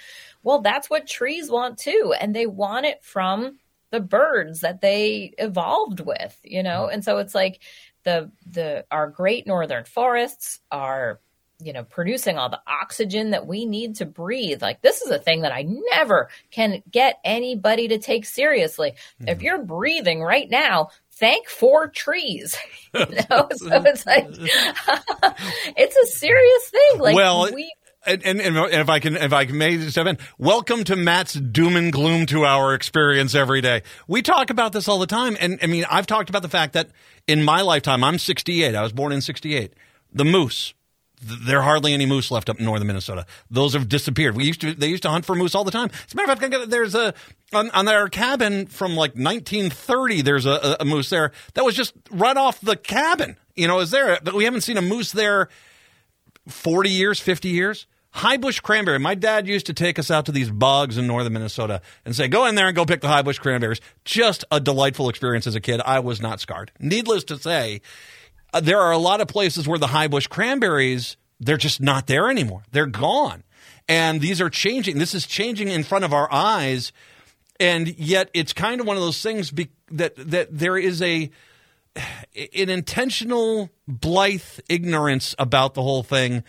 Well, 0.42 0.62
that's 0.62 0.88
what 0.88 1.06
trees 1.06 1.50
want 1.50 1.78
too. 1.78 2.14
And 2.18 2.34
they 2.34 2.46
want 2.46 2.86
it 2.86 3.02
from 3.02 3.58
the 3.90 4.00
birds 4.00 4.60
that 4.60 4.80
they 4.80 5.34
evolved 5.36 6.00
with, 6.00 6.38
you 6.42 6.62
know? 6.62 6.86
And 6.86 7.04
so 7.04 7.18
it's 7.18 7.34
like 7.34 7.60
the 8.04 8.30
the 8.46 8.84
our 8.90 9.08
great 9.08 9.46
northern 9.46 9.84
forests 9.84 10.60
are 10.70 11.20
you 11.62 11.72
know 11.72 11.84
producing 11.84 12.38
all 12.38 12.48
the 12.48 12.60
oxygen 12.66 13.30
that 13.30 13.46
we 13.46 13.66
need 13.66 13.96
to 13.96 14.06
breathe 14.06 14.62
like 14.62 14.80
this 14.80 15.02
is 15.02 15.10
a 15.10 15.18
thing 15.18 15.42
that 15.42 15.52
i 15.52 15.62
never 15.92 16.30
can 16.50 16.82
get 16.90 17.18
anybody 17.24 17.88
to 17.88 17.98
take 17.98 18.24
seriously 18.24 18.92
mm-hmm. 18.92 19.28
if 19.28 19.42
you're 19.42 19.62
breathing 19.62 20.22
right 20.22 20.48
now 20.48 20.88
thank 21.20 21.48
four 21.48 21.88
trees 21.88 22.56
you 22.94 23.06
know 23.30 23.48
so 23.52 23.82
it's 23.84 24.04
like 24.06 24.26
it's 25.76 25.96
a 25.96 26.06
serious 26.06 26.68
thing 26.70 27.00
like 27.00 27.14
well 27.14 27.52
we 27.54 27.72
and, 28.06 28.24
and, 28.24 28.40
and, 28.40 28.56
if 28.72 28.88
I 28.88 28.98
can, 28.98 29.14
if 29.18 29.34
I 29.34 29.44
can 29.44 29.58
maybe 29.58 29.90
step 29.90 30.06
in, 30.06 30.16
welcome 30.38 30.84
to 30.84 30.96
Matt's 30.96 31.34
doom 31.34 31.76
and 31.76 31.92
gloom 31.92 32.24
to 32.26 32.46
our 32.46 32.74
experience 32.74 33.34
every 33.34 33.60
day. 33.60 33.82
We 34.08 34.22
talk 34.22 34.48
about 34.48 34.72
this 34.72 34.88
all 34.88 34.98
the 34.98 35.06
time. 35.06 35.36
And 35.38 35.58
I 35.60 35.66
mean, 35.66 35.84
I've 35.90 36.06
talked 36.06 36.30
about 36.30 36.40
the 36.40 36.48
fact 36.48 36.72
that 36.72 36.88
in 37.26 37.44
my 37.44 37.60
lifetime, 37.60 38.02
I'm 38.02 38.18
68. 38.18 38.74
I 38.74 38.82
was 38.82 38.94
born 38.94 39.12
in 39.12 39.20
68. 39.20 39.74
The 40.14 40.24
moose, 40.24 40.72
there 41.20 41.58
are 41.58 41.62
hardly 41.62 41.92
any 41.92 42.06
moose 42.06 42.30
left 42.30 42.48
up 42.48 42.58
in 42.58 42.64
northern 42.64 42.86
Minnesota. 42.86 43.26
Those 43.50 43.74
have 43.74 43.88
disappeared. 43.88 44.36
We 44.36 44.44
used 44.44 44.60
to, 44.62 44.74
they 44.74 44.88
used 44.88 45.02
to 45.02 45.10
hunt 45.10 45.24
for 45.24 45.34
moose 45.34 45.54
all 45.54 45.64
the 45.64 45.70
time. 45.70 45.90
As 46.06 46.14
a 46.14 46.16
matter 46.16 46.32
of 46.32 46.38
fact, 46.38 46.70
there's 46.70 46.94
a, 46.94 47.14
on, 47.52 47.70
on 47.70 47.88
our 47.88 48.08
cabin 48.08 48.66
from 48.66 48.92
like 48.92 49.14
1930, 49.14 50.22
there's 50.22 50.46
a, 50.46 50.76
a, 50.80 50.84
moose 50.84 51.10
there 51.10 51.32
that 51.54 51.64
was 51.64 51.74
just 51.74 51.94
right 52.10 52.36
off 52.36 52.60
the 52.60 52.76
cabin. 52.76 53.36
You 53.54 53.68
know, 53.68 53.80
is 53.80 53.90
there, 53.90 54.18
but 54.22 54.34
we 54.34 54.44
haven't 54.44 54.62
seen 54.62 54.78
a 54.78 54.82
moose 54.82 55.12
there 55.12 55.48
40 56.48 56.88
years, 56.88 57.20
50 57.20 57.48
years. 57.48 57.86
High 58.12 58.38
bush 58.38 58.58
cranberry. 58.58 58.98
My 58.98 59.14
dad 59.14 59.46
used 59.46 59.66
to 59.66 59.74
take 59.74 59.98
us 59.98 60.10
out 60.10 60.26
to 60.26 60.32
these 60.32 60.50
bogs 60.50 60.98
in 60.98 61.06
northern 61.06 61.32
Minnesota 61.32 61.80
and 62.04 62.16
say, 62.16 62.26
go 62.26 62.46
in 62.46 62.56
there 62.56 62.66
and 62.66 62.74
go 62.74 62.84
pick 62.84 63.02
the 63.02 63.08
high 63.08 63.22
bush 63.22 63.38
cranberries. 63.38 63.80
Just 64.04 64.44
a 64.50 64.58
delightful 64.58 65.08
experience 65.08 65.46
as 65.46 65.54
a 65.54 65.60
kid. 65.60 65.80
I 65.84 66.00
was 66.00 66.20
not 66.20 66.40
scarred. 66.40 66.72
Needless 66.80 67.22
to 67.24 67.38
say, 67.38 67.82
uh, 68.52 68.60
there 68.60 68.80
are 68.80 68.92
a 68.92 68.98
lot 68.98 69.20
of 69.20 69.28
places 69.28 69.66
where 69.66 69.78
the 69.78 69.88
high 69.88 70.08
bush 70.08 70.26
cranberries, 70.26 71.16
they're 71.38 71.56
just 71.56 71.80
not 71.80 72.06
there 72.06 72.28
anymore. 72.28 72.62
They're 72.72 72.86
gone. 72.86 73.44
And 73.88 74.20
these 74.20 74.40
are 74.40 74.50
changing. 74.50 74.98
This 74.98 75.14
is 75.14 75.26
changing 75.26 75.68
in 75.68 75.82
front 75.82 76.04
of 76.04 76.12
our 76.12 76.32
eyes. 76.32 76.92
And 77.58 77.88
yet 77.98 78.30
it's 78.34 78.52
kind 78.52 78.80
of 78.80 78.86
one 78.86 78.96
of 78.96 79.02
those 79.02 79.22
things 79.22 79.50
be- 79.50 79.70
that, 79.90 80.14
that 80.16 80.48
there 80.50 80.78
is 80.78 81.02
a, 81.02 81.30
an 81.96 82.68
intentional 82.68 83.70
blithe 83.86 84.42
ignorance 84.68 85.34
about 85.38 85.74
the 85.74 85.82
whole 85.82 86.02
thing 86.02 86.44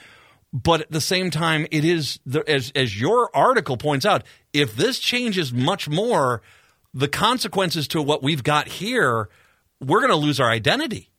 but 0.54 0.82
at 0.82 0.92
the 0.92 1.02
same 1.02 1.32
time 1.32 1.66
it 1.72 1.86
is 1.86 2.20
as 2.48 2.72
as 2.76 3.00
your 3.00 3.36
article 3.36 3.78
points 3.78 4.06
out 4.06 4.24
if 4.54 4.76
this 4.76 5.00
changes 5.00 5.54
much 5.54 5.88
more 5.88 6.42
the 6.94 7.08
consequences 7.08 7.88
to 7.88 8.02
what 8.02 8.22
we've 8.22 8.44
got 8.44 8.68
here 8.68 9.30
we're 9.80 10.00
going 10.00 10.12
to 10.12 10.16
lose 10.16 10.40
our 10.40 10.50
identity 10.50 11.11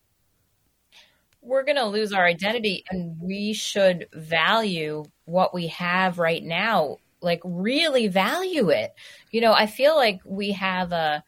we're 1.42 1.64
going 1.64 1.76
to 1.76 1.84
lose 1.84 2.12
our 2.12 2.24
identity 2.24 2.84
and 2.90 3.16
we 3.20 3.52
should 3.52 4.06
value 4.14 5.04
what 5.24 5.52
we 5.52 5.66
have 5.66 6.18
right 6.18 6.42
now 6.42 6.96
like 7.20 7.40
really 7.44 8.08
value 8.08 8.70
it 8.70 8.92
you 9.30 9.40
know 9.40 9.52
i 9.52 9.66
feel 9.66 9.96
like 9.96 10.20
we 10.24 10.52
have 10.52 10.92
a 10.92 11.22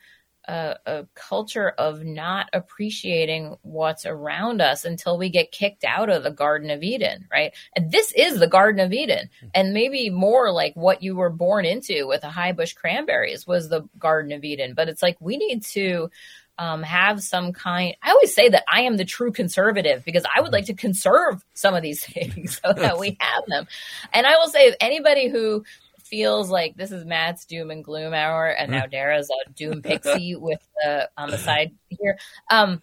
a, 0.47 0.77
a, 0.87 1.07
culture 1.15 1.71
of 1.71 2.05
not 2.05 2.49
appreciating 2.53 3.57
what's 3.63 4.05
around 4.05 4.61
us 4.61 4.85
until 4.85 5.17
we 5.17 5.31
get 5.31 5.53
kicked 5.53 5.85
out 5.85 6.11
of 6.11 6.23
the 6.23 6.31
Garden 6.31 6.71
of 6.71 6.83
Eden, 6.83 7.27
right? 7.33 7.53
And 7.75 7.91
this 7.91 8.13
is 8.13 8.39
the 8.39 8.47
Garden 8.47 8.85
of 8.85 8.93
Eden. 8.93 9.31
Hmm. 9.41 9.47
And 9.55 9.73
maybe 9.73 10.11
more 10.11 10.53
like 10.53 10.75
what 10.75 11.03
you 11.03 11.17
were 11.17 11.31
born 11.31 11.65
into 11.65 12.07
with 12.07 12.21
the 12.23 12.29
high 12.29 12.53
bush 12.53 12.75
cranberries 12.75 13.47
was 13.47 13.69
the 13.69 13.89
Garden 13.99 14.33
of 14.33 14.45
Eden. 14.45 14.75
But 14.75 14.89
it's 14.89 15.03
like 15.03 15.17
we 15.21 15.37
need 15.37 15.63
to 15.65 16.11
um, 16.59 16.83
have 16.83 17.23
some 17.23 17.53
kind. 17.53 17.97
I 18.03 18.11
always 18.11 18.35
say 18.35 18.49
that 18.49 18.65
I 18.69 18.83
am 18.83 18.97
the 18.97 19.05
true 19.05 19.33
conservative 19.33 20.05
because 20.05 20.25
I 20.35 20.41
would 20.41 20.53
like 20.53 20.67
to 20.67 20.75
conserve 20.75 21.45
some 21.55 21.75
of 21.75 21.83
these 21.83 22.05
things 22.05 22.61
so 22.65 22.73
that 22.73 22.99
we 22.99 23.17
have 23.21 23.45
them. 23.47 23.67
And 24.13 24.27
I 24.27 24.37
will 24.37 24.49
say, 24.49 24.67
if 24.67 24.77
anybody 24.81 25.29
who 25.29 25.65
feels 26.05 26.51
like 26.51 26.77
this 26.77 26.93
is 26.93 27.05
Matt's 27.05 27.45
doom 27.45 27.71
and 27.71 27.83
gloom 27.83 28.15
hour, 28.15 28.47
and 28.47 28.71
now 28.71 28.87
Dara's 28.87 29.31
a 29.31 29.51
doom 29.53 29.83
pixie 29.83 30.37
with 30.39 30.61
the 30.83 31.09
on 31.17 31.31
the 31.31 31.39
side 31.39 31.73
here. 31.89 32.19
Um, 32.51 32.83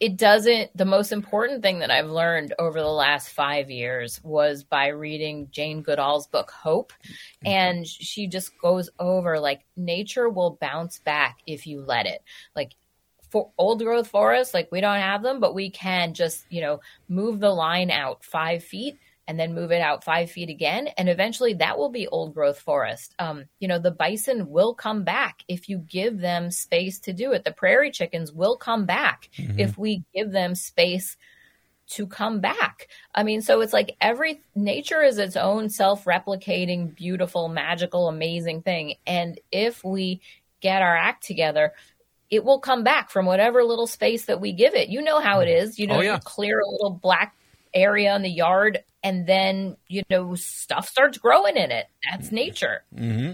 it 0.00 0.16
doesn't. 0.16 0.76
The 0.76 0.84
most 0.84 1.10
important 1.10 1.62
thing 1.62 1.80
that 1.80 1.90
I've 1.90 2.10
learned 2.10 2.54
over 2.58 2.78
the 2.78 2.86
last 2.86 3.30
five 3.30 3.68
years 3.68 4.20
was 4.22 4.62
by 4.62 4.88
reading 4.88 5.48
Jane 5.50 5.82
Goodall's 5.82 6.28
book 6.28 6.50
Hope, 6.50 6.92
mm-hmm. 7.02 7.48
and 7.48 7.86
she 7.86 8.28
just 8.28 8.52
goes 8.60 8.90
over 8.98 9.40
like 9.40 9.64
nature 9.76 10.28
will 10.28 10.56
bounce 10.60 11.00
back 11.00 11.38
if 11.46 11.66
you 11.66 11.80
let 11.80 12.06
it. 12.06 12.22
Like 12.54 12.74
for 13.30 13.50
old 13.58 13.82
growth 13.82 14.08
forests, 14.08 14.54
like 14.54 14.68
we 14.72 14.80
don't 14.80 15.00
have 15.00 15.22
them, 15.22 15.40
but 15.40 15.54
we 15.54 15.70
can 15.70 16.14
just, 16.14 16.46
you 16.48 16.60
know, 16.60 16.80
move 17.08 17.40
the 17.40 17.50
line 17.50 17.90
out 17.90 18.24
five 18.24 18.64
feet 18.64 18.98
and 19.28 19.38
then 19.38 19.54
move 19.54 19.70
it 19.70 19.82
out 19.82 20.02
five 20.02 20.30
feet 20.30 20.48
again. 20.48 20.88
And 20.96 21.08
eventually 21.08 21.52
that 21.54 21.76
will 21.76 21.90
be 21.90 22.08
old 22.08 22.32
growth 22.32 22.58
forest. 22.58 23.14
Um, 23.18 23.44
you 23.60 23.68
know, 23.68 23.78
the 23.78 23.90
bison 23.90 24.48
will 24.48 24.74
come 24.74 25.04
back 25.04 25.44
if 25.48 25.68
you 25.68 25.78
give 25.78 26.18
them 26.18 26.50
space 26.50 26.98
to 27.00 27.12
do 27.12 27.32
it. 27.32 27.44
The 27.44 27.52
prairie 27.52 27.90
chickens 27.90 28.32
will 28.32 28.56
come 28.56 28.86
back 28.86 29.28
mm-hmm. 29.36 29.60
if 29.60 29.76
we 29.76 30.02
give 30.14 30.32
them 30.32 30.54
space 30.54 31.18
to 31.88 32.06
come 32.06 32.40
back. 32.40 32.88
I 33.14 33.22
mean, 33.22 33.42
so 33.42 33.60
it's 33.60 33.72
like 33.74 33.96
every 34.00 34.40
nature 34.54 35.02
is 35.02 35.18
its 35.18 35.36
own 35.36 35.68
self 35.68 36.04
replicating, 36.04 36.94
beautiful, 36.94 37.48
magical, 37.48 38.08
amazing 38.08 38.62
thing. 38.62 38.94
And 39.06 39.38
if 39.52 39.84
we 39.84 40.22
get 40.60 40.82
our 40.82 40.96
act 40.96 41.24
together, 41.24 41.72
it 42.30 42.44
will 42.44 42.60
come 42.60 42.84
back 42.84 43.10
from 43.10 43.26
whatever 43.26 43.64
little 43.64 43.86
space 43.86 44.26
that 44.26 44.40
we 44.40 44.52
give 44.52 44.74
it. 44.74 44.88
You 44.88 45.02
know 45.02 45.20
how 45.20 45.40
it 45.40 45.46
mm. 45.46 45.62
is. 45.62 45.78
You 45.78 45.86
oh, 45.88 45.92
know, 45.92 45.98
Oh, 45.98 46.02
yeah. 46.02 46.14
you 46.14 46.20
clear 46.20 46.60
a 46.60 46.68
little 46.68 46.90
black 46.90 47.34
area 47.74 48.14
in 48.16 48.22
the 48.22 48.30
yard 48.30 48.82
and 49.02 49.26
then, 49.26 49.76
you 49.86 50.02
know, 50.10 50.34
stuff 50.34 50.88
starts 50.88 51.18
growing 51.18 51.56
in 51.56 51.70
it. 51.70 51.86
That's 52.10 52.32
nature. 52.32 52.82
Mm-hmm. 52.94 53.32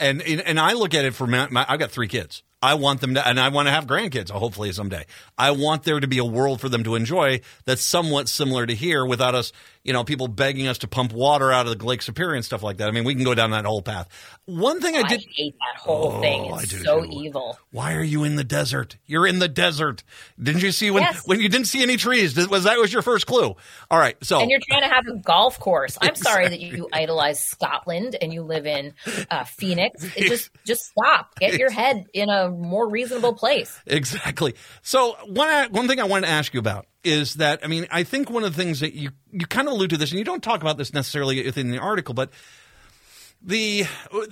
and 0.00 0.22
and 0.22 0.40
and 0.40 0.60
I 0.60 0.72
look 0.72 0.94
at 0.94 1.04
it 1.04 1.14
for 1.14 1.26
my, 1.26 1.48
my 1.50 1.64
I've 1.68 1.78
got 1.78 1.90
three 1.90 2.08
kids. 2.08 2.42
I 2.60 2.74
want 2.74 3.02
them 3.02 3.12
to, 3.14 3.28
and 3.28 3.38
I 3.38 3.50
want 3.50 3.68
to 3.68 3.72
have 3.72 3.86
grandkids. 3.86 4.30
Hopefully 4.30 4.72
someday. 4.72 5.04
I 5.36 5.50
want 5.50 5.82
there 5.82 6.00
to 6.00 6.08
be 6.08 6.16
a 6.16 6.24
world 6.24 6.62
for 6.62 6.70
them 6.70 6.82
to 6.84 6.94
enjoy 6.94 7.42
that's 7.66 7.84
somewhat 7.84 8.26
similar 8.26 8.64
to 8.64 8.74
here, 8.74 9.04
without 9.04 9.34
us, 9.34 9.52
you 9.84 9.92
know, 9.92 10.02
people 10.02 10.26
begging 10.28 10.66
us 10.66 10.78
to 10.78 10.88
pump 10.88 11.12
water 11.12 11.52
out 11.52 11.66
of 11.66 11.78
the 11.78 11.84
Lake 11.84 12.00
Superior 12.02 12.34
and 12.34 12.44
stuff 12.44 12.62
like 12.62 12.78
that. 12.78 12.88
I 12.88 12.90
mean, 12.90 13.04
we 13.04 13.14
can 13.14 13.22
go 13.22 13.34
down 13.34 13.50
that 13.50 13.66
whole 13.66 13.82
path. 13.82 14.08
One 14.46 14.80
thing 14.80 14.96
I 14.96 15.00
I, 15.00 15.08
did. 15.08 15.24
hate 15.36 15.54
that 15.58 15.80
whole 15.80 16.20
thing. 16.22 16.48
Oh, 16.50 16.54
I 16.54 16.64
do 16.64 16.78
so 16.82 17.02
too. 17.04 17.10
evil. 17.12 17.58
Why 17.70 17.94
are 17.94 18.02
you 18.02 18.24
in 18.24 18.36
the 18.36 18.44
desert? 18.44 18.96
You're 19.06 19.26
in 19.26 19.38
the 19.38 19.48
desert. 19.48 20.02
Didn't 20.42 20.62
you 20.62 20.72
see 20.72 20.90
when 20.90 21.02
Yes. 21.02 21.26
when 21.26 21.38
you 21.40 21.48
didn't 21.50 21.66
see 21.66 21.82
any 21.82 21.96
trees? 21.98 22.34
Was 22.48 22.64
that 22.64 22.78
was 22.78 22.92
your 22.92 23.02
first 23.02 23.26
clue? 23.26 23.54
All 23.90 23.98
right, 23.98 24.16
so 24.24 24.40
And 24.40 24.50
you're 24.50 24.60
trying 24.68 24.82
to 24.82 24.88
have 24.88 25.06
a 25.06 25.16
golf 25.18 25.60
course. 25.60 25.98
I'm 26.00 26.14
sorry 26.16 26.48
that 26.48 26.60
you 26.60 26.88
idolize 26.92 27.44
Scotland 27.44 28.16
and 28.20 28.32
you 28.32 28.42
live 28.42 28.66
in 28.66 28.94
uh, 29.30 29.44
Phoenix. 29.44 30.02
It 30.16 30.28
just 30.28 30.50
just 30.64 30.82
stop. 30.84 31.38
Get 31.38 31.58
your 31.58 31.70
head 31.70 32.06
in 32.14 32.30
a 32.30 32.48
more 32.48 32.88
reasonable 32.88 33.34
place. 33.34 33.78
Exactly. 33.86 34.54
So 34.82 35.16
one 35.26 35.72
one 35.72 35.88
thing 35.88 36.00
I 36.00 36.04
wanted 36.04 36.26
to 36.26 36.32
ask 36.32 36.54
you 36.54 36.60
about 36.60 36.86
is 37.04 37.34
that 37.34 37.60
I 37.62 37.68
mean 37.68 37.86
I 37.90 38.04
think 38.04 38.30
one 38.30 38.44
of 38.44 38.54
the 38.54 38.62
things 38.62 38.80
that 38.80 38.94
you 38.94 39.10
you 39.32 39.46
kind 39.46 39.68
of 39.68 39.74
allude 39.74 39.90
to 39.90 39.96
this 39.96 40.10
and 40.10 40.18
you 40.18 40.24
don't 40.24 40.42
talk 40.42 40.60
about 40.60 40.78
this 40.78 40.92
necessarily 40.92 41.44
within 41.44 41.70
the 41.70 41.78
article, 41.78 42.14
but 42.14 42.30
the 43.46 43.84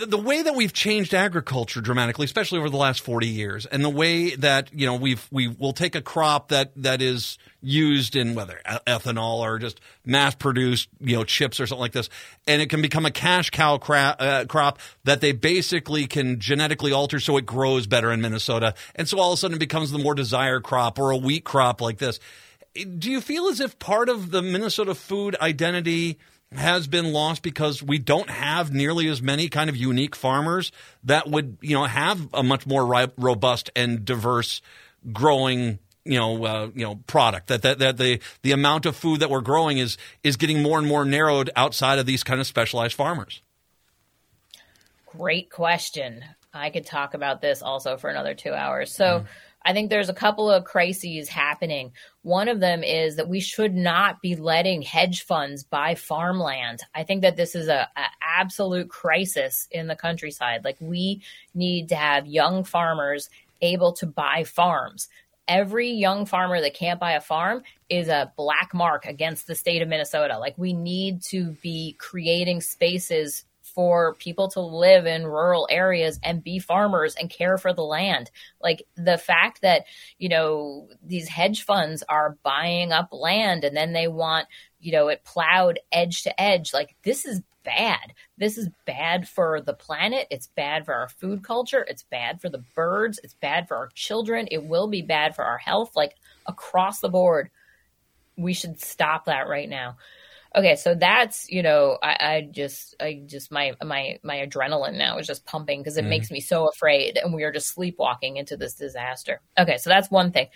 the 0.07 0.19
way 0.19 0.43
that 0.43 0.55
we've 0.55 0.73
changed 0.73 1.13
agriculture 1.13 1.83
dramatically, 1.83 2.25
especially 2.25 2.59
over 2.59 2.71
the 2.71 2.79
last 2.79 3.03
forty 3.03 3.27
years, 3.27 3.67
and 3.67 3.85
the 3.85 3.91
way 3.91 4.35
that 4.37 4.73
you 4.73 4.87
know 4.87 4.95
we've 4.95 5.29
we 5.31 5.49
will 5.49 5.75
take 5.75 5.95
a 5.95 6.01
crop 6.01 6.49
that 6.49 6.73
that 6.77 7.03
is 7.03 7.37
used 7.61 8.17
in 8.17 8.35
whether 8.35 8.61
ethanol 8.87 9.41
or 9.41 9.59
just 9.59 9.81
mass 10.07 10.35
produced 10.35 10.89
you 10.99 11.15
know 11.15 11.25
chips 11.25 11.61
or 11.61 11.67
something 11.67 11.83
like 11.83 11.93
this, 11.93 12.09
and 12.47 12.63
it 12.63 12.71
can 12.71 12.81
become 12.81 13.05
a 13.05 13.11
cash 13.11 13.51
cow 13.51 13.77
cra- 13.77 14.17
uh, 14.19 14.45
crop 14.47 14.79
that 15.05 15.21
they 15.21 15.33
basically 15.33 16.07
can 16.07 16.41
genetically 16.41 16.91
alter 16.91 17.21
so 17.21 17.37
it 17.37 17.45
grows 17.45 17.87
better 17.87 18.11
in 18.13 18.23
Minnesota, 18.23 18.75
and 18.95 19.07
so 19.07 19.19
all 19.19 19.33
of 19.33 19.37
a 19.37 19.41
sudden 19.41 19.57
it 19.57 19.61
becomes 19.61 19.91
the 19.91 19.99
more 19.99 20.15
desired 20.15 20.63
crop 20.63 20.99
or 20.99 21.11
a 21.11 21.19
wheat 21.19 21.45
crop 21.45 21.83
like 21.83 21.99
this. 21.99 22.19
Do 22.75 23.11
you 23.11 23.21
feel 23.21 23.49
as 23.49 23.61
if 23.61 23.79
part 23.79 24.09
of 24.09 24.31
the 24.31 24.43
Minnesota 24.43 24.95
food 24.95 25.37
identity? 25.41 26.19
has 26.55 26.87
been 26.87 27.15
lost 27.15 27.43
because 27.43 27.83
we 27.83 27.99
don't 27.99 28.29
have 28.29 28.75
nearly 28.75 29.09
as 29.09 29.23
many 29.23 29.49
kind 29.49 29.71
of 29.71 29.77
unique 29.77 30.15
farmers 30.15 30.71
that 31.03 31.27
would 31.27 31.57
you 31.63 31.75
know 31.75 31.85
have 31.85 32.29
a 32.35 32.43
much 32.43 32.67
more 32.67 32.85
ri- 32.85 33.11
robust 33.17 33.71
and 33.75 34.05
diverse 34.05 34.61
growing 35.15 35.79
you 36.05 36.19
know 36.19 36.45
uh, 36.45 36.69
you 36.75 36.85
know 36.85 36.97
product 37.07 37.47
that, 37.47 37.63
that 37.63 37.79
that 37.79 37.97
the 37.97 38.21
the 38.43 38.53
amount 38.53 38.85
of 38.85 38.95
food 38.95 39.21
that 39.21 39.31
we're 39.31 39.41
growing 39.41 39.79
is 39.79 39.97
is 40.23 40.37
getting 40.37 40.63
more 40.63 40.79
and 40.79 40.87
more 40.87 41.07
narrowed 41.07 41.49
outside 41.57 41.99
of 41.99 42.05
these 42.05 42.23
kind 42.23 42.39
of 42.39 42.47
specialized 42.47 42.95
farmers 42.95 43.41
Great 45.19 45.51
question. 45.51 46.25
I 46.55 46.71
could 46.71 46.87
talk 46.87 47.13
about 47.13 47.43
this 47.43 47.63
also 47.63 47.97
for 47.99 48.09
another 48.09 48.35
two 48.35 48.53
hours. 48.53 48.95
So 48.95 49.05
Mm-hmm. 49.05 49.27
I 49.65 49.73
think 49.73 49.91
there's 49.91 50.09
a 50.09 50.15
couple 50.15 50.51
of 50.51 50.65
crises 50.65 51.29
happening. 51.29 51.93
One 52.23 52.49
of 52.49 52.61
them 52.61 52.83
is 52.83 53.17
that 53.17 53.29
we 53.29 53.41
should 53.41 53.75
not 53.75 54.21
be 54.21 54.37
letting 54.37 54.83
hedge 54.83 55.25
funds 55.25 55.63
buy 55.63 55.95
farmland. 55.95 56.81
I 56.95 57.05
think 57.05 57.23
that 57.23 57.37
this 57.37 57.55
is 57.55 57.69
a, 57.69 57.89
a 57.97 58.05
absolute 58.21 58.89
crisis 58.89 59.69
in 59.71 59.87
the 59.87 59.97
countryside. 59.97 60.65
Like 60.65 60.77
we 60.81 61.23
need 61.55 61.89
to 61.91 61.97
have 61.97 62.27
young 62.27 62.65
farmers 62.65 63.31
able 63.61 63.93
to 63.95 64.07
buy 64.07 64.45
farms. 64.45 65.09
Every 65.49 65.91
young 65.91 66.27
farmer 66.27 66.61
that 66.61 66.75
can't 66.75 67.01
buy 67.01 67.13
a 67.13 67.21
farm 67.21 67.63
is 67.89 68.09
a 68.09 68.33
black 68.37 68.73
mark 68.73 69.07
against 69.07 69.47
the 69.47 69.55
state 69.55 69.83
of 69.83 69.89
Minnesota. 69.89 70.39
Like 70.39 70.57
we 70.57 70.73
need 70.73 71.23
to 71.25 71.57
be 71.63 71.97
creating 71.99 72.61
spaces 72.61 73.45
for 73.75 74.15
people 74.15 74.49
to 74.49 74.61
live 74.61 75.07
in 75.07 75.27
rural 75.27 75.67
areas 75.71 76.19
and 76.23 76.45
be 76.45 76.59
farmers 76.59 77.15
and 77.15 77.31
care 77.31 77.59
for 77.59 77.73
the 77.73 77.83
land. 77.83 78.31
Like 78.61 78.83
the 78.97 79.19
fact 79.19 79.63
that, 79.63 79.85
you 80.19 80.29
know, 80.29 80.89
these 81.03 81.29
hedge 81.29 81.65
funds 81.65 82.03
are 82.09 82.37
buying 82.43 82.93
up 82.93 83.09
land 83.13 83.65
and 83.65 83.77
then 83.77 83.93
they 83.93 84.09
want, 84.09 84.47
you 84.81 84.93
know, 84.93 85.09
it 85.09 85.25
plowed 85.25 85.79
edge 85.91 86.23
to 86.25 86.41
edge. 86.41 86.73
Like 86.75 86.95
this 87.03 87.25
is 87.25 87.41
bad. 87.65 88.13
This 88.39 88.59
is 88.59 88.69
bad 88.87 89.29
for 89.29 89.61
the 89.61 89.75
planet. 89.75 90.27
It's 90.31 90.49
bad 90.49 90.85
for 90.85 90.95
our 90.95 91.09
food 91.09 91.45
culture. 91.45 91.85
It's 91.89 92.03
bad 92.03 92.41
for 92.41 92.49
the 92.49 92.65
birds. 92.75 93.21
It's 93.23 93.35
bad 93.35 93.69
for 93.69 93.77
our 93.77 93.89
children. 93.95 94.49
It 94.51 94.65
will 94.65 94.89
be 94.89 95.03
bad 95.03 95.35
for 95.35 95.45
our 95.45 95.59
health. 95.59 95.93
Like 95.95 96.15
across 96.47 97.01
the 97.01 97.09
board, 97.09 97.51
we 98.37 98.55
should 98.55 98.81
stop 98.81 99.27
that 99.27 99.49
right 99.49 99.69
now. 99.69 99.97
Okay, 100.55 100.77
so 100.77 100.95
that's 100.95 101.51
you 101.51 101.63
know 101.63 101.99
I, 102.03 102.17
I 102.21 102.49
just 102.51 102.95
I 103.01 103.23
just 103.25 103.51
my 103.51 103.73
my 103.83 104.19
my 104.23 104.37
adrenaline 104.47 104.99
now 104.99 105.19
is 105.19 105.27
just 105.27 105.47
pumping 105.47 105.81
because 105.81 105.97
it 105.97 106.03
mm-hmm. 106.03 106.11
makes 106.11 106.31
me 106.31 106.41
so 106.41 106.69
afraid, 106.69 107.17
and 107.17 107.33
we 107.33 107.45
are 107.45 107.53
just 107.53 107.75
sleepwalking 107.75 108.37
into 108.37 108.57
this 108.57 108.75
disaster. 108.75 109.41
Okay, 109.59 109.79
so 109.79 109.89
that's 109.89 110.11
one 110.11 110.31
thing. 110.31 110.49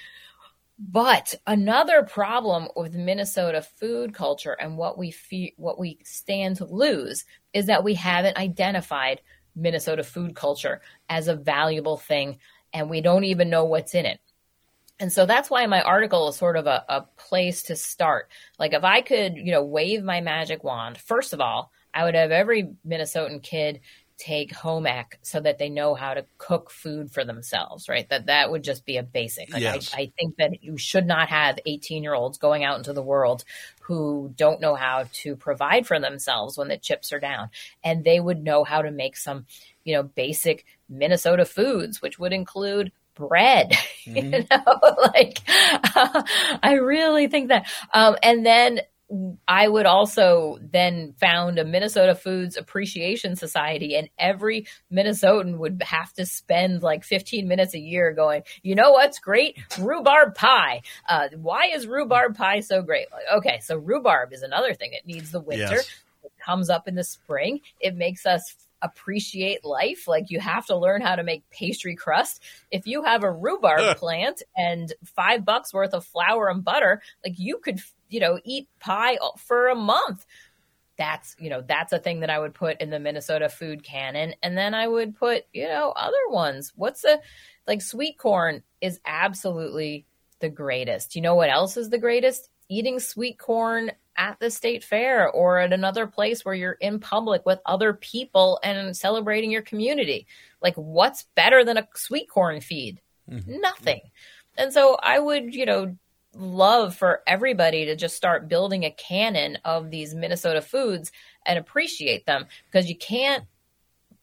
But 0.79 1.35
another 1.47 2.03
problem 2.03 2.69
with 2.77 2.95
Minnesota 2.95 3.63
food 3.63 4.13
culture 4.13 4.53
and 4.61 4.77
what 4.77 4.99
we 4.99 5.11
fe- 5.11 5.55
what 5.57 5.79
we 5.79 5.99
stand 6.05 6.57
to 6.57 6.67
lose 6.67 7.25
is 7.55 7.67
that 7.67 7.83
we 7.83 7.95
haven't 7.95 8.37
identified 8.37 9.23
Minnesota 9.55 10.05
food 10.05 10.37
culture 10.37 10.83
as 11.09 11.29
a 11.29 11.35
valuable 11.35 11.97
thing, 11.97 12.39
and 12.75 12.91
we 12.91 13.01
don't 13.01 13.25
even 13.25 13.49
know 13.49 13.65
what's 13.65 13.95
in 13.95 14.05
it. 14.05 14.21
And 14.99 15.13
so 15.13 15.27
that's 15.27 15.51
why 15.51 15.67
my 15.67 15.83
article 15.83 16.29
is 16.29 16.37
sort 16.37 16.57
of 16.57 16.67
a, 16.67 16.85
a 16.89 17.03
place 17.03 17.65
to 17.65 17.77
start. 17.77 18.31
Like 18.59 18.73
if 18.73 18.85
I 18.85 19.03
could, 19.03 19.37
you 19.37 19.53
know, 19.53 19.65
wave 19.65 20.03
my 20.03 20.21
magic 20.21 20.65
wand, 20.65 20.99
first 20.99 21.33
of 21.33 21.41
all, 21.41 21.71
I 21.93 22.05
would 22.05 22.15
have 22.15 22.31
every 22.31 22.71
Minnesotan 22.87 23.43
kid 23.43 23.81
take 24.19 24.55
home 24.55 24.87
ec 24.87 25.19
so 25.21 25.41
that 25.41 25.59
they 25.59 25.69
know 25.69 25.95
how 25.95 26.15
to 26.15 26.25
cook 26.39 26.71
food 26.71 27.11
for 27.11 27.25
themselves, 27.25 27.89
right? 27.89 28.09
That 28.09 28.27
that 28.27 28.51
would 28.51 28.65
just 28.65 28.87
be 28.87 28.97
a 28.97 29.03
basic. 29.03 29.53
Like 29.53 29.63
Yes. 29.63 29.93
I, 29.95 30.01
I 30.01 30.13
think 30.19 30.37
that 30.37 30.63
you 30.63 30.79
should 30.79 31.07
not 31.07 31.29
have 31.29 31.59
18 31.67 32.03
year 32.03 32.15
olds 32.15 32.39
going 32.39 32.65
out 32.65 32.79
into 32.79 32.93
the 32.93 33.03
world 33.03 33.45
who 33.81 34.33
don't 34.37 34.61
know 34.61 34.75
how 34.75 35.05
to 35.13 35.37
provide 35.37 35.87
for 35.87 36.01
themselves 36.01 36.57
when 36.57 36.69
the 36.69 36.79
chips 36.79 37.13
are 37.13 37.21
down. 37.21 37.51
And 37.85 38.05
they 38.05 38.19
would 38.19 38.43
know 38.43 38.65
how 38.65 38.83
to 38.83 38.91
make 38.91 39.17
some, 39.17 39.47
you 39.85 39.95
know, 39.95 40.03
basic 40.03 40.65
Minnesota 40.89 41.45
foods, 41.45 42.01
which 42.01 42.19
would 42.19 42.33
include 42.33 42.93
bread 43.17 43.73
you 44.05 44.23
know 44.31 44.47
like 45.15 45.41
i 46.63 46.79
really 46.81 47.27
think 47.27 47.49
that 47.49 47.67
um 47.93 48.17
and 48.23 48.47
then 48.47 48.81
I 49.47 49.69
would 49.69 49.87
also 49.87 50.59
then 50.61 51.15
found 51.21 51.59
a 51.59 51.65
Minnesota 51.65 52.15
Foods 52.17 52.57
Appreciation 52.57 53.37
Society, 53.37 53.95
and 53.95 54.09
every 54.19 54.67
Minnesotan 54.93 55.59
would 55.59 55.81
have 55.87 56.13
to 56.15 56.27
spend 56.27 56.83
like 56.83 57.05
15 57.05 57.47
minutes 57.47 57.75
a 57.75 57.79
year 57.79 58.13
going, 58.13 58.43
you 58.63 58.75
know 58.75 58.91
what's 58.91 59.21
great? 59.21 59.59
Rhubarb 59.79 60.35
pie. 60.35 60.83
Uh, 61.09 61.29
why 61.37 61.71
is 61.73 61.87
rhubarb 61.87 62.37
pie 62.37 62.61
so 62.61 62.83
great? 62.83 63.07
Like, 63.13 63.39
okay, 63.39 63.61
so 63.61 63.77
rhubarb 63.77 64.33
is 64.33 64.43
another 64.43 64.75
thing. 64.75 64.93
It 64.93 65.07
needs 65.07 65.31
the 65.31 65.41
winter. 65.41 65.77
Yes. 65.77 65.91
It 66.25 66.33
comes 66.45 66.69
up 66.69 66.89
in 66.89 66.97
the 66.97 67.05
spring. 67.05 67.61
It 67.79 67.95
makes 67.95 68.27
us 68.27 68.57
appreciate 68.83 69.65
life. 69.65 70.07
Like 70.07 70.31
you 70.31 70.41
have 70.41 70.67
to 70.67 70.77
learn 70.77 71.01
how 71.01 71.17
to 71.17 71.23
make 71.23 71.49
pastry 71.51 71.97
crust. 71.97 72.43
If 72.71 72.87
you 72.87 73.03
have 73.03 73.23
a 73.23 73.33
rhubarb 73.33 73.97
plant 73.97 74.43
and 74.57 74.93
five 75.05 75.45
bucks 75.45 75.73
worth 75.73 75.95
of 75.95 76.05
flour 76.05 76.49
and 76.49 76.65
butter, 76.65 77.03
like 77.25 77.39
you 77.39 77.59
could, 77.59 77.81
you 78.09 78.21
know, 78.21 78.39
eat 78.45 78.69
pie 78.81 79.19
for 79.39 79.69
a 79.69 79.75
month. 79.75 80.27
That's, 80.99 81.37
you 81.39 81.51
know, 81.51 81.61
that's 81.61 81.93
a 81.93 81.99
thing 81.99 82.21
that 82.21 82.31
I 82.31 82.39
would 82.39 82.55
put 82.55 82.81
in 82.81 82.89
the 82.89 82.99
Minnesota 82.99 83.51
food 83.51 83.83
canon. 83.83 84.35
And 84.43 84.57
then 84.57 84.73
I 84.73 84.89
would 84.89 85.15
put, 85.15 85.45
you 85.53 85.69
know, 85.69 85.93
other 85.95 86.17
ones. 86.31 86.73
What's 86.75 87.03
the, 87.03 87.21
like 87.67 87.83
sweet 87.83 88.17
corn 88.17 88.63
is 88.81 89.01
absolutely 89.05 90.07
the 90.41 90.49
greatest. 90.49 91.15
You 91.15 91.23
know 91.23 91.35
what 91.35 91.51
else 91.51 91.77
is 91.77 91.91
the 91.91 91.99
greatest? 91.99 92.49
Eating 92.69 92.99
sweet 92.99 93.39
corn 93.39 93.93
at 94.17 94.39
the 94.41 94.51
state 94.51 94.85
fair 94.85 95.29
or 95.29 95.59
at 95.59 95.73
another 95.73 96.07
place 96.07 96.45
where 96.45 96.55
you're 96.55 96.73
in 96.73 97.01
public 97.01 97.45
with 97.47 97.61
other 97.67 97.93
people 97.93 98.59
and 98.63 98.97
celebrating 98.97 99.51
your 99.51 99.63
community. 99.63 100.27
Like, 100.63 100.75
what's 100.77 101.25
better 101.35 101.65
than 101.65 101.77
a 101.77 101.89
sweet 101.95 102.29
corn 102.29 102.61
feed? 102.61 103.01
Mm-hmm. 103.31 103.61
Nothing. 103.61 104.01
And 104.57 104.73
so 104.73 104.97
I 105.03 105.19
would, 105.19 105.55
you 105.55 105.67
know, 105.67 105.97
love 106.35 106.95
for 106.95 107.23
everybody 107.27 107.87
to 107.87 107.97
just 107.97 108.17
start 108.17 108.49
building 108.49 108.85
a 108.85 108.91
canon 108.91 109.59
of 109.65 109.91
these 109.91 110.15
Minnesota 110.15 110.61
foods 110.61 111.13
and 111.45 111.59
appreciate 111.59 112.27
them 112.27 112.47
because 112.71 112.89
you 112.89 112.97
can't 112.97 113.45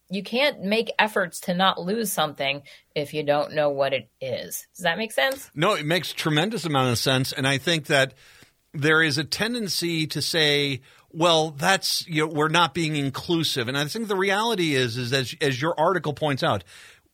you 0.10 0.22
can't 0.22 0.62
make 0.62 0.92
efforts 1.00 1.40
to 1.40 1.56
not 1.56 1.82
lose 1.82 2.12
something 2.12 2.62
if 2.94 3.16
you 3.16 3.24
don't 3.24 3.54
know 3.54 3.70
what 3.70 3.94
it 3.94 4.10
is. 4.22 4.68
Does 4.76 4.84
that 4.84 4.98
make 4.98 5.12
sense? 5.12 5.50
No, 5.56 5.74
it 5.74 5.86
makes 5.88 6.14
tremendous 6.14 6.66
amount 6.66 6.92
of 6.92 7.00
sense, 7.00 7.32
and 7.34 7.48
I 7.48 7.58
think 7.58 7.88
that 7.88 8.14
there 8.74 9.02
is 9.02 9.18
a 9.18 9.24
tendency 9.24 10.08
to 10.08 10.22
say, 10.22 10.82
"Well, 11.12 11.52
that's 11.52 12.06
you 12.08 12.26
know, 12.26 12.34
we're 12.34 12.50
not 12.50 12.74
being 12.74 12.96
inclusive," 12.96 13.68
and 13.68 13.78
I 13.78 13.86
think 13.86 14.08
the 14.08 14.16
reality 14.16 14.76
is, 14.76 14.98
is 14.98 15.14
as 15.14 15.36
as 15.42 15.62
your 15.62 15.80
article 15.80 16.14
points 16.14 16.44
out, 16.44 16.64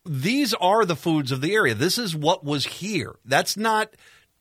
these 0.06 0.54
are 0.56 0.86
the 0.86 0.96
foods 0.96 1.32
of 1.32 1.42
the 1.42 1.54
area. 1.54 1.76
This 1.76 1.98
is 1.98 2.16
what 2.16 2.44
was 2.44 2.66
here. 2.66 3.16
That's 3.26 3.58
not 3.58 3.94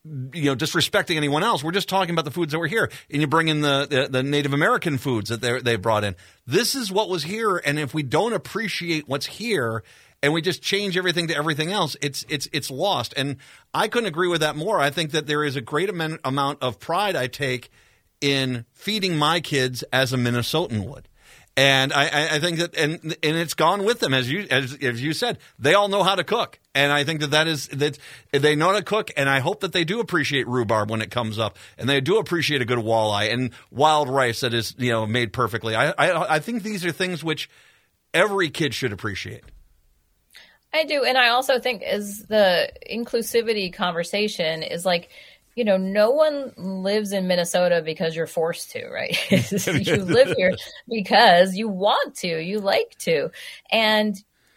you 0.05 0.45
know 0.45 0.55
disrespecting 0.55 1.17
anyone 1.17 1.43
else. 1.43 1.63
We're 1.63 1.71
just 1.71 1.89
talking 1.89 2.11
about 2.11 2.25
the 2.25 2.31
foods 2.31 2.51
that 2.53 2.59
were 2.59 2.67
here, 2.67 2.89
and 3.09 3.21
you 3.21 3.27
bring 3.27 3.49
in 3.49 3.61
the 3.61 3.87
the, 3.89 4.07
the 4.09 4.23
Native 4.23 4.53
American 4.53 4.97
foods 4.97 5.29
that 5.29 5.41
they 5.41 5.59
they 5.59 5.75
brought 5.75 6.03
in. 6.03 6.15
This 6.47 6.75
is 6.75 6.91
what 6.91 7.09
was 7.09 7.23
here, 7.23 7.57
and 7.57 7.77
if 7.77 7.93
we 7.93 8.03
don't 8.03 8.33
appreciate 8.33 9.07
what's 9.07 9.25
here. 9.25 9.83
And 10.21 10.33
we 10.33 10.41
just 10.41 10.61
change 10.61 10.97
everything 10.97 11.27
to 11.29 11.35
everything 11.35 11.71
else. 11.71 11.95
It's 12.01 12.25
it's 12.27 12.49
it's 12.51 12.69
lost, 12.69 13.13
and 13.15 13.37
I 13.73 13.87
couldn't 13.87 14.07
agree 14.07 14.27
with 14.27 14.41
that 14.41 14.57
more. 14.57 14.79
I 14.79 14.89
think 14.89 15.11
that 15.11 15.27
there 15.27 15.45
is 15.45 15.55
a 15.55 15.61
great 15.61 15.89
amount 15.89 16.61
of 16.61 16.79
pride 16.79 17.15
I 17.15 17.27
take 17.27 17.69
in 18.21 18.65
feeding 18.73 19.15
my 19.17 19.39
kids 19.39 19.83
as 19.93 20.13
a 20.13 20.17
Minnesotan 20.17 20.87
would. 20.89 21.07
And 21.57 21.91
I, 21.91 22.35
I, 22.35 22.39
think 22.39 22.59
that, 22.59 22.77
and 22.77 23.01
and 23.03 23.35
it's 23.35 23.53
gone 23.53 23.83
with 23.83 23.99
them 23.99 24.13
as 24.13 24.31
you 24.31 24.47
as, 24.49 24.77
as 24.81 25.01
you 25.01 25.11
said. 25.11 25.39
They 25.57 25.73
all 25.73 25.89
know 25.89 26.03
how 26.03 26.15
to 26.15 26.23
cook, 26.23 26.57
and 26.73 26.89
I 26.89 27.03
think 27.03 27.19
that 27.19 27.31
that 27.31 27.49
is 27.49 27.67
that 27.69 27.99
they 28.31 28.55
know 28.55 28.67
how 28.67 28.77
to 28.77 28.83
cook. 28.83 29.11
And 29.17 29.27
I 29.27 29.39
hope 29.39 29.59
that 29.59 29.73
they 29.73 29.83
do 29.83 29.99
appreciate 29.99 30.47
rhubarb 30.47 30.89
when 30.89 31.01
it 31.01 31.11
comes 31.11 31.37
up, 31.37 31.57
and 31.77 31.89
they 31.89 31.99
do 31.99 32.17
appreciate 32.17 32.61
a 32.61 32.65
good 32.65 32.77
walleye 32.77 33.33
and 33.33 33.51
wild 33.71 34.07
rice 34.07 34.39
that 34.39 34.53
is 34.53 34.73
you 34.77 34.91
know 34.91 35.05
made 35.05 35.33
perfectly. 35.33 35.75
I 35.75 35.89
I, 35.89 36.35
I 36.35 36.39
think 36.39 36.63
these 36.63 36.85
are 36.85 36.93
things 36.93 37.25
which 37.25 37.49
every 38.13 38.49
kid 38.49 38.73
should 38.73 38.93
appreciate. 38.93 39.43
I 40.73 40.83
do, 40.83 41.03
and 41.03 41.17
I 41.17 41.29
also 41.29 41.59
think 41.59 41.81
is 41.85 42.25
the 42.25 42.71
inclusivity 42.91 43.73
conversation 43.73 44.63
is 44.63 44.85
like 44.85 45.09
you 45.55 45.65
know, 45.65 45.75
no 45.75 46.11
one 46.11 46.53
lives 46.55 47.11
in 47.11 47.27
Minnesota 47.27 47.81
because 47.83 48.15
you're 48.15 48.27
forced 48.27 48.71
to, 48.71 48.87
right? 48.87 49.17
you 49.85 49.97
live 49.97 50.31
here 50.37 50.53
because 50.87 51.55
you 51.55 51.67
want 51.67 52.15
to, 52.15 52.41
you 52.41 52.59
like 52.59 52.95
to. 52.99 53.29
And 53.69 54.15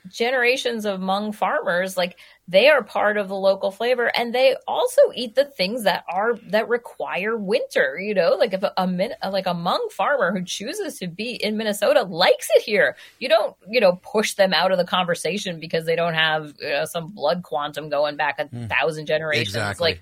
generations 0.08 0.84
of 0.84 1.00
Hmong 1.00 1.34
farmers, 1.34 1.96
like 1.96 2.18
they 2.48 2.68
are 2.68 2.82
part 2.82 3.16
of 3.16 3.28
the 3.28 3.36
local 3.36 3.70
flavor 3.70 4.10
and 4.16 4.34
they 4.34 4.56
also 4.66 5.00
eat 5.14 5.34
the 5.34 5.44
things 5.44 5.84
that 5.84 6.04
are 6.08 6.34
that 6.48 6.68
require 6.68 7.36
winter 7.36 7.98
you 8.00 8.14
know? 8.14 8.36
Like 8.38 8.52
if 8.52 8.62
a, 8.62 8.72
a 8.76 9.30
like 9.30 9.46
a 9.46 9.54
Hmong 9.54 9.90
farmer 9.92 10.32
who 10.32 10.44
chooses 10.44 10.98
to 10.98 11.06
be 11.06 11.34
in 11.34 11.56
minnesota 11.56 12.02
likes 12.02 12.48
it 12.56 12.62
here. 12.62 12.96
You 13.18 13.28
don't 13.28 13.56
you 13.68 13.80
know 13.80 14.00
push 14.02 14.34
them 14.34 14.52
out 14.52 14.72
of 14.72 14.78
the 14.78 14.84
conversation 14.84 15.60
because 15.60 15.86
they 15.86 15.96
don't 15.96 16.14
have 16.14 16.54
you 16.60 16.70
know, 16.70 16.84
some 16.84 17.12
blood 17.12 17.42
quantum 17.42 17.88
going 17.88 18.16
back 18.16 18.38
a 18.38 18.46
mm, 18.46 18.68
thousand 18.68 19.06
generations. 19.06 19.48
Exactly. 19.48 19.90
like 19.90 20.00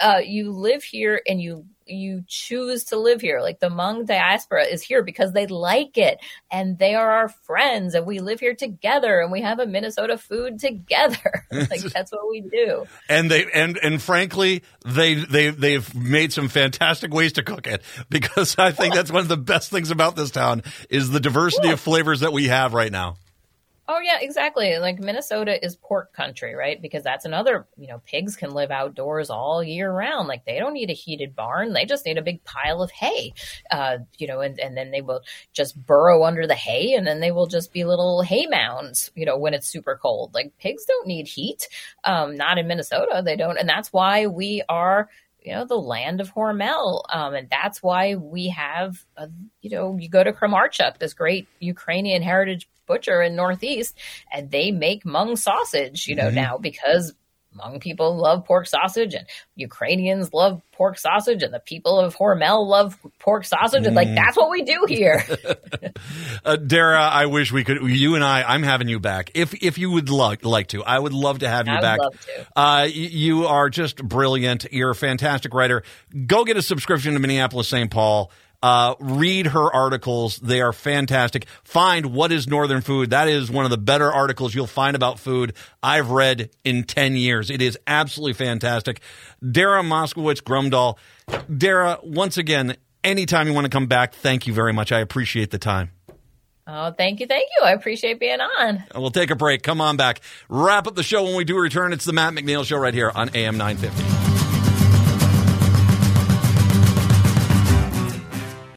uh, 0.00 0.20
you 0.24 0.52
live 0.52 0.82
here 0.82 1.20
and 1.28 1.40
you 1.40 1.66
you 1.86 2.22
choose 2.26 2.84
to 2.84 2.98
live 2.98 3.20
here. 3.20 3.40
Like 3.40 3.58
the 3.58 3.68
Hmong 3.68 4.06
diaspora 4.06 4.64
is 4.64 4.82
here 4.82 5.02
because 5.02 5.32
they 5.32 5.46
like 5.46 5.98
it 5.98 6.20
and 6.50 6.78
they 6.78 6.94
are 6.94 7.10
our 7.10 7.28
friends 7.28 7.94
and 7.94 8.06
we 8.06 8.20
live 8.20 8.40
here 8.40 8.54
together 8.54 9.20
and 9.20 9.32
we 9.32 9.42
have 9.42 9.58
a 9.58 9.66
Minnesota 9.66 10.16
food 10.16 10.58
together. 10.60 11.44
like 11.52 11.82
that's 11.82 12.12
what 12.12 12.28
we 12.30 12.40
do. 12.40 12.86
And 13.08 13.30
they 13.30 13.46
and 13.52 13.76
and 13.78 14.00
frankly, 14.00 14.62
they 14.84 15.14
they 15.14 15.50
they've 15.50 15.94
made 15.94 16.32
some 16.32 16.48
fantastic 16.48 17.12
ways 17.12 17.34
to 17.34 17.42
cook 17.42 17.66
it 17.66 17.82
because 18.08 18.56
I 18.58 18.70
think 18.70 18.94
that's 18.94 19.10
one 19.10 19.22
of 19.22 19.28
the 19.28 19.36
best 19.36 19.70
things 19.70 19.90
about 19.90 20.16
this 20.16 20.30
town 20.30 20.62
is 20.88 21.10
the 21.10 21.20
diversity 21.20 21.70
of 21.70 21.80
flavors 21.80 22.20
that 22.20 22.32
we 22.32 22.48
have 22.48 22.72
right 22.72 22.92
now. 22.92 23.16
Oh 23.92 23.98
yeah, 23.98 24.18
exactly. 24.20 24.78
Like 24.78 25.00
Minnesota 25.00 25.64
is 25.64 25.74
pork 25.74 26.12
country, 26.12 26.54
right? 26.54 26.80
Because 26.80 27.02
that's 27.02 27.24
another, 27.24 27.66
you 27.76 27.88
know, 27.88 28.00
pigs 28.06 28.36
can 28.36 28.52
live 28.52 28.70
outdoors 28.70 29.30
all 29.30 29.64
year 29.64 29.92
round. 29.92 30.28
Like 30.28 30.44
they 30.44 30.60
don't 30.60 30.74
need 30.74 30.90
a 30.90 30.92
heated 30.92 31.34
barn; 31.34 31.72
they 31.72 31.86
just 31.86 32.06
need 32.06 32.16
a 32.16 32.22
big 32.22 32.44
pile 32.44 32.82
of 32.82 32.92
hay, 32.92 33.34
uh, 33.72 33.98
you 34.16 34.28
know, 34.28 34.42
and, 34.42 34.60
and 34.60 34.76
then 34.76 34.92
they 34.92 35.00
will 35.00 35.22
just 35.52 35.74
burrow 35.86 36.22
under 36.22 36.46
the 36.46 36.54
hay, 36.54 36.94
and 36.94 37.04
then 37.04 37.18
they 37.18 37.32
will 37.32 37.48
just 37.48 37.72
be 37.72 37.82
little 37.82 38.22
hay 38.22 38.46
mounds, 38.46 39.10
you 39.16 39.26
know, 39.26 39.36
when 39.36 39.54
it's 39.54 39.66
super 39.66 39.98
cold. 40.00 40.34
Like 40.34 40.56
pigs 40.58 40.84
don't 40.84 41.08
need 41.08 41.26
heat, 41.26 41.68
um, 42.04 42.36
not 42.36 42.58
in 42.58 42.68
Minnesota, 42.68 43.22
they 43.24 43.34
don't, 43.34 43.58
and 43.58 43.68
that's 43.68 43.92
why 43.92 44.28
we 44.28 44.62
are 44.68 45.08
you 45.42 45.52
know 45.52 45.64
the 45.64 45.74
land 45.74 46.20
of 46.20 46.32
Hormel, 46.32 47.02
um, 47.12 47.34
and 47.34 47.50
that's 47.50 47.82
why 47.82 48.14
we 48.14 48.48
have, 48.50 49.04
a, 49.16 49.28
you 49.62 49.70
know, 49.70 49.96
you 49.98 50.08
go 50.08 50.22
to 50.22 50.32
Kramarczuk, 50.32 50.98
this 50.98 51.14
great 51.14 51.48
Ukrainian 51.58 52.22
heritage 52.22 52.68
butcher 52.90 53.22
in 53.22 53.36
Northeast, 53.36 53.96
and 54.32 54.50
they 54.50 54.72
make 54.72 55.04
Hmong 55.04 55.38
sausage, 55.38 56.08
you 56.08 56.16
know, 56.16 56.24
mm-hmm. 56.24 56.34
now 56.34 56.58
because 56.58 57.14
Hmong 57.56 57.80
people 57.80 58.16
love 58.16 58.44
pork 58.44 58.66
sausage 58.66 59.14
and 59.14 59.26
Ukrainians 59.56 60.32
love 60.32 60.60
pork 60.72 60.98
sausage 60.98 61.42
and 61.42 61.52
the 61.52 61.60
people 61.60 61.98
of 61.98 62.16
Hormel 62.16 62.66
love 62.66 62.98
pork 63.18 63.44
sausage. 63.44 63.86
And 63.86 63.96
like, 63.96 64.08
mm. 64.08 64.14
that's 64.14 64.36
what 64.36 64.50
we 64.50 64.62
do 64.62 64.86
here. 64.88 65.24
uh, 66.44 66.56
Dara, 66.56 67.00
I 67.00 67.26
wish 67.26 67.52
we 67.52 67.64
could, 67.64 67.82
you 67.82 68.14
and 68.14 68.24
I, 68.24 68.42
I'm 68.42 68.62
having 68.62 68.88
you 68.88 69.00
back. 69.00 69.32
If, 69.34 69.54
if 69.62 69.78
you 69.78 69.90
would 69.90 70.10
lo- 70.10 70.34
like 70.42 70.68
to, 70.68 70.84
I 70.84 70.98
would 70.98 71.12
love 71.12 71.40
to 71.40 71.48
have 71.48 71.66
you 71.66 71.80
back. 71.80 71.98
Uh, 72.54 72.88
you 72.90 73.46
are 73.46 73.68
just 73.68 73.96
brilliant. 73.96 74.66
You're 74.72 74.90
a 74.90 74.94
fantastic 74.94 75.52
writer. 75.52 75.82
Go 76.26 76.44
get 76.44 76.56
a 76.56 76.62
subscription 76.62 77.14
to 77.14 77.18
Minneapolis 77.20 77.68
St. 77.68 77.90
Paul. 77.90 78.30
Uh, 78.62 78.94
read 79.00 79.46
her 79.48 79.72
articles. 79.74 80.36
They 80.36 80.60
are 80.60 80.72
fantastic. 80.72 81.46
Find 81.64 82.06
What 82.06 82.30
is 82.30 82.46
Northern 82.46 82.82
Food. 82.82 83.10
That 83.10 83.26
is 83.28 83.50
one 83.50 83.64
of 83.64 83.70
the 83.70 83.78
better 83.78 84.12
articles 84.12 84.54
you'll 84.54 84.66
find 84.66 84.94
about 84.94 85.18
food 85.18 85.54
I've 85.82 86.10
read 86.10 86.50
in 86.62 86.84
10 86.84 87.16
years. 87.16 87.50
It 87.50 87.62
is 87.62 87.78
absolutely 87.86 88.34
fantastic. 88.34 89.00
Dara 89.50 89.82
Moskowitz 89.82 90.42
Grumdahl. 90.42 90.98
Dara, 91.56 91.98
once 92.02 92.36
again, 92.36 92.76
anytime 93.02 93.46
you 93.46 93.54
want 93.54 93.64
to 93.64 93.70
come 93.70 93.86
back, 93.86 94.14
thank 94.14 94.46
you 94.46 94.52
very 94.52 94.72
much. 94.72 94.92
I 94.92 95.00
appreciate 95.00 95.50
the 95.50 95.58
time. 95.58 95.92
Oh, 96.66 96.92
thank 96.92 97.18
you. 97.18 97.26
Thank 97.26 97.48
you. 97.58 97.66
I 97.66 97.72
appreciate 97.72 98.20
being 98.20 98.40
on. 98.40 98.84
We'll 98.94 99.10
take 99.10 99.30
a 99.30 99.36
break. 99.36 99.62
Come 99.62 99.80
on 99.80 99.96
back. 99.96 100.20
Wrap 100.48 100.86
up 100.86 100.94
the 100.94 101.02
show 101.02 101.24
when 101.24 101.34
we 101.34 101.44
do 101.44 101.58
return. 101.58 101.92
It's 101.92 102.04
the 102.04 102.12
Matt 102.12 102.34
McNeil 102.34 102.64
Show 102.64 102.76
right 102.78 102.94
here 102.94 103.10
on 103.12 103.30
AM 103.34 103.56
950. 103.56 104.29